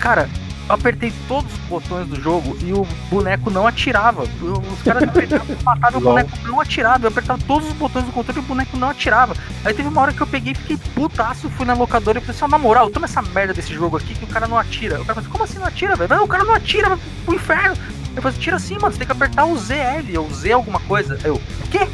Cara, 0.00 0.28
apertei 0.68 1.12
todos 1.28 1.52
os 1.52 1.58
botões 1.60 2.06
do 2.08 2.20
jogo 2.20 2.56
e 2.62 2.72
o 2.72 2.86
boneco 3.10 3.50
não 3.50 3.66
atirava. 3.66 4.22
Os 4.22 4.82
caras 4.82 5.04
matavam 5.64 6.00
o 6.00 6.02
boneco 6.04 6.30
não 6.44 6.60
atirava. 6.60 7.04
Eu 7.06 7.08
apertava 7.10 7.40
todos 7.46 7.68
os 7.68 7.74
botões 7.74 8.04
do 8.04 8.12
controle 8.12 8.40
e 8.40 8.42
o 8.42 8.46
boneco 8.46 8.76
não 8.76 8.90
atirava. 8.90 9.34
Aí 9.64 9.72
teve 9.72 9.88
uma 9.88 10.00
hora 10.00 10.12
que 10.12 10.20
eu 10.20 10.26
peguei, 10.26 10.54
fiquei 10.54 10.76
putaço, 10.94 11.48
fui 11.50 11.64
na 11.66 11.74
locadora 11.74 12.18
e 12.18 12.20
falei 12.20 12.36
assim, 12.40 12.50
na 12.50 12.58
moral, 12.58 12.90
toma 12.90 13.06
essa 13.06 13.22
merda 13.22 13.54
desse 13.54 13.72
jogo 13.72 13.96
aqui 13.96 14.14
que 14.14 14.24
o 14.24 14.28
cara 14.28 14.46
não 14.46 14.58
atira. 14.58 15.00
O 15.00 15.04
cara 15.04 15.14
falou 15.14 15.20
assim, 15.22 15.30
como 15.30 15.44
assim 15.44 15.58
não 15.58 15.66
atira, 15.66 15.96
velho? 15.96 16.14
Não, 16.14 16.24
o 16.24 16.28
cara 16.28 16.44
não 16.44 16.54
atira, 16.54 16.88
vai 16.88 16.98
pro 17.24 17.34
inferno. 17.34 17.76
Eu 18.14 18.22
falei, 18.22 18.38
tira 18.38 18.56
assim, 18.56 18.74
mano, 18.74 18.92
você 18.92 18.98
tem 18.98 19.06
que 19.06 19.12
apertar 19.12 19.44
o 19.44 19.56
ZL, 19.58 20.18
ou 20.18 20.30
Z 20.32 20.52
alguma 20.52 20.80
coisa. 20.80 21.18
Aí 21.22 21.30
eu, 21.30 21.36
o 21.36 21.68
quê? 21.70 21.86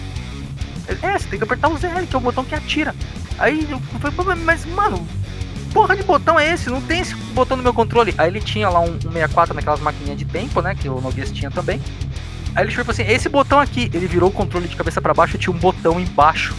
Ele, 0.89 0.99
É, 1.03 1.19
você 1.19 1.29
tem 1.29 1.39
que 1.39 1.45
apertar 1.45 1.69
o 1.69 1.77
ZL, 1.77 2.07
que 2.09 2.15
é 2.15 2.19
o 2.19 2.21
botão 2.21 2.45
que 2.45 2.55
atira. 2.55 2.95
Aí 3.39 3.67
eu 3.71 3.81
falei, 3.99 4.17
"Pô, 4.17 4.25
mas 4.45 4.65
mano, 4.67 5.07
porra 5.73 5.97
de 5.97 6.03
botão 6.03 6.39
é 6.39 6.53
esse? 6.53 6.71
Não 6.71 6.81
tem 6.81 7.01
esse 7.01 7.15
botão 7.35 7.57
no 7.57 7.63
meu 7.63 7.75
controle. 7.75 8.15
Aí 8.19 8.29
ele 8.29 8.41
tinha 8.41 8.69
lá 8.69 8.81
um, 8.81 8.95
um 8.95 9.13
64 9.13 9.55
naquelas 9.55 9.81
maquininhas 9.81 10.19
de 10.19 10.25
tempo, 10.25 10.61
né? 10.61 10.75
Que 10.75 10.89
o 10.89 11.01
Noguês 11.01 11.33
tinha 11.33 11.51
também. 11.51 11.81
Aí 12.55 12.65
ele 12.65 12.71
chegou 12.71 12.93
assim: 12.93 13.03
esse 13.03 13.29
botão 13.29 13.59
aqui, 13.59 13.91
ele 13.93 14.07
virou 14.07 14.29
o 14.29 14.33
controle 14.33 14.69
de 14.69 14.77
cabeça 14.77 15.01
pra 15.01 15.15
baixo 15.15 15.37
e 15.37 15.39
tinha 15.39 15.55
um 15.55 15.59
botão 15.59 15.99
embaixo. 15.99 16.55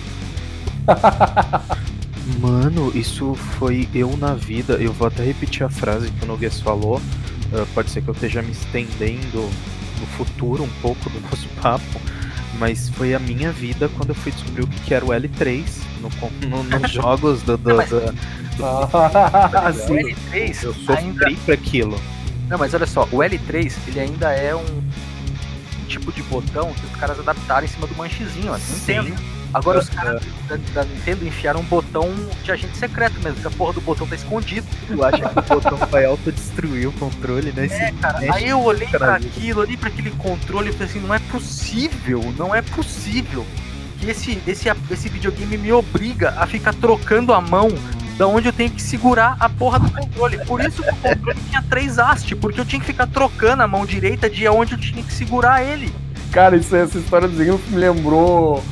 Mano, 2.39 2.91
isso 2.95 3.35
foi 3.57 3.87
eu 3.93 4.17
na 4.17 4.33
vida. 4.33 4.73
Eu 4.73 4.91
vou 4.93 5.07
até 5.07 5.23
repetir 5.23 5.63
a 5.63 5.69
frase 5.69 6.09
que 6.09 6.23
o 6.23 6.27
Noguês 6.27 6.59
falou. 6.59 7.01
ah, 7.53 7.65
pode 7.73 7.89
ser 7.89 8.01
que 8.01 8.09
eu 8.09 8.13
esteja 8.13 8.41
me 8.41 8.51
estendendo 8.51 9.49
no 9.99 10.07
futuro 10.17 10.63
um 10.63 10.69
pouco 10.81 11.09
do 11.09 11.19
nosso 11.21 11.47
papo. 11.61 12.01
Mas 12.59 12.89
foi 12.89 13.13
a 13.13 13.19
minha 13.19 13.51
vida 13.51 13.89
quando 13.97 14.09
eu 14.09 14.15
fui 14.15 14.31
descobrir 14.31 14.63
o 14.63 14.67
que 14.67 14.93
era 14.93 15.03
o 15.03 15.09
L3 15.09 15.63
no, 16.01 16.09
no- 16.49 16.63
nos 16.79 16.91
jogos 16.91 17.41
do. 17.41 17.57
do, 17.57 17.75
Mas- 17.75 17.89
do- 17.89 17.99
do- 18.01 18.13
Ah, 18.63 19.69
o 19.69 19.73
sim. 19.73 19.95
L3 19.95 20.63
eu 20.63 20.75
ainda. 20.95 21.19
sofri 21.19 21.35
pra 21.37 21.53
aquilo. 21.55 21.99
Não, 22.49 22.57
mas 22.57 22.73
olha 22.73 22.85
só, 22.85 23.03
o 23.11 23.17
L3 23.17 23.73
ele 23.87 23.99
ainda 23.99 24.31
é 24.31 24.53
um 24.55 24.83
tipo 25.87 26.11
de 26.11 26.21
botão 26.23 26.71
que 26.73 26.85
os 26.85 26.91
caras 26.99 27.19
adaptaram 27.19 27.65
em 27.65 27.69
cima 27.69 27.87
do 27.87 27.95
manchezinho, 27.95 28.51
ó. 28.53 28.57
Nintendo. 28.57 29.15
Agora 29.53 29.79
os 29.79 29.89
caras 29.89 30.21
da, 30.47 30.57
da 30.73 30.83
Nintendo 30.83 31.25
enfiaram 31.25 31.59
um 31.59 31.65
botão 31.65 32.13
de 32.43 32.51
agente 32.51 32.77
secreto 32.77 33.19
mesmo, 33.21 33.39
que 33.39 33.47
a 33.47 33.51
porra 33.51 33.73
do 33.73 33.81
botão 33.81 34.07
tá 34.07 34.15
escondido. 34.15 34.65
Tu 34.87 35.03
acha 35.03 35.29
que 35.29 35.39
o 35.39 35.55
botão 35.55 35.77
vai 35.89 36.05
autodestruir 36.05 36.89
o 36.89 36.91
controle, 36.93 37.51
né? 37.51 37.67
É, 37.67 37.91
cara, 38.01 38.19
aí 38.33 38.49
eu 38.49 38.61
olhei 38.61 38.87
pra 38.87 39.15
aquilo, 39.15 39.61
olhei 39.61 39.77
pra 39.77 39.89
aquele 39.89 40.11
controle 40.11 40.69
e 40.69 40.73
falei 40.73 40.87
assim, 40.87 40.99
não 40.99 41.13
é 41.13 41.19
possível, 41.19 42.33
não 42.37 42.53
é 42.53 42.61
possível 42.61 43.45
que 43.99 44.09
esse, 44.09 44.41
esse, 44.47 44.69
esse 44.89 45.09
videogame 45.09 45.57
me 45.57 45.71
obriga 45.71 46.33
a 46.37 46.47
ficar 46.47 46.73
trocando 46.73 47.33
a 47.33 47.39
mão 47.39 47.69
da 48.17 48.27
onde 48.27 48.47
eu 48.47 48.53
tenho 48.53 48.69
que 48.69 48.81
segurar 48.81 49.35
a 49.39 49.49
porra 49.49 49.79
do 49.79 49.91
controle. 49.91 50.37
Por 50.45 50.61
isso 50.61 50.83
que 50.83 50.89
o 50.89 50.95
controle 50.95 51.39
tinha 51.49 51.63
três 51.63 51.97
hastes, 51.97 52.37
porque 52.37 52.59
eu 52.59 52.65
tinha 52.65 52.79
que 52.79 52.85
ficar 52.85 53.07
trocando 53.07 53.63
a 53.63 53.67
mão 53.67 53.85
direita 53.85 54.29
de 54.29 54.47
onde 54.47 54.73
eu 54.73 54.77
tinha 54.77 55.03
que 55.03 55.13
segurar 55.13 55.63
ele. 55.63 55.93
Cara, 56.31 56.55
isso, 56.55 56.75
essa 56.75 56.97
história 56.97 57.27
do 57.27 57.35
Zinho 57.35 57.61
me 57.69 57.77
lembrou 57.77 58.63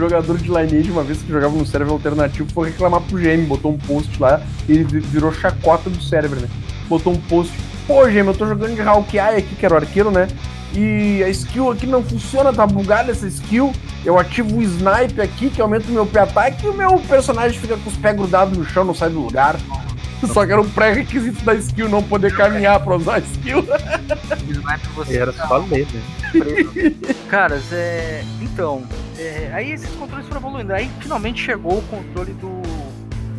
jogador 0.00 0.36
de 0.38 0.48
Lineage 0.48 0.90
uma 0.90 1.02
vez 1.04 1.22
que 1.22 1.30
jogava 1.30 1.54
no 1.56 1.64
server 1.66 1.92
alternativo 1.92 2.48
foi 2.52 2.70
reclamar 2.70 3.00
pro 3.02 3.16
GM, 3.18 3.44
botou 3.46 3.72
um 3.72 3.78
post 3.78 4.20
lá 4.20 4.42
e 4.68 4.72
ele 4.72 4.84
vi- 4.84 5.00
virou 5.00 5.32
chacota 5.32 5.88
do 5.88 6.02
server, 6.02 6.40
né? 6.40 6.48
Botou 6.88 7.12
um 7.12 7.16
post, 7.16 7.52
pô 7.86 8.04
GM, 8.06 8.26
eu 8.28 8.34
tô 8.34 8.46
jogando 8.46 8.74
de 8.74 8.80
Hawkeye 8.82 9.20
aqui, 9.38 9.54
que 9.54 9.64
era 9.64 9.74
o 9.74 9.78
arqueiro, 9.78 10.10
né? 10.10 10.26
E 10.74 11.22
a 11.24 11.28
skill 11.28 11.70
aqui 11.70 11.84
não 11.86 12.02
funciona, 12.02 12.52
tá 12.52 12.64
bugada 12.66 13.10
essa 13.10 13.26
skill. 13.26 13.72
Eu 14.04 14.18
ativo 14.18 14.56
o 14.58 14.62
snipe 14.62 15.20
aqui, 15.20 15.50
que 15.50 15.60
aumenta 15.60 15.88
o 15.88 15.92
meu 15.92 16.06
pé-ataque, 16.06 16.64
e 16.64 16.68
o 16.68 16.72
meu 16.72 16.96
personagem 17.00 17.58
fica 17.58 17.76
com 17.76 17.90
os 17.90 17.96
pés 17.96 18.16
grudados 18.16 18.56
no 18.56 18.64
chão, 18.64 18.84
não 18.84 18.94
sai 18.94 19.10
do 19.10 19.20
lugar. 19.20 19.56
Só 20.32 20.44
que 20.46 20.52
era 20.52 20.60
um 20.60 20.68
pré-requisito 20.70 21.44
da 21.44 21.54
skill 21.54 21.88
não 21.88 22.02
poder 22.02 22.32
caminhar 22.36 22.78
pra 22.80 22.94
usar 22.96 23.16
a 23.16 23.18
skill. 23.18 23.64
Sniper 24.48 24.90
você 24.94 25.16
Era 25.16 25.32
só 25.32 25.56
ler, 25.56 25.86
né? 25.92 26.94
Caras, 27.28 27.72
é. 27.72 28.22
Então, 28.40 28.82
é, 29.20 29.50
aí 29.52 29.72
esses 29.72 29.90
controles 29.96 30.26
foram 30.26 30.40
evoluindo. 30.40 30.72
Aí 30.72 30.90
finalmente 31.00 31.40
chegou 31.42 31.78
o 31.78 31.82
controle 31.82 32.32
do, 32.34 32.60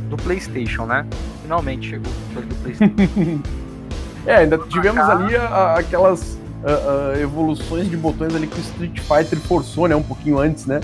do 0.09 0.17
PlayStation, 0.17 0.85
né? 0.85 1.05
Finalmente 1.41 1.89
chegou 1.89 2.11
o 2.11 2.15
controle 2.27 2.47
do 2.47 2.55
PlayStation. 2.55 3.41
É, 4.23 4.35
ainda 4.35 4.55
tivemos 4.59 4.99
ali 5.01 5.35
a- 5.35 5.47
a- 5.47 5.79
aquelas 5.79 6.33
uh, 6.63 7.19
evoluções 7.19 7.89
de 7.89 7.97
botões 7.97 8.35
ali 8.35 8.45
que 8.45 8.55
o 8.55 8.61
Street 8.61 8.99
Fighter 8.99 9.39
forçou, 9.39 9.87
né? 9.87 9.95
Um 9.95 10.03
pouquinho 10.03 10.37
antes, 10.37 10.67
né? 10.67 10.79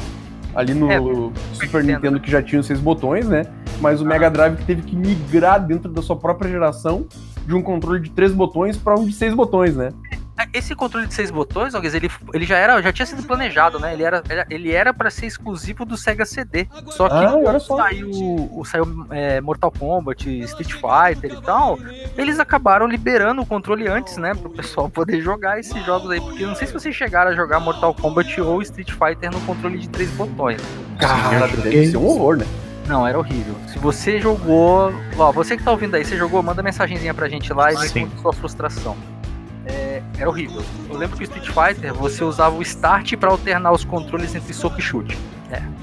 Ali 0.55 0.73
no 0.73 0.91
É, 0.91 0.97
Super 1.53 1.83
Nintendo. 1.83 1.85
Nintendo 1.97 2.19
que 2.19 2.31
já 2.31 2.41
tinha 2.41 2.59
os 2.59 2.65
seis 2.65 2.79
botões, 2.79 3.27
né? 3.27 3.45
Mas 3.79 4.01
o 4.01 4.05
Ah. 4.05 4.07
Mega 4.07 4.31
Drive 4.31 4.55
que 4.57 4.65
teve 4.65 4.81
que 4.81 4.95
migrar 4.95 5.63
dentro 5.63 5.91
da 5.91 6.01
sua 6.01 6.15
própria 6.15 6.49
geração 6.49 7.05
de 7.45 7.53
um 7.53 7.61
controle 7.61 7.99
de 7.99 8.09
três 8.09 8.31
botões 8.33 8.75
para 8.75 8.95
um 8.99 9.05
de 9.05 9.13
seis 9.13 9.35
botões, 9.35 9.75
né? 9.75 9.89
Esse 10.53 10.75
controle 10.75 11.07
de 11.07 11.13
seis 11.13 11.31
botões, 11.31 11.73
Douglas, 11.73 11.93
ele, 11.95 12.09
ele 12.33 12.45
já 12.45 12.57
era, 12.57 12.81
já 12.81 12.93
tinha 12.93 13.05
sido 13.05 13.23
planejado, 13.23 13.79
né? 13.79 13.93
Ele 13.93 14.03
era, 14.03 14.21
ele 14.49 14.71
era 14.71 14.93
para 14.93 15.09
ser 15.09 15.25
exclusivo 15.25 15.83
do 15.85 15.97
Sega 15.97 16.25
CD. 16.25 16.67
Só 16.87 17.09
que 17.09 17.15
Ah, 17.15 17.59
só. 17.59 17.77
saiu, 17.77 18.09
o- 18.11 18.63
saiu 18.65 19.05
é, 19.09 19.41
Mortal 19.41 19.71
Kombat, 19.71 20.29
Street 20.41 20.73
Fighter 20.73 21.33
e 21.37 21.41
tal, 21.41 21.79
eles 22.17 22.39
acabaram 22.39 22.85
liberando 22.87 23.41
o 23.41 23.45
controle 23.45 23.87
antes, 23.87 24.17
né? 24.17 24.33
Pro 24.35 24.49
pessoal 24.49 24.89
poder 24.89 25.21
jogar 25.21 25.59
esses 25.59 25.83
jogos 25.85 26.09
aí. 26.11 26.21
Porque 26.21 26.45
não 26.45 26.55
sei 26.55 26.67
se 26.67 26.73
vocês 26.73 26.95
chegaram 26.95 27.31
a 27.31 27.35
jogar 27.35 27.59
Mortal 27.59 27.93
Kombat 27.95 28.39
ou 28.41 28.61
Street 28.61 28.91
Fighter 28.91 29.31
no 29.31 29.41
controle 29.41 29.77
de 29.79 29.89
três 29.89 30.09
botões. 30.11 30.61
Cara, 30.99 31.47
deve 31.47 31.87
ser 31.91 31.97
um 31.97 32.05
horror, 32.05 32.37
né? 32.37 32.45
Não, 32.87 33.05
era 33.05 33.17
horrível. 33.19 33.55
Se 33.67 33.77
você 33.79 34.19
jogou. 34.19 34.93
Ó, 35.17 35.31
você 35.31 35.57
que 35.57 35.63
tá 35.63 35.71
ouvindo 35.71 35.95
aí, 35.95 36.05
você 36.05 36.15
jogou, 36.15 36.41
manda 36.41 36.63
mensagenzinha 36.63 37.13
pra 37.13 37.27
gente 37.27 37.51
lá 37.51 37.73
e 37.73 37.77
me 37.77 37.87
Sim. 37.89 38.01
conta 38.07 38.21
sua 38.21 38.33
frustração. 38.33 38.95
É, 40.17 40.21
era 40.21 40.29
horrível. 40.29 40.63
Eu 40.89 40.97
lembro 40.97 41.17
que 41.17 41.23
o 41.23 41.25
Street 41.25 41.47
Fighter 41.47 41.93
você 41.93 42.23
usava 42.23 42.55
o 42.55 42.61
start 42.61 43.15
pra 43.15 43.29
alternar 43.29 43.71
os 43.71 43.83
controles 43.83 44.33
entre 44.35 44.53
soco 44.53 44.79
e 44.79 44.81
chute. 44.81 45.17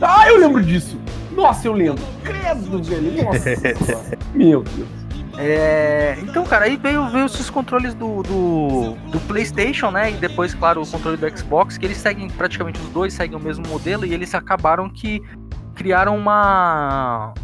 Ah, 0.00 0.28
eu 0.28 0.38
lembro 0.38 0.62
disso. 0.62 1.00
Nossa, 1.32 1.66
eu 1.66 1.72
lembro. 1.72 2.04
Credo, 2.22 2.82
velho. 2.82 3.24
Nossa. 3.24 4.18
Meu 4.34 4.62
Deus. 4.62 5.04
É, 5.36 6.16
então, 6.22 6.44
cara, 6.44 6.66
aí 6.66 6.76
veio, 6.76 7.08
veio 7.08 7.26
esses 7.26 7.50
controles 7.50 7.92
do, 7.94 8.22
do, 8.22 8.92
do 9.10 9.20
PlayStation, 9.26 9.90
né? 9.90 10.12
E 10.12 10.14
depois, 10.14 10.54
claro, 10.54 10.82
o 10.82 10.86
controle 10.86 11.16
do 11.16 11.38
Xbox, 11.38 11.76
que 11.76 11.86
eles 11.86 11.96
seguem 11.96 12.28
praticamente 12.28 12.80
os 12.80 12.88
dois, 12.90 13.12
seguem 13.12 13.36
o 13.36 13.40
mesmo 13.40 13.66
modelo, 13.66 14.06
e 14.06 14.14
eles 14.14 14.32
acabaram 14.34 14.88
que 14.88 15.20
criaram 15.74 16.16
uma. 16.16 17.34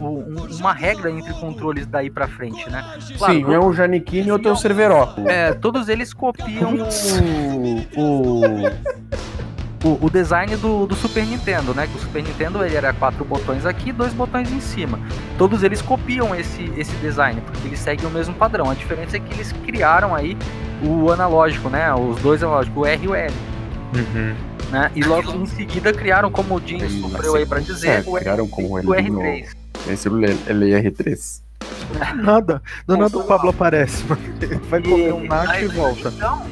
Um- 0.00 0.46
uma 0.58 0.72
regra 0.72 1.10
entre 1.10 1.32
controles 1.34 1.86
daí 1.86 2.10
pra 2.10 2.26
frente, 2.28 2.68
né? 2.70 2.82
Claro, 3.18 3.34
Sim, 3.34 3.44
um 3.44 3.52
é 3.52 3.58
o 3.58 3.72
Janequine 3.72 4.28
e 4.28 4.32
outro 4.32 4.48
é 4.48 4.52
o 4.52 4.56
Cerveró. 4.56 5.14
É, 5.26 5.52
todos 5.54 5.88
eles 5.88 6.12
copiam 6.12 6.74
o, 7.96 8.00
o, 8.00 9.88
o, 9.88 10.06
o 10.06 10.10
design 10.10 10.56
do, 10.56 10.86
do 10.86 10.94
Super 10.94 11.24
Nintendo, 11.26 11.74
né? 11.74 11.86
Que 11.86 11.96
o 11.96 12.00
Super 12.00 12.22
Nintendo 12.22 12.64
ele 12.64 12.74
era 12.76 12.92
quatro 12.92 13.24
botões 13.24 13.66
aqui, 13.66 13.92
dois 13.92 14.12
botões 14.12 14.50
em 14.50 14.60
cima. 14.60 14.98
Todos 15.38 15.62
eles 15.62 15.80
copiam 15.82 16.34
esse, 16.34 16.72
esse 16.76 16.94
design, 16.96 17.40
porque 17.42 17.68
eles 17.68 17.78
seguem 17.78 18.06
o 18.06 18.10
mesmo 18.10 18.34
padrão. 18.34 18.70
A 18.70 18.74
diferença 18.74 19.16
é 19.16 19.20
que 19.20 19.32
eles 19.34 19.52
criaram 19.64 20.14
aí 20.14 20.36
o 20.82 21.10
analógico, 21.12 21.68
né? 21.68 21.92
Os 21.94 22.20
dois 22.20 22.42
analógicos, 22.42 22.82
o 22.82 22.86
R 22.86 23.04
e 23.04 23.08
o 23.08 23.14
L. 23.14 23.32
Uhum. 23.94 24.34
Né? 24.70 24.90
E 24.96 25.04
logo 25.04 25.30
em 25.34 25.46
seguida 25.46 25.92
criaram, 25.92 26.30
como 26.30 26.56
o 26.56 26.60
Jim 26.66 26.80
sofreu 26.88 27.36
aí 27.36 27.46
pra 27.46 27.60
sequência, 27.60 27.74
dizer, 27.98 28.08
o, 28.08 28.14
criaram 28.14 28.48
como 28.48 28.74
o 28.74 28.94
ele 28.94 29.10
no- 29.10 29.20
R3. 29.20 29.54
Esse 29.88 30.08
é 30.08 30.10
o 30.10 30.14
LR3. 30.14 31.42
Nada. 32.16 32.62
Do 32.86 32.96
nada 32.96 33.18
o 33.18 33.24
Pablo 33.24 33.50
aparece, 33.50 34.04
mano. 34.08 34.22
Vai 34.68 34.82
comer 34.82 35.12
um 35.12 35.32
aí, 35.32 35.64
e 35.64 35.68
volta. 35.68 36.08
Então, 36.08 36.42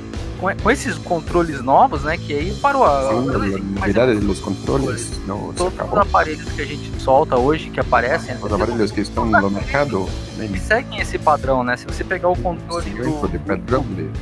com, 0.62 0.70
esses 0.70 0.98
controles 0.98 1.62
novos, 1.62 2.02
né? 2.02 2.18
Que 2.18 2.34
aí 2.34 2.54
parou 2.60 2.84
a. 2.84 3.10
Sim, 3.10 3.76
mas 3.78 3.94
la 3.94 4.02
é 4.02 4.14
los 4.14 4.40
controles 4.40 5.20
não 5.26 5.52
todos 5.52 5.72
os 5.72 5.98
aparelhos 5.98 6.50
que 6.50 6.62
a 6.62 6.66
gente 6.66 7.00
solta 7.00 7.38
hoje, 7.38 7.70
que 7.70 7.78
aparecem, 7.78 8.34
Os 8.42 8.52
aparelhos 8.52 8.90
que 8.90 9.00
estão 9.00 9.24
no 9.24 9.50
mercado, 9.50 10.08
eles 10.38 10.62
seguem 10.62 11.00
esse 11.00 11.18
padrão, 11.18 11.62
né? 11.62 11.76
Se 11.76 11.86
você 11.86 12.02
pegar 12.02 12.28
o 12.28 12.36
controle 12.36 12.90
do, 12.90 13.20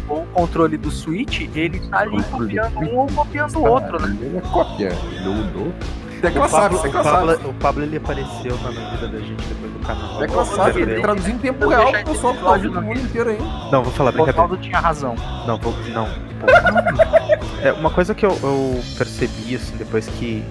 ou 0.09 0.23
o 0.23 0.27
controle 0.27 0.77
do 0.77 0.91
Switch, 0.91 1.49
ele 1.55 1.81
tá 1.89 2.01
ali 2.01 2.23
copiando 2.25 2.75
do 2.75 2.81
um 2.81 2.99
ou 2.99 3.07
copiando 3.07 3.57
o 3.57 3.67
outro, 3.67 4.01
né? 4.01 4.17
Ele 4.21 4.37
é 4.37 4.41
cópia 4.43 4.91
do 4.91 5.53
do. 5.53 6.10
Tecla 6.21 6.47
O 6.47 6.51
Pablo, 6.51 6.61
sabe, 6.61 6.75
o, 6.75 6.79
tecla 6.83 7.03
Pablo, 7.03 7.31
sabe. 7.33 7.49
o 7.49 7.55
Pablo 7.55 7.83
ele 7.83 7.97
apareceu 7.97 8.59
na 8.59 8.71
vida 8.71 9.09
da 9.09 9.19
gente 9.19 9.43
depois 9.47 9.73
do 9.73 9.79
canal. 9.81 10.19
Tecla 10.19 10.45
sabe, 10.45 10.83
Ele- 10.83 11.01
traduzir 11.01 11.31
em 11.33 11.39
tempo 11.39 11.69
real 11.69 11.93
pro 11.93 12.05
pessoal 12.05 12.35
que 12.35 12.41
tá 12.41 12.51
ouvindo 12.53 12.79
o 12.79 12.83
mundo 12.83 13.01
inteiro 13.01 13.31
aí. 13.31 13.39
Não, 13.73 13.83
vou 13.83 13.93
falar 13.93 14.11
O 14.11 14.13
brincadeira. 14.13 14.43
Ronaldo 14.43 14.63
tinha 14.63 14.79
razão. 14.79 15.15
Não, 15.47 15.59
vou, 15.59 15.73
não. 15.89 16.09
É, 17.63 17.73
uma 17.73 17.91
coisa 17.91 18.15
que 18.15 18.25
eu, 18.25 18.31
eu 18.43 18.81
percebi, 18.97 19.55
assim, 19.55 19.77
depois 19.77 20.07
que 20.07 20.43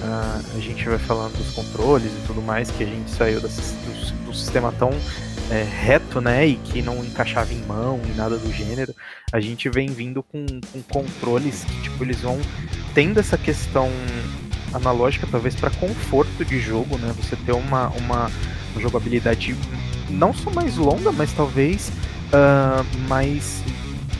ah, 0.00 0.40
a 0.56 0.60
gente 0.60 0.88
vai 0.88 0.98
falando 0.98 1.36
dos 1.36 1.52
controles 1.54 2.12
e 2.12 2.26
tudo 2.26 2.40
mais, 2.40 2.70
que 2.70 2.84
a 2.84 2.86
gente 2.86 3.10
saiu 3.10 3.40
desse, 3.40 3.74
do, 3.74 4.26
do 4.26 4.34
sistema 4.34 4.72
tão 4.78 4.90
é, 5.50 5.64
reto, 5.64 6.20
né, 6.20 6.46
e 6.46 6.54
que 6.56 6.80
não 6.80 7.04
encaixava 7.04 7.52
em 7.52 7.60
mão 7.66 8.00
e 8.06 8.16
nada 8.16 8.36
do 8.38 8.52
gênero, 8.52 8.94
a 9.32 9.40
gente 9.40 9.68
vem 9.68 9.88
vindo 9.88 10.22
com, 10.22 10.46
com 10.72 10.82
controles 10.82 11.64
que, 11.64 11.82
tipo, 11.82 12.04
eles 12.04 12.20
vão 12.20 12.40
tendo 12.94 13.18
essa 13.18 13.36
questão 13.36 13.88
analógica, 14.72 15.26
talvez 15.30 15.54
para 15.54 15.70
conforto 15.70 16.44
de 16.44 16.60
jogo, 16.60 16.98
né, 16.98 17.12
você 17.16 17.36
ter 17.36 17.52
uma, 17.52 17.88
uma, 17.90 18.30
jogabilidade 18.78 19.54
não 20.08 20.32
só 20.32 20.50
mais 20.50 20.76
longa, 20.76 21.12
mas 21.12 21.32
talvez 21.32 21.92
ah, 22.32 22.84
mais 23.08 23.62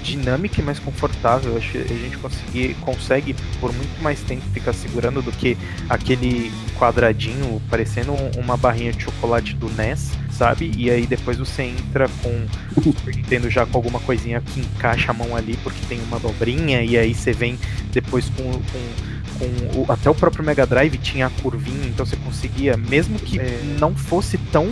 dinâmica 0.03 0.61
e 0.61 0.65
mais 0.65 0.79
confortável. 0.79 1.57
Acho 1.57 1.73
que 1.73 1.79
a 1.79 1.97
gente 1.97 2.19
conseguir, 2.19 2.75
consegue 2.81 3.35
por 3.61 3.73
muito 3.73 4.03
mais 4.03 4.21
tempo 4.21 4.43
ficar 4.53 4.73
segurando 4.73 5.23
do 5.23 5.31
que 5.33 5.57
aquele 5.89 6.53
quadradinho 6.79 7.63
parecendo 7.71 8.13
um- 8.13 8.41
uma 8.41 8.57
barrinha 8.57 8.93
de 8.93 9.03
chocolate 9.05 9.55
do 9.55 9.71
NES, 9.71 10.13
sabe? 10.31 10.73
E 10.77 10.91
aí 10.91 11.07
depois 11.07 11.39
você 11.39 11.63
entra 11.63 12.09
com 12.23 12.29
o 12.29 12.95
Nintendo 13.07 13.49
já 13.49 13.65
com 13.65 13.79
alguma 13.79 14.01
coisinha 14.01 14.41
que 14.41 14.61
encaixa 14.61 15.13
a 15.13 15.15
mão 15.15 15.37
ali 15.37 15.57
porque 15.63 15.79
tem 15.89 16.01
uma 16.03 16.19
dobrinha 16.19 16.83
e 16.83 16.99
aí 16.99 17.15
você 17.15 17.33
vem 17.33 17.59
depois 17.93 18.29
com, 18.31 18.43
com 18.43 19.12
com 19.39 19.81
o- 19.81 19.87
até 19.89 20.09
o 20.11 20.15
próprio 20.15 20.45
Mega 20.45 20.67
Drive 20.67 20.97
tinha 20.99 21.27
a 21.27 21.31
curvinha, 21.31 21.87
então 21.89 22.05
você 22.07 22.17
conseguia, 22.17 22.77
mesmo 22.77 23.19
que 23.19 23.39
não 23.79 23.95
fosse 23.95 24.37
tão 24.39 24.69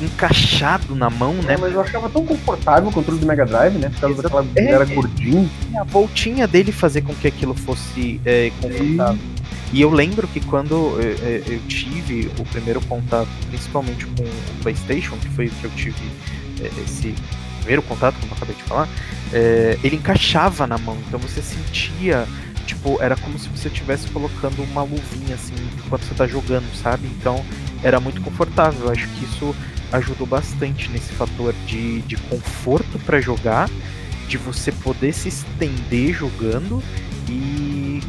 encaixado 0.00 0.94
na 0.94 1.08
mão, 1.08 1.34
né? 1.34 1.54
É, 1.54 1.56
mas 1.56 1.72
eu 1.72 1.80
achava 1.80 2.08
tão 2.08 2.24
confortável 2.24 2.88
o 2.88 2.92
controle 2.92 3.18
do 3.18 3.26
Mega 3.26 3.46
Drive, 3.46 3.78
né? 3.78 3.88
Por 3.90 4.00
causa 4.00 4.22
daquela 4.22 4.46
É. 4.54 4.64
era 4.70 4.84
gordinho. 4.84 5.50
a 5.78 5.84
voltinha 5.84 6.46
dele 6.46 6.72
fazer 6.72 7.02
com 7.02 7.14
que 7.14 7.26
aquilo 7.26 7.54
fosse 7.54 8.20
é, 8.24 8.50
confortável. 8.60 9.18
E 9.72 9.80
eu 9.80 9.90
lembro 9.90 10.28
que 10.28 10.40
quando 10.40 10.96
é, 11.00 11.26
é, 11.26 11.42
eu 11.46 11.60
tive 11.66 12.30
o 12.38 12.44
primeiro 12.44 12.80
contato, 12.82 13.28
principalmente 13.50 14.06
com 14.06 14.22
o 14.22 14.62
PlayStation, 14.62 15.16
que 15.16 15.28
foi 15.30 15.46
o 15.46 15.50
que 15.50 15.64
eu 15.64 15.70
tive 15.70 15.96
é, 16.62 16.70
esse 16.84 17.14
primeiro 17.58 17.82
contato, 17.82 18.14
como 18.20 18.32
eu 18.32 18.36
acabei 18.36 18.54
de 18.54 18.62
falar, 18.62 18.88
é, 19.32 19.78
ele 19.82 19.96
encaixava 19.96 20.66
na 20.66 20.78
mão, 20.78 20.96
então 21.08 21.18
você 21.18 21.40
sentia. 21.42 22.26
Tipo, 22.66 23.00
era 23.00 23.16
como 23.16 23.38
se 23.38 23.48
você 23.48 23.68
estivesse 23.68 24.08
colocando 24.08 24.62
uma 24.64 24.82
luvinha 24.82 25.34
assim 25.34 25.54
enquanto 25.78 26.02
você 26.02 26.14
tá 26.14 26.26
jogando, 26.26 26.66
sabe? 26.76 27.06
Então 27.06 27.44
era 27.82 28.00
muito 28.00 28.20
confortável. 28.20 28.90
Acho 28.90 29.06
que 29.08 29.24
isso 29.24 29.54
ajudou 29.92 30.26
bastante 30.26 30.90
nesse 30.90 31.12
fator 31.12 31.54
de, 31.66 32.02
de 32.02 32.16
conforto 32.16 32.98
para 33.00 33.20
jogar, 33.20 33.70
de 34.28 34.36
você 34.36 34.72
poder 34.72 35.12
se 35.12 35.28
estender 35.28 36.12
jogando 36.12 36.82
e, 37.28 37.32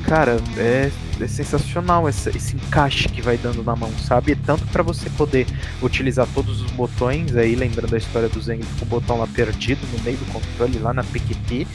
cara, 0.07 0.37
é, 0.57 0.89
é 1.19 1.27
sensacional 1.27 2.07
essa- 2.07 2.29
esse 2.29 2.55
encaixe 2.55 3.09
que 3.09 3.21
vai 3.21 3.37
dando 3.37 3.61
na 3.63 3.75
mão, 3.75 3.91
sabe? 4.07 4.35
Tanto 4.35 4.65
para 4.67 4.81
você 4.81 5.09
poder 5.11 5.45
utilizar 5.81 6.25
todos 6.33 6.61
os 6.61 6.71
botões, 6.71 7.35
aí 7.35 7.55
lembrando 7.55 7.93
a 7.93 7.97
história 7.97 8.29
do 8.29 8.41
Zen, 8.41 8.61
com 8.79 8.85
o 8.85 8.87
botão 8.87 9.17
lá 9.19 9.27
perdido 9.27 9.81
no 9.91 10.01
meio 10.03 10.17
do 10.17 10.25
controle, 10.31 10.79
lá 10.79 10.93
na 10.93 11.03
PQP, 11.03 11.67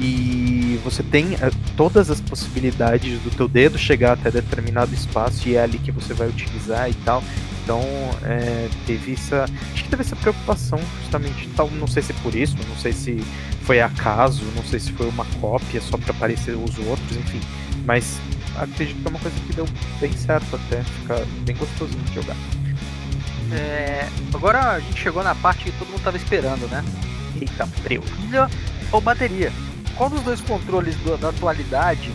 e 0.00 0.80
você 0.84 1.02
tem 1.02 1.34
eh, 1.34 1.50
todas 1.76 2.10
as 2.10 2.20
possibilidades 2.20 3.20
do 3.22 3.30
teu 3.30 3.46
dedo 3.48 3.78
chegar 3.78 4.12
até 4.14 4.30
determinado 4.30 4.92
espaço 4.92 5.48
e 5.48 5.54
é 5.56 5.62
ali 5.62 5.78
que 5.78 5.92
você 5.92 6.12
vai 6.12 6.28
utilizar 6.28 6.90
e 6.90 6.94
tal. 6.94 7.22
Então, 7.62 7.80
é, 8.22 8.68
teve 8.86 9.14
essa. 9.14 9.44
Acho 9.74 9.82
que 9.84 9.88
teve 9.90 10.02
essa 10.02 10.14
preocupação, 10.14 10.78
justamente. 11.00 11.48
Tal, 11.56 11.68
não 11.70 11.86
sei 11.88 12.00
se 12.02 12.12
é 12.12 12.14
por 12.22 12.34
isso, 12.34 12.56
não 12.68 12.76
sei 12.76 12.92
se 12.92 13.26
foi 13.62 13.80
acaso, 13.80 14.44
não 14.54 14.64
sei 14.64 14.78
se 14.78 14.92
foi 14.92 15.08
uma 15.08 15.24
cópia 15.40 15.80
só 15.80 15.96
para 15.98 16.12
aparecer 16.12 16.52
os 16.56 16.78
outros, 16.78 17.16
enfim. 17.16 17.40
Mas 17.86 18.18
acredito 18.58 19.00
que 19.00 19.06
é 19.06 19.10
uma 19.10 19.18
coisa 19.18 19.36
que 19.46 19.52
deu 19.54 19.66
bem 20.00 20.12
certo 20.12 20.56
até, 20.56 20.82
fica 20.82 21.24
bem 21.44 21.56
gostosinho 21.56 22.02
de 22.04 22.14
jogar. 22.14 22.36
É, 23.52 24.08
agora 24.34 24.72
a 24.72 24.80
gente 24.80 25.00
chegou 25.00 25.22
na 25.22 25.34
parte 25.34 25.64
que 25.64 25.72
todo 25.72 25.88
mundo 25.88 26.02
tava 26.02 26.16
esperando, 26.16 26.68
né? 26.68 26.84
Eita, 27.40 27.66
preu. 27.82 28.02
Pilha 28.02 28.50
ou 28.90 29.00
bateria? 29.00 29.52
Qual 29.94 30.10
dos 30.10 30.20
dois 30.22 30.40
controles 30.40 30.96
do- 30.96 31.16
da 31.16 31.28
atualidade 31.28 32.10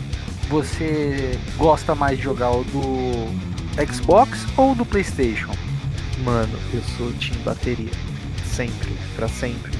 você 0.48 1.38
gosta 1.56 1.94
mais 1.94 2.18
de 2.18 2.24
jogar? 2.24 2.50
O 2.50 2.62
do 2.64 3.92
Xbox 3.92 4.46
ou 4.56 4.74
do 4.74 4.84
PlayStation? 4.84 5.52
Mano, 6.22 6.58
eu 6.74 6.82
sou 6.98 7.10
time 7.14 7.38
bateria. 7.38 7.90
Sempre, 8.44 8.92
pra 9.16 9.26
sempre. 9.28 9.72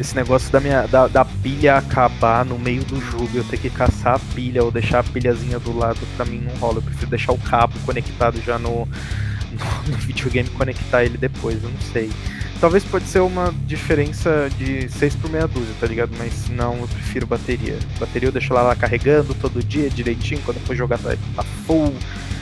Esse 0.00 0.16
negócio 0.16 0.50
da 0.50 0.60
minha 0.60 0.86
da, 0.86 1.06
da 1.06 1.26
pilha 1.26 1.76
acabar 1.76 2.42
no 2.42 2.58
meio 2.58 2.82
do 2.84 2.98
jogo, 2.98 3.28
eu 3.34 3.44
ter 3.44 3.58
que 3.58 3.68
caçar 3.68 4.14
a 4.14 4.34
pilha 4.34 4.64
ou 4.64 4.70
deixar 4.70 5.00
a 5.00 5.04
pilhazinha 5.04 5.58
do 5.58 5.76
lado, 5.76 5.98
pra 6.16 6.24
mim 6.24 6.40
não 6.40 6.54
rola. 6.54 6.78
Eu 6.78 6.82
prefiro 6.82 7.10
deixar 7.10 7.32
o 7.32 7.38
cabo 7.38 7.74
conectado 7.84 8.40
já 8.40 8.58
no, 8.58 8.86
no, 8.86 9.92
no 9.92 9.96
videogame 9.98 10.48
conectar 10.48 11.04
ele 11.04 11.18
depois, 11.18 11.62
eu 11.62 11.68
não 11.68 11.80
sei. 11.92 12.10
talvez 12.58 12.82
pode 12.82 13.04
ser 13.08 13.20
uma 13.20 13.54
diferença 13.66 14.48
de 14.56 14.88
6 14.88 15.16
por 15.16 15.30
meia 15.30 15.46
dúzia, 15.46 15.74
tá 15.78 15.86
ligado? 15.86 16.12
Mas 16.16 16.48
não, 16.48 16.78
eu 16.78 16.88
prefiro 16.88 17.26
bateria. 17.26 17.78
Bateria 17.98 18.28
eu 18.28 18.32
deixo 18.32 18.54
ela 18.54 18.62
lá 18.62 18.74
carregando 18.76 19.34
todo 19.34 19.62
dia 19.62 19.90
direitinho, 19.90 20.40
quando 20.46 20.56
eu 20.56 20.62
for 20.62 20.74
jogar 20.74 20.96
tá, 20.96 21.14
tá 21.36 21.42
full. 21.66 21.94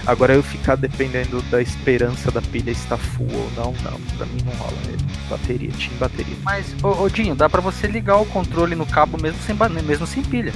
Agora 0.09 0.33
eu 0.33 0.43
ficar 0.43 0.75
dependendo 0.75 1.43
da 1.51 1.61
esperança 1.61 2.31
da 2.31 2.41
pilha 2.41 2.71
estar 2.71 2.97
full 2.97 3.29
ou 3.31 3.51
não, 3.55 3.73
não, 3.83 4.01
pra 4.17 4.25
mim 4.25 4.41
não 4.43 4.55
rola. 4.55 4.73
É 4.89 5.29
bateria, 5.29 5.71
team 5.73 5.93
bateria. 6.01 6.35
Mas, 6.43 6.75
ô, 6.83 7.03
ô, 7.03 7.09
Dinho, 7.11 7.35
dá 7.35 7.47
pra 7.47 7.61
você 7.61 7.87
ligar 7.87 8.17
o 8.17 8.25
controle 8.25 8.75
no 8.75 8.87
cabo 8.87 9.21
mesmo 9.21 9.39
sem, 9.43 9.55
mesmo 9.85 10.07
sem 10.07 10.23
pilha. 10.23 10.55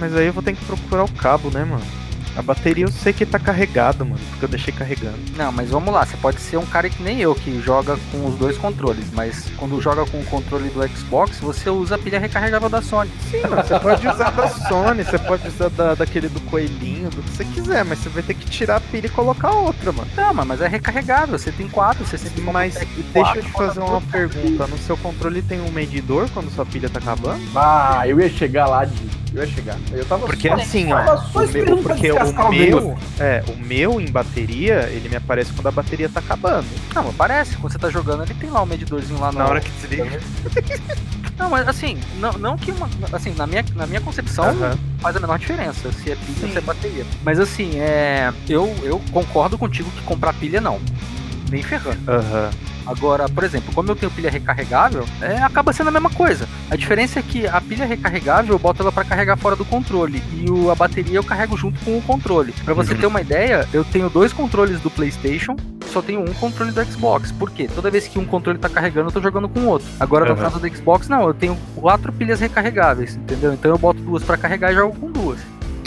Mas 0.00 0.16
aí 0.16 0.26
eu 0.26 0.32
vou 0.32 0.42
ter 0.42 0.56
que 0.56 0.64
procurar 0.64 1.04
o 1.04 1.12
cabo, 1.12 1.50
né, 1.50 1.62
mano? 1.62 1.84
A 2.36 2.42
bateria 2.42 2.84
eu 2.84 2.92
sei 2.92 3.12
que 3.12 3.24
tá 3.24 3.38
carregado, 3.38 4.04
mano, 4.04 4.20
porque 4.30 4.44
eu 4.44 4.48
deixei 4.48 4.72
carregando. 4.72 5.16
Não, 5.36 5.50
mas 5.50 5.70
vamos 5.70 5.92
lá, 5.92 6.04
você 6.04 6.16
pode 6.18 6.40
ser 6.40 6.58
um 6.58 6.66
cara 6.66 6.88
que 6.90 7.02
nem 7.02 7.20
eu, 7.20 7.34
que 7.34 7.60
joga 7.62 7.96
com 8.12 8.26
os 8.26 8.34
dois 8.36 8.58
controles, 8.58 9.06
mas 9.12 9.46
quando 9.56 9.80
joga 9.80 10.04
com 10.06 10.20
o 10.20 10.24
controle 10.26 10.68
do 10.68 10.86
Xbox, 10.88 11.38
você 11.40 11.70
usa 11.70 11.94
a 11.94 11.98
pilha 11.98 12.18
recarregável 12.20 12.68
da 12.68 12.82
Sony. 12.82 13.10
Sim, 13.30 13.40
mano, 13.42 13.62
você 13.62 13.78
pode 13.80 14.06
usar 14.06 14.30
da 14.30 14.48
Sony, 14.48 15.02
você 15.04 15.18
pode 15.18 15.48
usar 15.48 15.70
da, 15.70 15.94
daquele 15.94 16.28
do 16.28 16.40
coelhinho, 16.42 17.08
do 17.10 17.22
que 17.22 17.30
você 17.30 17.44
quiser, 17.46 17.84
mas 17.84 17.98
você 18.00 18.08
vai 18.10 18.22
ter 18.22 18.34
que 18.34 18.44
tirar 18.50 18.76
a 18.76 18.80
pilha 18.80 19.06
e 19.06 19.10
colocar 19.10 19.50
outra, 19.52 19.90
mano. 19.92 20.08
Não, 20.16 20.34
mas- 20.34 20.60
é 20.60 20.68
recarregável, 20.68 21.38
você 21.38 21.50
tem 21.52 21.68
quatro, 21.68 22.04
você 22.04 22.18
sempre 22.18 22.42
Mas 22.42 22.74
consegue 22.74 23.02
deixa 23.12 23.12
quatro, 23.12 23.38
eu 23.40 23.44
te 23.44 23.52
fazer 23.52 23.80
uma 23.80 24.00
pergunta. 24.00 24.66
No 24.66 24.78
seu 24.78 24.96
controle 24.96 25.42
tem 25.42 25.60
um 25.60 25.70
medidor 25.70 26.28
quando 26.34 26.50
sua 26.54 26.66
pilha 26.66 26.88
tá 26.88 26.98
acabando? 26.98 27.42
Ah, 27.54 28.02
eu 28.06 28.20
ia 28.20 28.28
chegar 28.28 28.66
lá, 28.66 28.84
Di. 28.84 29.08
Eu 29.34 29.42
ia 29.42 29.48
chegar. 29.48 29.76
Eu 29.92 30.04
tava 30.06 30.24
Porque 30.26 30.48
só, 30.48 30.54
assim, 30.54 30.88
tava 30.88 31.12
ó, 31.12 31.16
só 31.18 31.44
o 31.44 31.48
meu, 31.48 31.64
pra 31.64 31.76
porque 31.76 32.08
descascar 32.08 32.25
o 32.30 32.50
meu, 32.50 32.98
é, 33.18 33.44
o 33.48 33.56
meu 33.56 34.00
em 34.00 34.10
bateria, 34.10 34.88
ele 34.90 35.08
me 35.08 35.16
aparece 35.16 35.52
quando 35.52 35.66
a 35.66 35.70
bateria 35.70 36.08
tá 36.08 36.20
acabando. 36.20 36.66
Não, 36.94 37.08
aparece, 37.08 37.56
quando 37.56 37.72
você 37.72 37.78
tá 37.78 37.90
jogando, 37.90 38.22
ele 38.24 38.34
tem 38.34 38.50
lá 38.50 38.62
um 38.62 38.66
medidorzinho 38.66 39.20
lá 39.20 39.32
no... 39.32 39.38
Na 39.38 39.46
hora 39.46 39.60
que 39.60 39.70
desliga. 39.70 40.20
Não, 41.38 41.50
mas 41.50 41.68
assim, 41.68 41.98
não, 42.18 42.32
não 42.32 42.56
que 42.56 42.70
uma, 42.70 42.88
assim, 43.12 43.34
na 43.34 43.46
minha, 43.46 43.62
na 43.74 43.86
minha 43.86 44.00
concepção 44.00 44.46
Aham. 44.46 44.78
faz 45.00 45.16
a 45.16 45.20
menor 45.20 45.38
diferença 45.38 45.92
se 45.92 46.10
é 46.10 46.16
pilha 46.16 46.46
ou 46.46 46.48
se 46.48 46.56
é 46.56 46.60
bateria. 46.62 47.04
Mas 47.22 47.38
assim, 47.38 47.78
é, 47.78 48.32
eu, 48.48 48.74
eu 48.82 49.00
concordo 49.12 49.58
contigo 49.58 49.90
que 49.90 50.02
comprar 50.02 50.32
pilha 50.32 50.62
não. 50.62 50.80
Nem 51.50 51.62
ferrando. 51.62 51.98
Aham. 52.08 52.50
Agora, 52.86 53.28
por 53.28 53.42
exemplo, 53.42 53.72
como 53.74 53.90
eu 53.90 53.96
tenho 53.96 54.12
pilha 54.12 54.30
recarregável, 54.30 55.04
é, 55.20 55.38
acaba 55.42 55.72
sendo 55.72 55.88
a 55.88 55.90
mesma 55.90 56.08
coisa. 56.10 56.48
A 56.70 56.76
diferença 56.76 57.18
é 57.18 57.22
que 57.22 57.44
a 57.46 57.60
pilha 57.60 57.84
recarregável 57.84 58.54
eu 58.54 58.58
boto 58.60 58.80
ela 58.80 58.92
pra 58.92 59.04
carregar 59.04 59.36
fora 59.36 59.56
do 59.56 59.64
controle 59.64 60.22
e 60.32 60.48
o, 60.48 60.70
a 60.70 60.74
bateria 60.76 61.16
eu 61.18 61.24
carrego 61.24 61.56
junto 61.56 61.80
com 61.84 61.98
o 61.98 62.02
controle. 62.02 62.52
Pra 62.64 62.74
você 62.74 62.94
Uhum. 62.94 63.00
ter 63.00 63.06
uma 63.06 63.20
ideia, 63.20 63.66
eu 63.72 63.84
tenho 63.84 64.08
dois 64.08 64.32
controles 64.32 64.80
do 64.80 64.88
PlayStation, 64.88 65.56
só 65.92 66.00
tenho 66.00 66.20
um 66.20 66.32
controle 66.34 66.70
do 66.70 66.84
Xbox. 66.84 67.32
Por 67.32 67.50
quê? 67.50 67.68
Toda 67.74 67.90
vez 67.90 68.06
que 68.06 68.20
um 68.20 68.24
controle 68.24 68.56
tá 68.58 68.68
carregando, 68.68 69.08
eu 69.08 69.12
tô 69.12 69.20
jogando 69.20 69.48
com 69.48 69.60
o 69.60 69.66
outro. 69.66 69.88
Agora 69.98 70.24
no 70.24 70.32
Uhum. 70.36 70.40
caso 70.40 70.60
do 70.60 70.68
Xbox, 70.68 71.08
não, 71.08 71.26
eu 71.26 71.34
tenho 71.34 71.56
quatro 71.74 72.12
pilhas 72.12 72.38
recarregáveis, 72.38 73.16
entendeu? 73.16 73.52
Então 73.52 73.72
eu 73.72 73.78
boto 73.78 74.00
duas 74.00 74.22
pra 74.22 74.36
carregar 74.36 74.70
e 74.70 74.76
jogo 74.76 74.94
com 74.96 75.10
duas. 75.10 75.40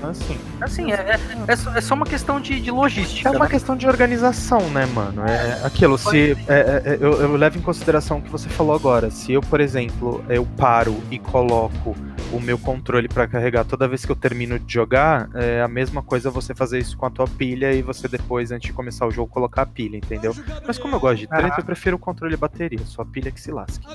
Assim. 0.03 0.37
Assim, 0.61 0.91
é, 0.91 0.95
é, 0.95 1.19
é 1.47 1.55
só, 1.55 1.75
é 1.75 1.81
só 1.81 1.95
uma 1.95 2.05
questão 2.05 2.39
de, 2.39 2.59
de 2.59 2.71
logística. 2.71 3.29
É 3.29 3.31
uma 3.31 3.45
né? 3.45 3.51
questão 3.51 3.75
de 3.75 3.87
organização, 3.87 4.61
né, 4.69 4.85
mano? 4.87 5.23
É 5.25 5.65
aquilo, 5.65 5.97
se. 5.97 6.37
é, 6.47 6.53
é, 6.53 6.81
é, 6.85 6.97
eu, 6.99 7.13
eu 7.21 7.35
levo 7.35 7.57
em 7.57 7.61
consideração 7.61 8.17
o 8.17 8.21
que 8.21 8.29
você 8.29 8.49
falou 8.49 8.75
agora. 8.75 9.09
Se 9.09 9.31
eu, 9.33 9.41
por 9.41 9.59
exemplo, 9.59 10.23
eu 10.29 10.45
paro 10.57 11.01
e 11.09 11.19
coloco 11.19 11.95
o 12.31 12.39
meu 12.39 12.57
controle 12.57 13.07
pra 13.07 13.27
carregar 13.27 13.65
toda 13.65 13.87
vez 13.87 14.05
que 14.05 14.11
eu 14.11 14.15
termino 14.15 14.59
de 14.59 14.71
jogar, 14.71 15.29
é 15.33 15.61
a 15.61 15.67
mesma 15.67 16.01
coisa 16.01 16.29
você 16.29 16.53
fazer 16.53 16.79
isso 16.79 16.97
com 16.97 17.05
a 17.05 17.09
tua 17.09 17.27
pilha 17.27 17.73
e 17.73 17.81
você 17.81 18.07
depois, 18.07 18.51
antes 18.51 18.67
de 18.67 18.73
começar 18.73 19.05
o 19.07 19.11
jogo, 19.11 19.31
colocar 19.31 19.63
a 19.63 19.65
pilha, 19.65 19.97
entendeu? 19.97 20.35
Mas 20.65 20.77
como 20.77 20.95
eu 20.95 20.99
gosto 20.99 21.19
de 21.19 21.27
treta, 21.27 21.55
eu 21.59 21.65
prefiro 21.65 21.95
o 21.95 21.99
controle 21.99 22.33
e 22.33 22.37
bateria, 22.37 22.79
só 22.85 23.01
a 23.01 23.05
pilha 23.05 23.31
que 23.31 23.41
se 23.41 23.51
lasque. 23.51 23.85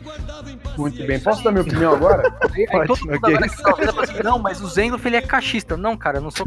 Muito 0.76 1.06
bem. 1.06 1.20
Posso 1.20 1.44
dar 1.44 1.52
minha 1.52 1.62
opinião 1.62 1.94
agora? 1.94 2.34
Aí 2.52 2.66
Pode, 2.70 2.88
todo 2.88 3.00
mundo 3.00 3.14
agora 3.14 3.48
que 3.48 3.56
fala 3.56 4.02
assim, 4.02 4.22
não, 4.22 4.38
mas 4.38 4.60
o 4.60 4.68
Zendorf 4.68 5.06
ele 5.06 5.16
é 5.16 5.22
cachista. 5.22 5.76
Não, 5.76 5.96
cara, 5.96 6.18
eu 6.18 6.22
não 6.22 6.30
sou 6.30 6.46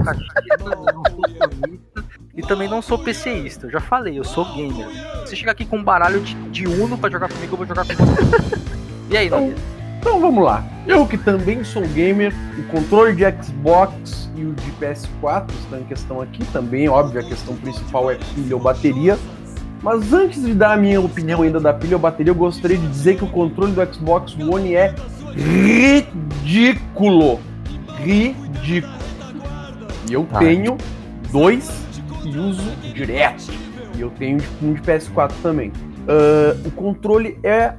e 2.35 2.41
também 2.41 2.69
não 2.69 2.81
sou 2.81 2.99
PCista. 2.99 3.67
Eu 3.67 3.71
já 3.71 3.79
falei, 3.79 4.19
eu 4.19 4.23
sou 4.23 4.45
gamer. 4.53 4.87
Se 5.25 5.35
chegar 5.35 5.53
aqui 5.53 5.65
com 5.65 5.77
um 5.77 5.83
baralho 5.83 6.21
de, 6.21 6.35
de 6.49 6.67
Uno 6.67 6.97
pra 6.97 7.09
jogar 7.09 7.29
comigo, 7.29 7.53
eu 7.53 7.57
vou 7.57 7.65
jogar 7.65 7.85
com 7.85 7.93
você. 7.93 8.21
E 9.09 9.17
aí, 9.17 9.27
Então? 9.27 9.53
Então 9.99 10.21
vamos 10.21 10.43
lá. 10.43 10.63
Eu 10.85 11.05
que 11.05 11.17
também 11.17 11.63
sou 11.63 11.81
gamer, 11.87 12.33
o 12.57 12.63
controle 12.71 13.15
de 13.15 13.23
Xbox 13.43 14.29
e 14.35 14.45
o 14.45 14.53
de 14.53 14.71
PS4 14.73 15.49
estão 15.59 15.79
em 15.79 15.83
questão 15.83 16.21
aqui 16.21 16.45
também. 16.45 16.87
Óbvio, 16.87 17.19
a 17.19 17.23
questão 17.23 17.55
principal 17.55 18.11
é 18.11 18.15
pilha 18.35 18.55
ou 18.55 18.61
bateria. 18.61 19.17
Mas 19.81 20.13
antes 20.13 20.43
de 20.43 20.53
dar 20.53 20.73
a 20.73 20.77
minha 20.77 21.01
opinião 21.01 21.41
ainda 21.41 21.59
da 21.59 21.73
pilha 21.73 21.95
ou 21.95 21.99
bateria, 21.99 22.31
eu 22.31 22.35
gostaria 22.35 22.77
de 22.77 22.87
dizer 22.87 23.17
que 23.17 23.23
o 23.23 23.27
controle 23.27 23.73
do 23.73 23.93
Xbox 23.93 24.35
One 24.39 24.75
é 24.75 24.93
ridículo. 25.35 27.39
Ridículo. 27.99 28.93
E 30.09 30.13
eu 30.13 30.25
Tá. 30.25 30.39
tenho 30.39 30.77
dois 31.31 31.69
e 32.25 32.37
uso 32.37 32.71
direto. 32.93 33.51
E 33.95 34.01
eu 34.01 34.09
tenho 34.11 34.37
um 34.61 34.73
de 34.73 34.81
PS4 34.81 35.33
também. 35.41 35.71
Ah, 36.07 36.55
o 36.65 36.71
controle 36.71 37.37
é, 37.43 37.73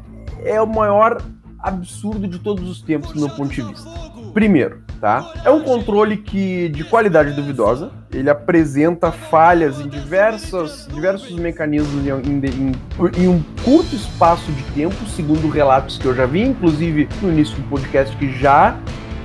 é 0.45 0.61
o 0.61 0.67
maior 0.67 1.21
absurdo 1.61 2.27
de 2.29 2.39
todos 2.39 2.69
os 2.69 2.81
tempos, 2.83 3.13
do 3.13 3.21
meu 3.21 3.31
ponto 3.31 3.53
de 3.53 3.63
vista. 3.63 3.89
Primeiro, 4.33 4.83
tá? 5.01 5.33
É 5.45 5.51
um 5.51 5.63
controle 5.63 6.17
que 6.19 6.69
de 6.69 6.85
qualidade 6.85 7.33
duvidosa. 7.33 7.91
Ele 8.13 8.31
apresenta 8.31 9.11
falhas 9.11 9.81
em 9.81 9.89
diversas, 9.89 10.89
diversos 10.93 11.33
mecanismos 11.39 12.07
em, 12.07 12.11
em- 12.11 12.41
em- 12.47 13.23
em 13.23 13.29
um 13.29 13.43
curto 13.65 13.95
espaço 13.97 14.51
de 14.53 14.63
tempo, 14.75 14.95
segundo 15.15 15.49
relatos 15.49 15.99
que 15.99 16.07
eu 16.07 16.15
já 16.15 16.27
vi, 16.27 16.43
inclusive 16.43 17.09
no 17.21 17.31
início 17.31 17.57
do 17.57 17.63
podcast 17.69 18.17
que 18.17 18.31
já 18.39 18.77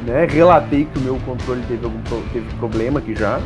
né, 0.05 0.25
relatei 0.25 0.85
que 0.85 0.99
o 0.99 1.01
meu 1.01 1.15
controle 1.25 1.61
teve 1.67 1.85
algum 1.85 1.99
teve 2.31 2.47
problema 2.55 2.99
aqui 2.99 3.15
já. 3.15 3.39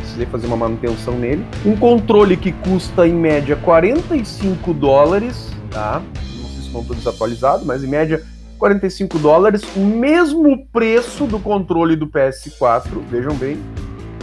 Precisei 0.00 0.26
fazer 0.26 0.46
uma 0.46 0.56
manutenção 0.56 1.18
nele. 1.18 1.44
Um 1.64 1.76
controle 1.76 2.36
que 2.36 2.52
custa 2.52 3.06
em 3.06 3.14
média 3.14 3.56
45 3.56 4.72
dólares, 4.74 5.50
tá? 5.70 6.02
Não 6.16 6.48
sei 6.48 6.60
se 6.60 6.66
estão 6.66 6.84
todos 6.84 7.06
atualizados, 7.06 7.64
mas 7.66 7.84
em 7.84 7.88
média 7.88 8.22
45 8.58 9.18
dólares, 9.18 9.62
o 9.76 9.80
mesmo 9.80 10.66
preço 10.72 11.26
do 11.26 11.38
controle 11.38 11.96
do 11.96 12.06
PS4, 12.06 13.00
vejam 13.08 13.34
bem. 13.34 13.58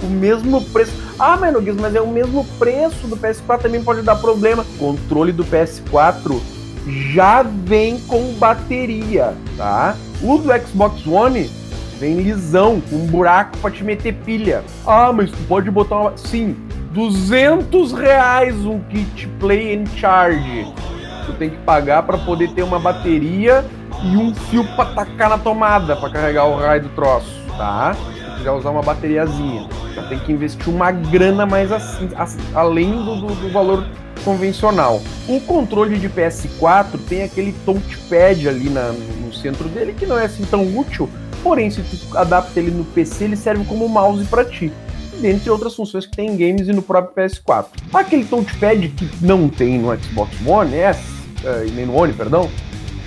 O 0.04 0.08
mesmo 0.08 0.62
preço. 0.66 0.92
Ah, 1.18 1.38
mas 1.40 1.54
mas 1.76 1.96
é 1.96 2.02
o 2.02 2.08
mesmo 2.08 2.46
preço 2.60 3.08
do 3.08 3.16
PS4, 3.16 3.62
também 3.62 3.82
pode 3.82 4.02
dar 4.02 4.18
problema. 4.18 4.66
Controle 4.78 5.32
do 5.32 5.46
PS4 5.46 6.40
já 7.14 7.42
vem 7.42 8.00
com 8.02 8.34
bateria, 8.34 9.34
tá? 9.58 9.96
O 10.22 10.38
do 10.38 10.50
Xbox 10.68 11.08
One 11.08 11.50
vem 12.00 12.16
lisão, 12.22 12.82
um 12.92 13.06
buraco 13.08 13.58
pra 13.60 13.72
te 13.72 13.84
meter 13.84 14.14
pilha. 14.26 14.64
Ah, 14.86 15.12
mas 15.14 15.30
tu 15.32 15.38
pode 15.48 15.70
botar 15.72 15.96
uma. 16.00 16.18
Sim, 16.18 16.56
200 16.92 17.92
reais 17.94 18.56
um 18.66 18.80
kit 18.90 19.28
Play 19.40 19.76
and 19.76 19.86
Charge. 19.98 20.68
Tu 21.26 21.34
tem 21.34 21.50
que 21.50 21.58
pagar 21.58 22.04
pra 22.04 22.18
poder 22.18 22.52
ter 22.52 22.64
uma 22.64 22.80
bateria 22.80 23.66
e 24.04 24.16
um 24.18 24.34
fio 24.34 24.64
pra 24.76 24.86
tacar 24.86 25.30
na 25.30 25.38
tomada 25.38 25.96
pra 25.96 26.10
carregar 26.10 26.46
o 26.46 26.56
raio 26.58 26.84
do 26.84 26.90
troço, 26.90 27.32
tá? 27.58 27.94
Se 27.94 28.24
tu 28.24 28.38
quiser 28.38 28.52
usar 28.52 28.70
uma 28.70 28.82
bateriazinha, 28.84 29.68
já 29.96 30.04
tem 30.04 30.20
que 30.20 30.32
investir 30.32 30.70
uma 30.70 30.92
grana 30.92 31.46
mais 31.46 31.72
assim, 31.72 32.10
as- 32.16 32.38
além 32.54 32.92
do, 32.92 33.16
do- 33.16 33.36
do 33.36 33.52
valor 33.52 33.86
convencional. 34.24 35.02
O 35.28 35.40
controle 35.42 35.98
de 35.98 36.10
PS4 36.10 36.98
tem 37.08 37.24
aquele 37.24 37.54
touchpad 37.66 38.48
ali 38.48 38.70
na- 38.70 38.92
no 38.92 39.34
centro 39.34 39.68
dele 39.70 39.94
que 39.98 40.06
não 40.06 40.18
é 40.20 40.26
assim 40.26 40.44
tão 40.46 40.64
útil, 40.78 41.10
porém 41.46 41.70
se 41.70 41.84
tu 41.84 42.18
adapta 42.18 42.60
ele 42.60 42.72
no 42.72 42.84
PC, 42.84 43.26
ele 43.26 43.36
serve 43.36 43.64
como 43.66 43.88
mouse 43.88 44.26
pra 44.26 44.44
ti. 44.44 44.74
Dentre 45.22 45.52
outras 45.52 45.76
funções 45.76 46.08
que 46.08 46.16
tem 46.16 46.32
em 46.32 46.36
games 46.36 46.68
e 46.68 46.74
no 46.74 46.82
próprio 46.82 47.24
PS4. 47.24 47.68
Aquele 47.94 48.26
touchpad 48.26 48.90
que 48.90 49.08
não 49.22 49.48
tem 49.48 49.78
no 49.78 49.96
Xbox 49.96 50.36
One 50.44 50.76
S, 50.76 51.00
eh, 51.44 51.68
e 51.68 51.72
nem 51.72 51.86
no 51.86 51.96
One, 51.96 52.14
perdão, 52.14 52.50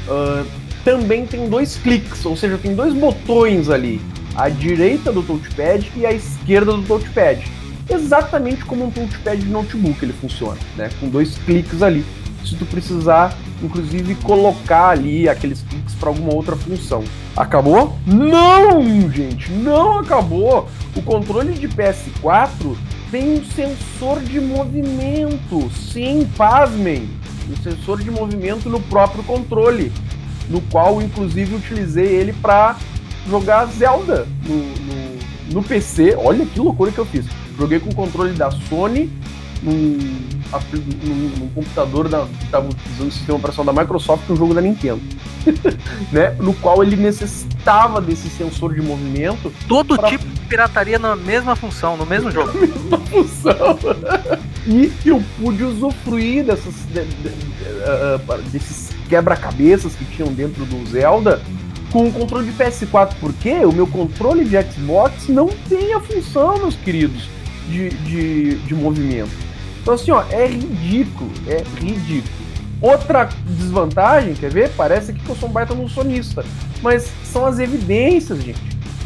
ah, 0.09 0.45
também 0.85 1.27
tem 1.27 1.49
dois 1.49 1.77
cliques, 1.77 2.25
ou 2.25 2.37
seja, 2.37 2.57
tem 2.57 2.77
dois 2.77 2.95
botões 2.95 3.69
ali, 3.69 4.01
à 4.37 4.49
direita 4.49 5.13
do 5.13 5.23
touchpad 5.23 5.91
e 5.97 6.07
à 6.07 6.13
esquerda 6.13 6.73
do 6.73 6.83
touchpad. 6.85 7.45
Exatamente 7.91 8.65
como 8.65 8.85
um 8.85 8.91
touchpad 8.91 9.43
de 9.43 9.49
notebook 9.49 10.01
ele 10.01 10.13
funciona, 10.13 10.59
né? 10.77 10.91
Com 11.01 11.09
dois 11.09 11.37
cliques 11.39 11.83
ali. 11.83 12.05
Se 12.49 12.57
tu 12.57 12.65
precisar, 12.65 13.37
inclusive, 13.63 14.15
colocar 14.17 14.91
ali 14.91 15.29
aqueles 15.29 15.61
cliques 15.61 15.95
para 15.95 16.09
alguma 16.09 16.33
outra 16.33 16.57
função. 16.57 17.05
Acabou? 17.37 17.99
Não, 18.07 19.11
gente, 19.11 19.53
não 19.53 19.99
acabou. 19.99 20.67
O 20.97 21.03
controle 21.03 21.53
de 21.53 21.69
PS4 21.69 22.75
tem 23.11 23.39
um 23.39 23.45
sensor 23.45 24.21
de 24.21 24.41
movimento. 24.41 25.71
Sim, 25.93 26.27
pasmem. 26.37 27.11
Um 27.51 27.57
sensor 27.63 28.03
de 28.03 28.11
movimento 28.11 28.71
no 28.71 28.81
próprio 28.81 29.23
controle 29.25 29.93
no 30.49 30.61
qual 30.63 31.03
inclusive 31.03 31.55
utilizei 31.55 32.07
ele 32.07 32.33
para 32.33 32.77
jogar 33.29 33.67
Zelda 33.67 34.27
no, 34.47 34.57
no, 34.57 35.19
no 35.53 35.63
PC. 35.63 36.17
Olha 36.17 36.47
que 36.47 36.59
loucura 36.59 36.91
que 36.91 36.99
eu 36.99 37.05
fiz. 37.05 37.27
Joguei 37.59 37.79
com 37.79 37.91
o 37.91 37.95
controle 37.95 38.33
da 38.33 38.51
Sony 38.51 39.11
num 39.63 40.38
num, 40.73 41.49
computador 41.55 42.09
da, 42.09 42.27
que 42.27 42.45
estava 42.45 42.69
usando 42.69 43.09
o 43.09 43.13
sistema 43.13 43.39
operacional 43.39 43.75
da 43.75 43.81
Microsoft 43.83 44.29
um 44.31 44.37
jogo 44.37 44.55
da 44.55 44.61
Nintendo. 44.61 45.01
né? 46.13 46.35
No 46.39 46.55
qual 46.55 46.83
ele 46.83 46.97
necessitava 46.97 48.01
desse 48.01 48.29
sensor 48.29 48.75
de 48.75 48.81
movimento. 48.81 49.53
Todo 49.67 49.97
pra... 49.97 50.09
tipo 50.09 50.25
de 50.25 50.41
pirataria 50.43 50.99
na 50.99 51.15
mesma 51.17 51.55
função, 51.55 51.97
no 51.97 52.07
mesmo 52.07 52.31
jogo. 52.33 52.53
Na 52.53 52.61
mesma 52.61 52.99
função. 52.99 53.79
e 54.67 54.93
eu 55.05 55.23
pude 55.39 55.65
usufruir 55.65 56.45
dessas, 56.45 56.75
de, 56.93 57.05
de, 57.05 57.29
de, 57.29 57.29
uh, 57.29 58.43
desses 58.51 58.91
quebra-cabeças 59.09 59.95
que 59.95 60.05
tinham 60.05 60.33
dentro 60.33 60.65
do 60.65 60.87
Zelda 60.91 61.41
com 61.91 62.07
o 62.07 62.13
controle 62.13 62.51
de 62.51 62.53
PS4, 62.53 63.15
porque 63.21 63.65
o 63.65 63.73
meu 63.73 63.87
controle 63.87 64.45
de 64.45 64.61
Xbox 64.63 65.29
não 65.29 65.49
tem 65.69 65.95
a 65.95 66.01
função, 66.01 66.59
meus 66.59 66.77
queridos, 66.77 67.29
de, 67.69 67.89
de, 67.91 68.55
de 68.57 68.75
movimento. 68.75 69.48
Então, 69.89 69.95
assim, 69.95 70.11
ó, 70.11 70.23
é 70.31 70.47
ridículo, 70.47 71.31
é 71.47 71.65
ridículo. 71.81 72.31
Outra 72.79 73.27
desvantagem, 73.47 74.35
quer 74.35 74.53
ver? 74.53 74.71
Parece 74.77 75.15
que 75.15 75.27
eu 75.27 75.35
sou 75.35 75.49
um 75.49 75.53
baita 75.53 75.75
no 75.75 75.89
sonista, 75.89 76.45
mas 76.83 77.11
são 77.25 77.47
as 77.47 77.59
evidências, 77.59 78.39
gente. 78.43 78.61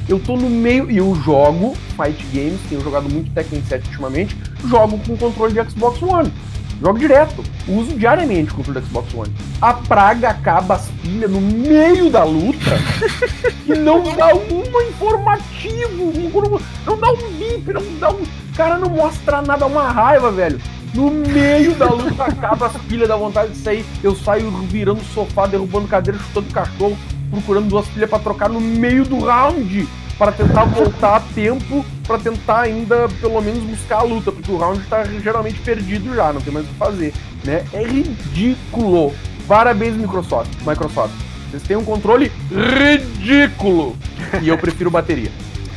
Eu 0.09 0.19
tô 0.19 0.37
no 0.37 0.51
meio 0.51 0.91
e 0.91 0.97
eu 0.97 1.15
jogo 1.15 1.77
fight 1.97 2.27
games, 2.35 2.59
tenho 2.69 2.81
jogado 2.81 3.09
muito 3.09 3.31
Tekken 3.31 3.63
7 3.63 3.87
ultimamente, 3.87 4.37
jogo 4.69 4.99
com 5.07 5.17
controle 5.17 5.53
de 5.55 5.71
Xbox 5.71 6.03
One. 6.03 6.33
Jogo 6.81 6.99
direto. 6.99 7.45
Uso 7.69 7.97
diariamente 7.97 8.51
o 8.51 8.57
controle 8.57 8.81
do 8.81 8.87
Xbox 8.89 9.15
One. 9.15 9.33
A 9.61 9.75
praga 9.75 10.31
acaba 10.31 10.75
as 10.75 10.89
pilhas 11.01 11.31
no 11.31 11.41
meio 11.41 12.11
da 12.11 12.25
luta 12.25 12.52
e 13.67 13.75
não 13.75 14.03
dá 14.17 14.35
um 14.35 14.83
informativo. 14.89 16.61
Não 16.87 16.99
dá 16.99 17.13
um 17.13 17.33
bip, 17.33 17.73
não 17.73 17.99
dá 17.99 18.11
um. 18.11 18.23
Cara, 18.57 18.79
não 18.79 18.91
mostra 18.91 19.43
nada, 19.43 19.67
uma 19.67 19.91
raiva, 19.91 20.31
velho. 20.31 20.61
No 20.95 21.11
meio 21.11 21.75
da 21.75 21.87
luta 21.87 22.25
acaba 22.25 22.67
as 22.67 22.77
pilhas 22.83 23.09
da 23.09 23.17
vontade 23.17 23.53
de 23.53 23.59
sair. 23.59 23.85
Eu 24.03 24.15
saio 24.15 24.51
virando 24.51 25.01
o 25.01 25.05
sofá, 25.05 25.47
derrubando 25.47 25.89
cadeira, 25.89 26.19
chutando 26.19 26.53
cachorro, 26.53 26.99
procurando 27.31 27.69
duas 27.69 27.87
pilhas 27.89 28.11
para 28.11 28.19
trocar 28.19 28.49
no 28.49 28.61
meio 28.61 29.05
do 29.05 29.21
round 29.21 29.89
para 30.19 30.31
tentar 30.31 30.65
voltar 30.67 31.17
a 31.17 31.21
tempo, 31.35 31.85
para 32.07 32.17
tentar 32.17 32.61
ainda 32.61 33.09
pelo 33.21 33.41
menos 33.41 33.63
buscar 33.65 33.99
a 33.99 34.03
luta, 34.03 34.31
porque 34.31 34.53
o 34.53 34.57
round 34.57 34.81
está 34.81 35.05
geralmente 35.05 35.59
perdido 35.61 36.15
já, 36.15 36.33
não 36.33 36.41
tem 36.41 36.53
mais 36.53 36.65
o 36.65 36.69
que 36.69 36.75
fazer, 36.77 37.15
né? 37.43 37.65
É 37.73 37.83
ridículo. 37.83 39.13
Parabéns 39.49 39.97
Microsoft, 39.97 40.51
Microsoft. 40.65 41.32
Vocês 41.53 41.65
têm 41.65 41.77
um 41.77 41.85
controle 41.85 42.33
ridículo. 42.51 43.95
E 44.41 44.49
eu 44.49 44.57
prefiro 44.57 44.91
bateria. 44.91 45.31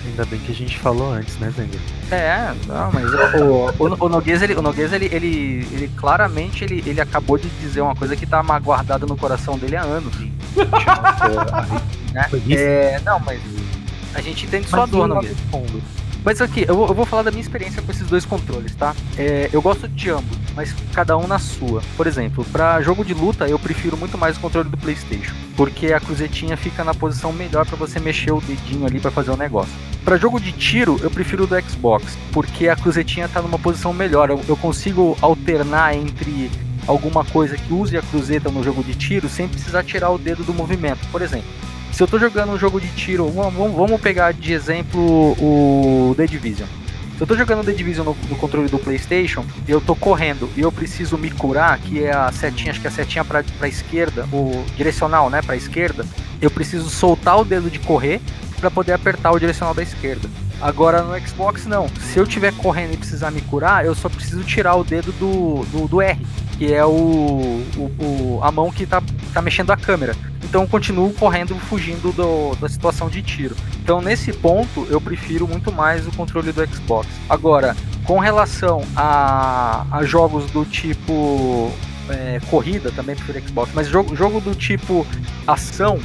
Ainda 0.05 0.23
bem 0.23 0.39
que 0.39 0.53
a 0.53 0.55
gente 0.55 0.79
falou 0.79 1.11
antes, 1.11 1.37
né, 1.37 1.51
Zenger? 1.51 1.81
É, 2.09 2.53
não, 2.65 2.89
mas 2.93 3.13
o, 3.13 3.83
o, 3.83 4.05
o 4.05 4.09
Noguês, 4.09 4.41
ele, 4.41 4.53
o 4.53 4.61
Noguês 4.61 4.93
ele, 4.93 5.09
ele, 5.11 5.67
ele 5.73 5.91
claramente 5.97 6.63
ele, 6.63 6.81
ele 6.85 7.01
acabou 7.01 7.37
de 7.37 7.49
dizer 7.59 7.81
uma 7.81 7.93
coisa 7.93 8.15
que 8.15 8.25
tá 8.25 8.41
guardada 8.59 9.05
no 9.05 9.17
coração 9.17 9.57
dele 9.57 9.75
há 9.75 9.81
anos. 9.81 10.15
né? 12.13 12.29
é, 12.51 13.01
não, 13.03 13.19
mas 13.19 13.41
a 14.13 14.21
gente 14.21 14.45
entende 14.45 14.69
sua 14.69 14.85
dor, 14.85 15.21
fundo. 15.51 15.83
Mas 16.25 16.41
aqui, 16.41 16.65
eu 16.67 16.75
eu 16.87 16.93
vou, 16.93 17.05
falar 17.05 17.21
da 17.21 17.29
minha 17.29 17.41
experiência 17.41 17.83
com 17.83 17.91
esses 17.91 18.07
dois 18.07 18.25
controles, 18.25 18.73
tá? 18.73 18.95
É, 19.15 19.47
eu 19.53 19.61
gosto 19.61 19.87
de 19.87 20.09
ambos, 20.09 20.35
mas 20.55 20.73
cada 20.91 21.15
um 21.15 21.27
na 21.27 21.37
sua. 21.37 21.83
Por 21.95 22.07
exemplo, 22.07 22.43
para 22.51 22.81
jogo 22.81 23.05
de 23.05 23.13
luta, 23.13 23.47
eu 23.47 23.59
prefiro 23.59 23.95
muito 23.95 24.17
mais 24.17 24.35
o 24.35 24.39
controle 24.39 24.67
do 24.67 24.75
PlayStation, 24.75 25.35
porque 25.55 25.93
a 25.93 25.99
cruzetinha 25.99 26.57
fica 26.57 26.83
na 26.83 26.95
posição 26.95 27.31
melhor 27.31 27.63
para 27.67 27.75
você 27.77 27.99
mexer 27.99 28.31
o 28.31 28.41
dedinho 28.41 28.87
ali 28.87 28.99
para 28.99 29.11
fazer 29.11 29.29
o 29.29 29.37
negócio. 29.37 29.71
Para 30.03 30.17
jogo 30.17 30.39
de 30.39 30.51
tiro, 30.51 30.99
eu 31.03 31.11
prefiro 31.11 31.43
o 31.43 31.47
do 31.47 31.61
Xbox, 31.61 32.17
porque 32.31 32.69
a 32.69 32.75
cruzetinha 32.75 33.29
tá 33.29 33.39
numa 33.39 33.59
posição 33.59 33.93
melhor. 33.93 34.31
Eu, 34.31 34.41
eu 34.47 34.57
consigo 34.57 35.15
alternar 35.21 35.95
entre 35.95 36.49
alguma 36.87 37.23
coisa 37.23 37.55
que 37.55 37.71
use 37.71 37.95
a 37.95 38.01
cruzeta 38.01 38.49
no 38.49 38.63
jogo 38.63 38.83
de 38.83 38.95
tiro 38.95 39.29
sem 39.29 39.47
precisar 39.47 39.83
tirar 39.83 40.09
o 40.09 40.17
dedo 40.17 40.43
do 40.43 40.53
movimento. 40.55 41.07
Por 41.11 41.21
exemplo, 41.21 41.47
se 41.95 42.03
eu 42.03 42.07
tô 42.07 42.19
jogando 42.19 42.51
um 42.51 42.59
jogo 42.59 42.81
de 42.81 42.89
tiro, 42.89 43.25
vamos, 43.29 44.01
pegar 44.01 44.33
de 44.33 44.51
exemplo 44.51 45.01
o 45.39 46.13
The 46.17 46.27
Division. 46.27 46.67
Se 47.15 47.23
eu 47.23 47.25
tô 47.25 47.37
jogando 47.37 47.63
The 47.63 47.71
Division 47.71 48.05
no, 48.05 48.17
no, 48.29 48.35
controle 48.35 48.67
do 48.67 48.77
PlayStation, 48.77 49.45
eu 49.65 49.79
tô 49.79 49.95
correndo 49.95 50.49
e 50.57 50.59
eu 50.59 50.73
preciso 50.73 51.17
me 51.17 51.31
curar, 51.31 51.79
que 51.79 52.03
é 52.03 52.13
a 52.13 52.29
setinha, 52.33 52.71
acho 52.71 52.81
que 52.81 52.87
é 52.87 52.89
a 52.89 52.93
setinha 52.93 53.23
pra, 53.23 53.45
pra 53.57 53.69
esquerda, 53.69 54.27
o 54.33 54.65
direcional, 54.75 55.29
né, 55.29 55.41
pra 55.41 55.55
esquerda, 55.55 56.05
eu 56.41 56.51
preciso 56.51 56.89
soltar 56.89 57.39
o 57.39 57.45
dedo 57.45 57.69
de 57.69 57.79
correr 57.79 58.19
para 58.59 58.69
poder 58.69 58.91
apertar 58.91 59.31
o 59.31 59.39
direcional 59.39 59.73
da 59.73 59.81
esquerda. 59.81 60.29
Agora 60.61 61.01
no 61.01 61.27
Xbox 61.27 61.65
não. 61.65 61.87
Se 61.89 62.17
eu 62.17 62.23
estiver 62.23 62.53
correndo 62.53 62.93
e 62.93 62.97
precisar 62.97 63.31
me 63.31 63.41
curar, 63.41 63.85
eu 63.85 63.93
só 63.93 64.09
preciso 64.09 64.43
tirar 64.43 64.75
o 64.75 64.83
dedo 64.83 65.11
do, 65.13 65.65
do, 65.65 65.87
do 65.87 66.01
R, 66.01 66.19
que 66.57 66.73
é 66.73 66.85
o, 66.85 66.89
o, 66.89 67.91
o, 67.99 68.39
a 68.41 68.51
mão 68.51 68.71
que 68.71 68.85
tá, 68.85 69.01
tá 69.33 69.41
mexendo 69.41 69.71
a 69.71 69.77
câmera 69.77 70.15
então 70.55 70.65
continuo 70.65 71.11
correndo 71.13 71.53
fugindo 71.55 72.13
do, 72.13 72.55
da 72.55 72.69
situação 72.69 73.09
de 73.09 73.21
tiro. 73.21 73.55
Então 73.83 73.99
nesse 73.99 74.31
ponto 74.31 74.87
eu 74.89 75.01
prefiro 75.01 75.45
muito 75.45 75.69
mais 75.69 76.07
o 76.07 76.11
controle 76.13 76.53
do 76.53 76.65
Xbox. 76.65 77.09
Agora, 77.27 77.75
com 78.05 78.19
relação 78.19 78.81
a, 78.95 79.85
a 79.91 80.03
jogos 80.03 80.49
do 80.51 80.63
tipo 80.63 81.69
é, 82.09 82.39
corrida, 82.49 82.89
também 82.91 83.17
prefiro 83.17 83.45
Xbox, 83.45 83.71
mas 83.73 83.87
jogo, 83.89 84.15
jogo 84.15 84.39
do 84.39 84.55
tipo 84.55 85.05
ação, 85.45 85.99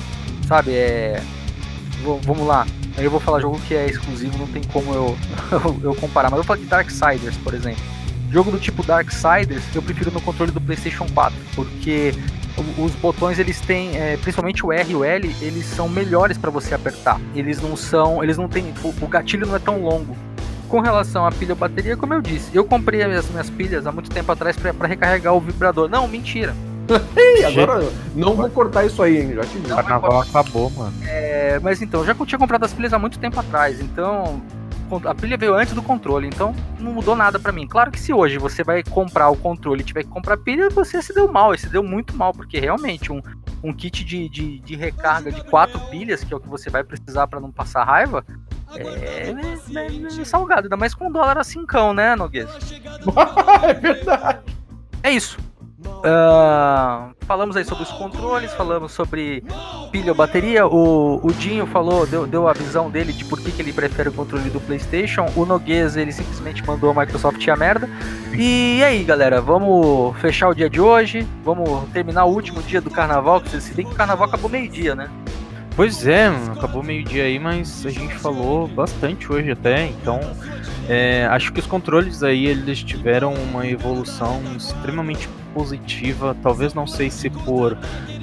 sabe? 0.49 0.73
É, 0.73 1.23
vamos 2.25 2.45
lá. 2.45 2.67
Aí 2.97 3.05
eu 3.05 3.11
vou 3.11 3.21
falar 3.21 3.41
jogo 3.41 3.61
que 3.67 3.75
é 3.75 3.87
exclusivo, 3.87 4.39
não 4.39 4.47
tem 4.47 4.63
como 4.65 4.93
eu, 4.93 5.19
eu, 5.83 5.95
comparar. 5.95 6.31
Mas 6.31 6.39
eu 6.39 6.45
vou 6.45 6.57
falar 6.57 6.61
de 6.61 6.67
Darksiders, 6.67 7.37
por 7.39 7.55
exemplo. 7.55 7.83
Jogo 8.31 8.51
do 8.51 8.59
tipo 8.59 8.85
Darksiders, 8.85 9.65
eu 9.75 9.83
prefiro 9.83 10.11
no 10.11 10.21
controle 10.21 10.53
do 10.53 10.61
PlayStation 10.61 11.07
4, 11.13 11.37
porque 11.55 12.15
os 12.79 12.95
botões 12.97 13.39
eles 13.39 13.61
têm, 13.61 13.97
é, 13.97 14.17
principalmente 14.17 14.65
o 14.65 14.73
R 14.73 14.93
e 14.93 14.95
o 14.95 15.05
L, 15.05 15.35
eles 15.41 15.67
são 15.67 15.89
melhores 15.89 16.39
para 16.39 16.51
você 16.51 16.75
apertar. 16.75 17.21
Eles 17.35 17.61
não 17.61 17.77
são, 17.77 18.23
eles 18.23 18.37
não 18.37 18.49
têm, 18.49 18.73
o, 18.83 19.05
o, 19.05 19.09
gatilho 19.09 19.47
não 19.47 19.57
é 19.57 19.59
tão 19.59 19.83
longo. 19.83 20.17
Com 20.69 20.81
relação 20.81 21.27
à 21.27 21.33
pilha 21.33 21.55
bateria, 21.55 21.97
como 21.97 22.15
eu 22.15 22.21
disse, 22.21 22.55
eu 22.55 22.65
comprei 22.65 23.03
as 23.03 23.29
minhas 23.29 23.51
pilhas 23.51 23.87
há 23.87 23.93
muito 23.93 24.11
tempo 24.11 24.31
atrás 24.31 24.57
para 24.57 24.87
recarregar 24.87 25.35
o 25.35 25.41
vibrador. 25.41 25.89
Não, 25.89 26.07
mentira. 26.07 26.55
agora 27.47 27.89
não 28.15 28.35
vou 28.35 28.51
cortar 28.51 28.85
isso 28.85 29.03
aí, 29.03 29.19
hein? 29.19 29.35
Já 29.35 29.43
te 29.43 29.59
vi. 29.59 29.73
O 29.73 29.77
carnaval 29.77 30.21
acabou, 30.21 30.71
mano. 30.71 30.93
É, 31.07 31.59
mas 31.61 31.81
então, 31.83 32.05
já 32.05 32.15
tinha 32.15 32.39
comprado 32.39 32.65
as 32.65 32.73
pilhas 32.73 32.93
há 32.93 32.99
muito 32.99 33.19
tempo 33.19 33.39
atrás, 33.39 33.81
então 33.81 34.43
a 35.05 35.15
pilha 35.15 35.37
veio 35.37 35.55
antes 35.55 35.73
do 35.73 35.83
controle, 35.83 36.27
então 36.27 36.55
não 36.79 36.93
mudou 36.93 37.15
nada 37.15 37.39
para 37.39 37.53
mim. 37.53 37.67
Claro 37.67 37.91
que 37.91 38.01
se 38.01 38.13
hoje 38.13 38.39
você 38.39 38.65
vai 38.65 38.83
comprar 38.83 39.29
o 39.31 39.37
controle 39.37 39.83
e 39.83 39.85
tiver 39.85 40.03
que 40.03 40.09
comprar 40.09 40.37
pilha, 40.37 40.69
você 40.69 41.01
se 41.01 41.15
deu 41.15 41.31
mal, 41.31 41.55
e 41.55 41.59
se 41.59 41.69
deu 41.69 41.83
muito 41.83 42.17
mal, 42.17 42.33
porque 42.33 42.59
realmente 42.59 43.13
um, 43.13 43.23
um 43.63 43.73
kit 43.73 44.05
de, 44.05 44.29
de, 44.29 44.59
de 44.59 44.77
recarga 44.77 45.31
de 45.31 45.45
quatro 45.45 45.79
pilhas, 45.91 46.25
que 46.25 46.33
é 46.33 46.37
o 46.37 46.41
que 46.41 46.49
você 46.49 46.69
vai 46.69 46.83
precisar 46.83 47.27
para 47.29 47.41
não 47.41 47.53
passar 47.53 47.85
raiva, 47.85 48.25
é, 48.75 48.83
é, 48.83 50.21
é, 50.21 50.25
salgado, 50.25 50.63
ainda 50.63 50.77
mais 50.77 50.95
com 50.95 51.09
um 51.09 51.13
dólar 51.13 51.39
a 51.39 51.45
cincão, 51.45 51.93
né, 51.93 52.17
Noguês? 52.17 52.49
é 53.63 53.75
verdade. 53.75 54.41
É 55.03 55.11
isso. 55.11 55.39
Uh, 55.87 57.15
falamos 57.21 57.57
aí 57.57 57.65
sobre 57.65 57.85
os 57.85 57.91
controles, 57.93 58.53
falamos 58.53 58.93
sobre 58.93 59.43
pilha 59.91 60.13
ou 60.13 60.15
bateria. 60.15 60.67
O, 60.67 61.25
o 61.25 61.33
Dinho 61.33 61.67
falou, 61.67 62.07
deu, 62.07 62.27
deu 62.27 62.49
a 62.49 62.53
visão 62.53 62.91
dele 62.91 63.13
de 63.13 63.25
por 63.25 63.41
que, 63.41 63.51
que 63.51 63.63
ele 63.63 63.73
prefere 63.73 64.09
o 64.09 64.13
controle 64.13 64.51
do 64.51 64.61
PlayStation. 64.61 65.27
O 65.35 65.47
Noguês, 65.47 65.97
ele 65.97 66.13
simplesmente 66.13 66.65
mandou 66.67 66.91
a 66.91 66.95
Microsoft 66.95 67.47
a 67.49 67.57
merda. 67.57 67.89
E 68.37 68.83
aí, 68.83 69.03
galera, 69.05 69.41
vamos 69.41 70.17
fechar 70.19 70.49
o 70.49 70.55
dia 70.55 70.69
de 70.69 70.81
hoje. 70.81 71.27
Vamos 71.45 71.89
terminar 71.91 72.25
o 72.25 72.33
último 72.33 72.63
dia 72.63 72.81
do 72.81 72.91
carnaval. 72.91 73.41
Que 73.41 73.61
se 73.61 73.73
bem 73.73 73.87
que 73.87 73.93
o 73.93 73.97
carnaval 73.97 74.29
acabou 74.29 74.51
meio-dia, 74.51 74.95
né? 74.95 75.11
Pois 75.77 76.07
é, 76.07 76.27
acabou 76.27 76.83
meio-dia 76.83 77.25
aí, 77.25 77.39
mas 77.39 77.87
a 77.87 77.91
gente 77.91 78.15
falou 78.17 78.69
bastante 78.69 79.33
hoje 79.33 79.53
até, 79.53 79.87
então 79.87 80.21
é, 80.89 81.27
acho 81.31 81.53
que 81.53 81.61
os 81.61 81.67
controles 81.67 82.23
aí 82.23 82.47
eles 82.47 82.83
tiveram 82.83 83.33
uma 83.33 83.67
evolução 83.67 84.43
extremamente 84.57 85.29
positiva, 85.55 86.37
talvez 86.43 86.75
não 86.75 86.87
sei 86.87 87.11
se 87.11 87.31
por 87.31 87.77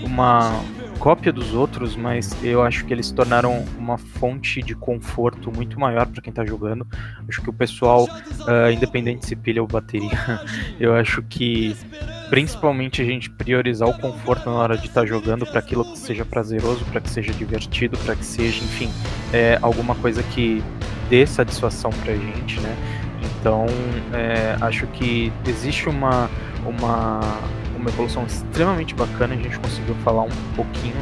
uma 0.04 0.62
cópia 0.98 1.32
dos 1.32 1.54
outros, 1.54 1.96
mas 1.96 2.36
eu 2.44 2.62
acho 2.64 2.86
que 2.86 2.94
eles 2.94 3.08
se 3.08 3.14
tornaram 3.14 3.64
uma 3.78 3.98
fonte 3.98 4.62
de 4.62 4.76
conforto 4.76 5.52
muito 5.52 5.80
maior 5.80 6.08
para 6.08 6.22
quem 6.22 6.32
está 6.32 6.46
jogando. 6.46 6.86
Acho 7.28 7.42
que 7.42 7.50
o 7.50 7.54
pessoal, 7.54 8.06
uh, 8.06 8.72
independente 8.72 9.26
se 9.26 9.36
pilha 9.36 9.62
ou 9.62 9.68
bateria, 9.68 10.10
eu 10.80 10.94
acho 10.96 11.22
que 11.24 11.76
principalmente 12.30 13.02
a 13.02 13.06
gente 13.06 13.30
priorizar 13.30 13.88
o 13.88 13.98
conforto 13.98 14.50
na 14.50 14.56
hora 14.58 14.78
de 14.78 14.88
estar 14.88 15.02
tá 15.02 15.08
jogando 15.08 15.46
para 15.46 15.60
aquilo 15.60 15.86
que 15.86 15.98
seja 15.98 16.26
prazeroso, 16.26 16.84
para 16.86 17.00
que 17.00 17.10
seja 17.10 17.32
divertido, 17.32 17.98
para 18.00 18.16
que 18.16 18.26
seja, 18.26 18.64
enfim, 18.64 18.90
é, 19.32 19.58
alguma 19.62 19.96
coisa 19.96 20.22
que 20.24 20.62
dê 21.10 21.26
satisfação 21.26 21.92
para 22.04 22.14
a 22.14 22.18
gente, 22.18 22.60
né? 22.60 22.76
Então, 23.40 23.66
é, 24.14 24.58
acho 24.62 24.88
que 24.88 25.32
existe 25.48 25.88
uma, 25.88 26.30
uma, 26.66 27.20
uma 27.76 27.90
evolução 27.90 28.26
extremamente 28.26 28.94
bacana. 28.96 29.34
A 29.34 29.38
gente 29.38 29.60
conseguiu 29.60 29.96
falar 30.04 30.24
um 30.24 30.54
pouquinho 30.56 30.96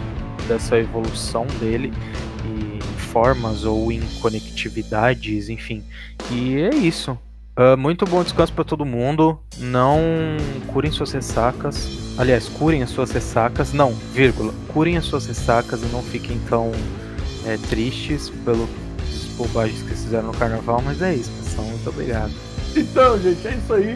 dessa 0.48 0.78
evolução 0.78 1.46
dele 1.60 1.92
em 2.46 2.80
formas 2.98 3.64
ou 3.64 3.92
em 3.92 4.02
conectividades, 4.22 5.50
enfim. 5.50 5.84
E 6.32 6.58
é 6.58 6.76
isso. 6.76 7.18
Uh, 7.58 7.78
muito 7.78 8.06
bom 8.06 8.22
descanso 8.22 8.52
para 8.52 8.66
todo 8.66 8.86
mundo. 8.86 9.40
Não 9.58 10.00
curem 10.68 10.92
suas 10.92 11.14
ressacas. 11.14 12.16
Aliás, 12.18 12.50
curem 12.50 12.84
as 12.84 12.90
suas 12.90 13.12
ressacas. 13.12 13.72
Não, 13.72 13.94
vírgula. 14.14 14.54
Curem 14.74 14.98
as 14.98 15.06
suas 15.06 15.26
ressacas 15.26 15.82
e 15.82 15.86
não 15.86 16.04
fiquem 16.04 16.38
tão 16.50 16.72
é, 17.46 17.58
tristes 17.70 18.30
pelas 18.44 18.68
bobagens 19.38 19.82
que 19.84 19.90
fizeram 19.90 20.28
no 20.28 20.34
carnaval. 20.34 20.82
Mas 20.84 21.02
é 21.02 21.16
isso, 21.16 21.32
pessoal. 21.32 21.66
Muito 21.68 21.90
obrigado. 21.90 22.34
Então, 22.76 23.18
gente, 23.18 23.48
é 23.48 23.56
isso 23.56 23.74
aí. 23.74 23.96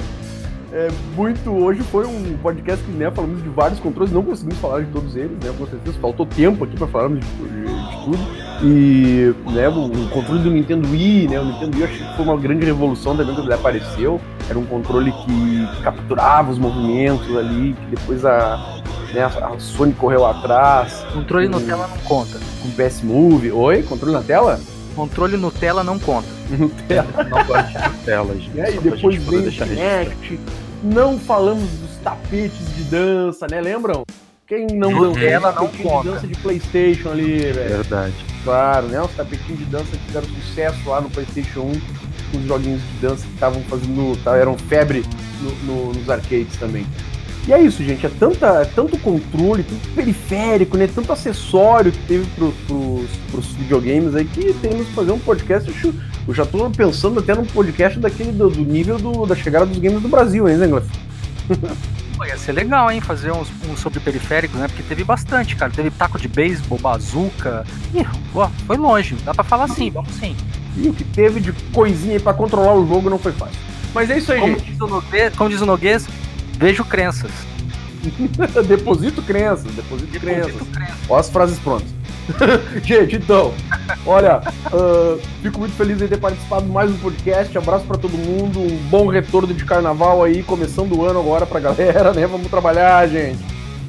É 0.72 0.88
muito. 1.16 1.50
Hoje 1.50 1.82
foi 1.82 2.06
um 2.06 2.38
podcast 2.38 2.84
que 2.86 2.92
né, 2.92 3.10
falamos 3.10 3.42
de 3.42 3.50
vários 3.50 3.80
controles, 3.80 4.14
não 4.14 4.22
conseguimos 4.22 4.60
falar 4.60 4.82
de 4.82 4.92
todos 4.92 5.16
eles, 5.16 5.32
né? 5.44 5.52
Com 5.58 5.66
certeza 5.66 5.98
faltou 6.00 6.28
tempo 6.28 6.64
aqui 6.64 6.78
para 6.78 6.88
falarmos 6.88 7.20
de, 7.20 7.26
de, 7.26 7.66
de, 7.66 8.04
tudo. 8.06 8.20
E 8.62 9.34
né, 9.52 9.68
o, 9.68 9.86
o, 9.86 10.10
controle 10.10 10.44
do 10.44 10.52
Nintendo 10.52 10.88
Wii, 10.90 11.28
né? 11.28 11.40
O 11.40 11.46
Nintendo 11.46 11.76
Wii 11.76 11.86
achei 11.86 11.98
que 11.98 12.16
foi 12.16 12.26
uma 12.26 12.38
grande 12.38 12.66
revolução 12.66 13.18
também 13.18 13.34
quando 13.34 13.48
ele 13.48 13.56
apareceu. 13.56 14.22
Era 14.48 14.60
um 14.60 14.66
controle 14.66 15.12
que 15.12 15.84
capturava 15.84 16.52
os 16.52 16.60
movimentos 16.60 17.36
ali, 17.36 17.74
que 17.74 17.96
depois 17.96 18.24
a, 18.24 18.82
né, 19.12 19.24
a 19.24 19.58
Sony 19.58 19.94
correu 19.94 20.24
atrás. 20.24 21.04
Controle 21.14 21.50
com, 21.50 21.60
Nutella 21.60 21.88
não 21.88 21.98
conta. 22.00 22.40
Com 22.62 22.70
PS 22.70 23.02
Move. 23.02 23.52
Oi? 23.52 23.82
Controle 23.82 24.14
na 24.14 24.22
tela? 24.22 24.60
Controle 24.96 25.36
Nutella 25.36 25.84
não 25.84 25.98
conta. 25.98 26.39
Nutella. 26.58 27.24
Não 27.30 27.44
gosto 27.46 27.68
de 27.68 27.90
Nutella, 27.90 28.34
gente. 28.36 28.56
E 28.56 28.62
aí, 28.62 28.80
depois 28.80 29.24
vem 29.24 29.48
o 29.48 29.52
Kinect. 29.52 30.40
Não 30.84 31.20
falamos 31.20 31.70
dos 31.70 31.98
tapetes 32.04 32.76
de 32.76 32.84
dança, 32.84 33.48
né? 33.50 33.60
Lembram? 33.60 34.04
Quem 34.48 34.66
não 34.74 34.90
Nutella 34.92 35.52
não 35.52 35.68
conta. 35.68 36.04
de 36.04 36.16
dança 36.16 36.28
de 36.28 36.36
Playstation 36.38 37.12
ali, 37.12 37.38
velho. 37.38 37.70
Verdade. 37.70 38.14
Claro, 38.44 38.88
né? 38.88 39.00
Os 39.02 39.12
tapetinhos 39.12 39.60
de 39.60 39.66
dança 39.66 39.92
que 39.92 39.98
fizeram 40.06 40.28
sucesso 40.28 40.90
lá 40.90 41.02
no 41.02 41.10
Playstation 41.10 41.62
1. 41.62 41.72
Os 42.38 42.46
joguinhos 42.46 42.82
de 42.82 43.08
dança 43.08 43.26
que 43.28 43.34
estavam 43.34 43.62
fazendo. 43.64 44.18
eram 44.36 44.58
febre 44.58 45.04
no, 45.42 45.52
no, 45.66 45.94
nos 45.94 46.10
arcades 46.10 46.58
também. 46.58 46.86
E 47.50 47.54
é 47.54 47.60
isso, 47.60 47.84
gente. 47.84 48.06
É, 48.06 48.10
tanta, 48.10 48.46
é 48.62 48.66
tanto 48.66 48.96
controle, 49.00 49.64
tanto 49.64 49.90
periférico, 49.96 50.78
né? 50.78 50.86
Tanto 50.86 51.12
acessório 51.12 51.92
que 51.92 51.98
teve 52.06 52.26
pro, 52.36 52.52
pros, 52.68 53.10
pros 53.32 53.48
videogames 53.54 54.14
aí 54.14 54.24
que 54.24 54.54
tem 54.54 54.76
nos 54.76 54.88
fazer 54.90 55.12
um 55.12 55.18
podcast. 55.18 55.68
Eu, 55.84 55.96
eu 56.28 56.34
já 56.36 56.46
tô 56.46 56.70
pensando 56.70 57.20
até 57.20 57.34
num 57.34 57.46
podcast 57.46 58.00
daquele 58.00 58.32
do, 58.32 58.52
do 58.52 58.62
nível 58.64 59.00
do, 59.00 59.26
da 59.26 59.36
chegada 59.36 59.66
dos 59.66 59.80
games 59.80 60.00
do 60.00 60.08
Brasil, 60.08 60.48
hein, 60.48 60.58
Zengler? 60.58 60.84
Pô, 62.16 62.24
ia 62.24 62.38
ser 62.38 62.52
legal, 62.52 62.92
hein, 62.92 63.02
fazer 63.02 63.32
uns, 63.32 63.48
uns 63.68 63.80
sobre 63.80 64.00
periféricos, 64.00 64.60
né? 64.60 64.68
Porque 64.68 64.84
teve 64.84 65.04
bastante, 65.04 65.56
cara. 65.56 65.72
Teve 65.72 65.90
taco 65.90 66.20
de 66.20 66.28
beisebol, 66.28 66.78
bazuca. 66.78 67.66
Ih, 67.96 68.06
ó, 68.36 68.48
foi 68.68 68.78
longe. 68.78 69.16
Dá 69.26 69.34
pra 69.34 69.44
falar 69.44 69.70
sim, 69.70 69.90
vamos 69.90 70.14
sim. 70.14 70.38
E 70.78 70.88
o 70.88 70.94
que 70.94 71.04
teve 71.04 71.40
de 71.40 71.52
coisinha 71.74 72.14
aí 72.14 72.20
pra 72.20 72.32
controlar 72.32 72.76
o 72.76 72.88
jogo 72.88 73.10
não 73.10 73.18
foi 73.18 73.32
fácil. 73.32 73.58
Mas 73.92 74.12
é 74.12 74.20
isso 74.20 74.32
aí, 74.32 74.40
como 74.40 74.54
gente. 74.54 74.66
Diz 74.66 74.78
Noguês, 74.78 75.36
como 75.36 75.50
diz 75.50 75.62
o 75.62 75.66
Noguês, 75.66 76.08
Vejo 76.60 76.84
crenças. 76.84 77.32
deposito 78.68 79.22
crenças, 79.22 79.72
deposito, 79.72 80.12
deposito 80.12 80.20
crenças. 80.20 80.68
crenças. 80.74 80.98
Olha 81.10 81.20
as 81.22 81.30
frases 81.30 81.58
prontas. 81.60 81.88
Gente, 82.84 83.16
então, 83.16 83.54
olha, 84.06 84.42
uh, 84.74 85.20
fico 85.42 85.58
muito 85.58 85.74
feliz 85.76 85.98
de 85.98 86.10
ter 86.10 86.18
participado 86.18 86.66
de 86.66 86.72
mais 86.72 86.92
um 86.92 86.98
podcast. 86.98 87.58
Abraço 87.58 87.86
para 87.86 87.98
todo 87.98 88.12
mundo, 88.12 88.60
um 88.60 88.76
bom 88.90 89.08
retorno 89.08 89.54
de 89.54 89.64
carnaval 89.64 90.22
aí, 90.22 90.44
começando 90.44 90.98
o 90.98 91.06
ano 91.06 91.22
agora 91.22 91.46
pra 91.46 91.62
galera, 91.62 92.12
né? 92.12 92.28
Vamos 92.28 92.48
trabalhar, 92.50 93.08
gente. 93.08 93.40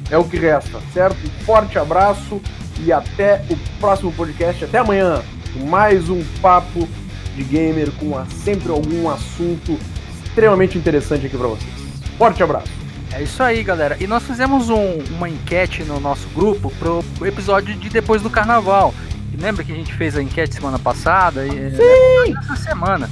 É 0.09 0.17
o 0.17 0.23
que 0.23 0.37
resta, 0.37 0.79
certo? 0.93 1.17
Um 1.25 1.43
forte 1.43 1.77
abraço 1.77 2.41
e 2.79 2.89
até 2.93 3.43
o 3.49 3.57
próximo 3.81 4.13
podcast. 4.13 4.63
Até 4.63 4.77
amanhã, 4.77 5.21
com 5.53 5.65
mais 5.65 6.07
um 6.07 6.23
papo 6.41 6.87
de 7.35 7.43
gamer 7.43 7.91
com 7.99 8.13
sempre 8.43 8.71
algum 8.71 9.09
assunto 9.09 9.77
extremamente 10.23 10.77
interessante 10.77 11.25
aqui 11.25 11.37
para 11.37 11.47
vocês. 11.47 11.80
Forte 12.17 12.43
abraço. 12.43 12.81
É 13.13 13.21
isso 13.21 13.43
aí, 13.43 13.61
galera. 13.63 13.97
E 13.99 14.07
nós 14.07 14.23
fizemos 14.23 14.69
um, 14.69 14.99
uma 15.15 15.27
enquete 15.27 15.83
no 15.83 15.99
nosso 15.99 16.27
grupo 16.29 16.71
pro 16.79 17.03
episódio 17.25 17.75
de 17.75 17.89
depois 17.89 18.21
do 18.21 18.29
carnaval. 18.29 18.93
Lembra 19.37 19.63
que 19.63 19.71
a 19.71 19.75
gente 19.75 19.93
fez 19.93 20.15
a 20.15 20.21
enquete 20.21 20.55
semana 20.55 20.77
passada? 20.77 21.45
E, 21.45 21.49
é, 21.49 21.71
Sim! 21.71 22.35
Essa 22.37 22.55
semana. 22.55 23.09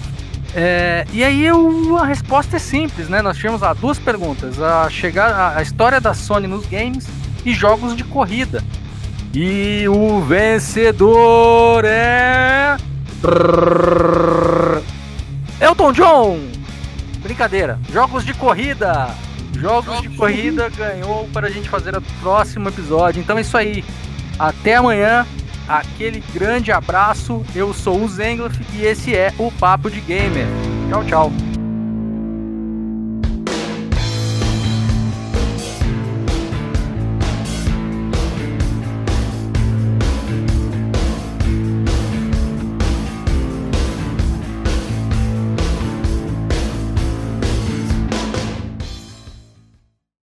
É, 0.56 1.06
e 1.12 1.24
aí 1.24 1.46
eu, 1.46 1.98
a 1.98 2.06
resposta 2.06 2.56
é 2.56 2.60
simples, 2.60 3.10
né? 3.10 3.22
Nós 3.22 3.38
tivemos 3.38 3.62
lá 3.62 3.74
duas 3.74 4.00
perguntas: 4.00 4.62
a, 4.62 4.90
chegar, 4.90 5.32
a, 5.32 5.58
a 5.58 5.62
história 5.62 6.00
da 6.00 6.14
Sony 6.14 6.48
nos 6.48 6.66
games 6.66 7.08
e 7.46 7.54
jogos 7.54 7.96
de 7.96 8.04
corrida. 8.04 8.64
E 9.34 9.86
o 9.88 10.22
vencedor 10.22 11.84
é. 11.86 12.78
Elton 15.62 15.92
John! 15.92 16.59
Brincadeira. 17.22 17.80
Jogos 17.92 18.26
de 18.26 18.34
corrida. 18.34 19.10
Jogos 19.58 20.02
de 20.02 20.10
corrida 20.10 20.70
ganhou 20.70 21.28
para 21.34 21.48
a 21.48 21.50
gente 21.50 21.70
fazer 21.70 21.96
o 21.96 22.02
próximo 22.22 22.70
episódio. 22.70 23.20
Então 23.20 23.38
é 23.38 23.42
isso 23.42 23.58
aí. 23.58 23.84
Até 24.38 24.76
amanhã. 24.76 25.26
Aquele 25.68 26.24
grande 26.34 26.72
abraço. 26.72 27.46
Eu 27.54 27.74
sou 27.74 28.04
o 28.04 28.08
Zengloff 28.08 28.58
e 28.74 28.86
esse 28.86 29.16
é 29.16 29.34
o 29.38 29.52
Papo 29.52 29.90
de 29.90 30.00
Gamer. 30.02 30.48
Tchau, 30.90 31.04
tchau. 31.06 31.49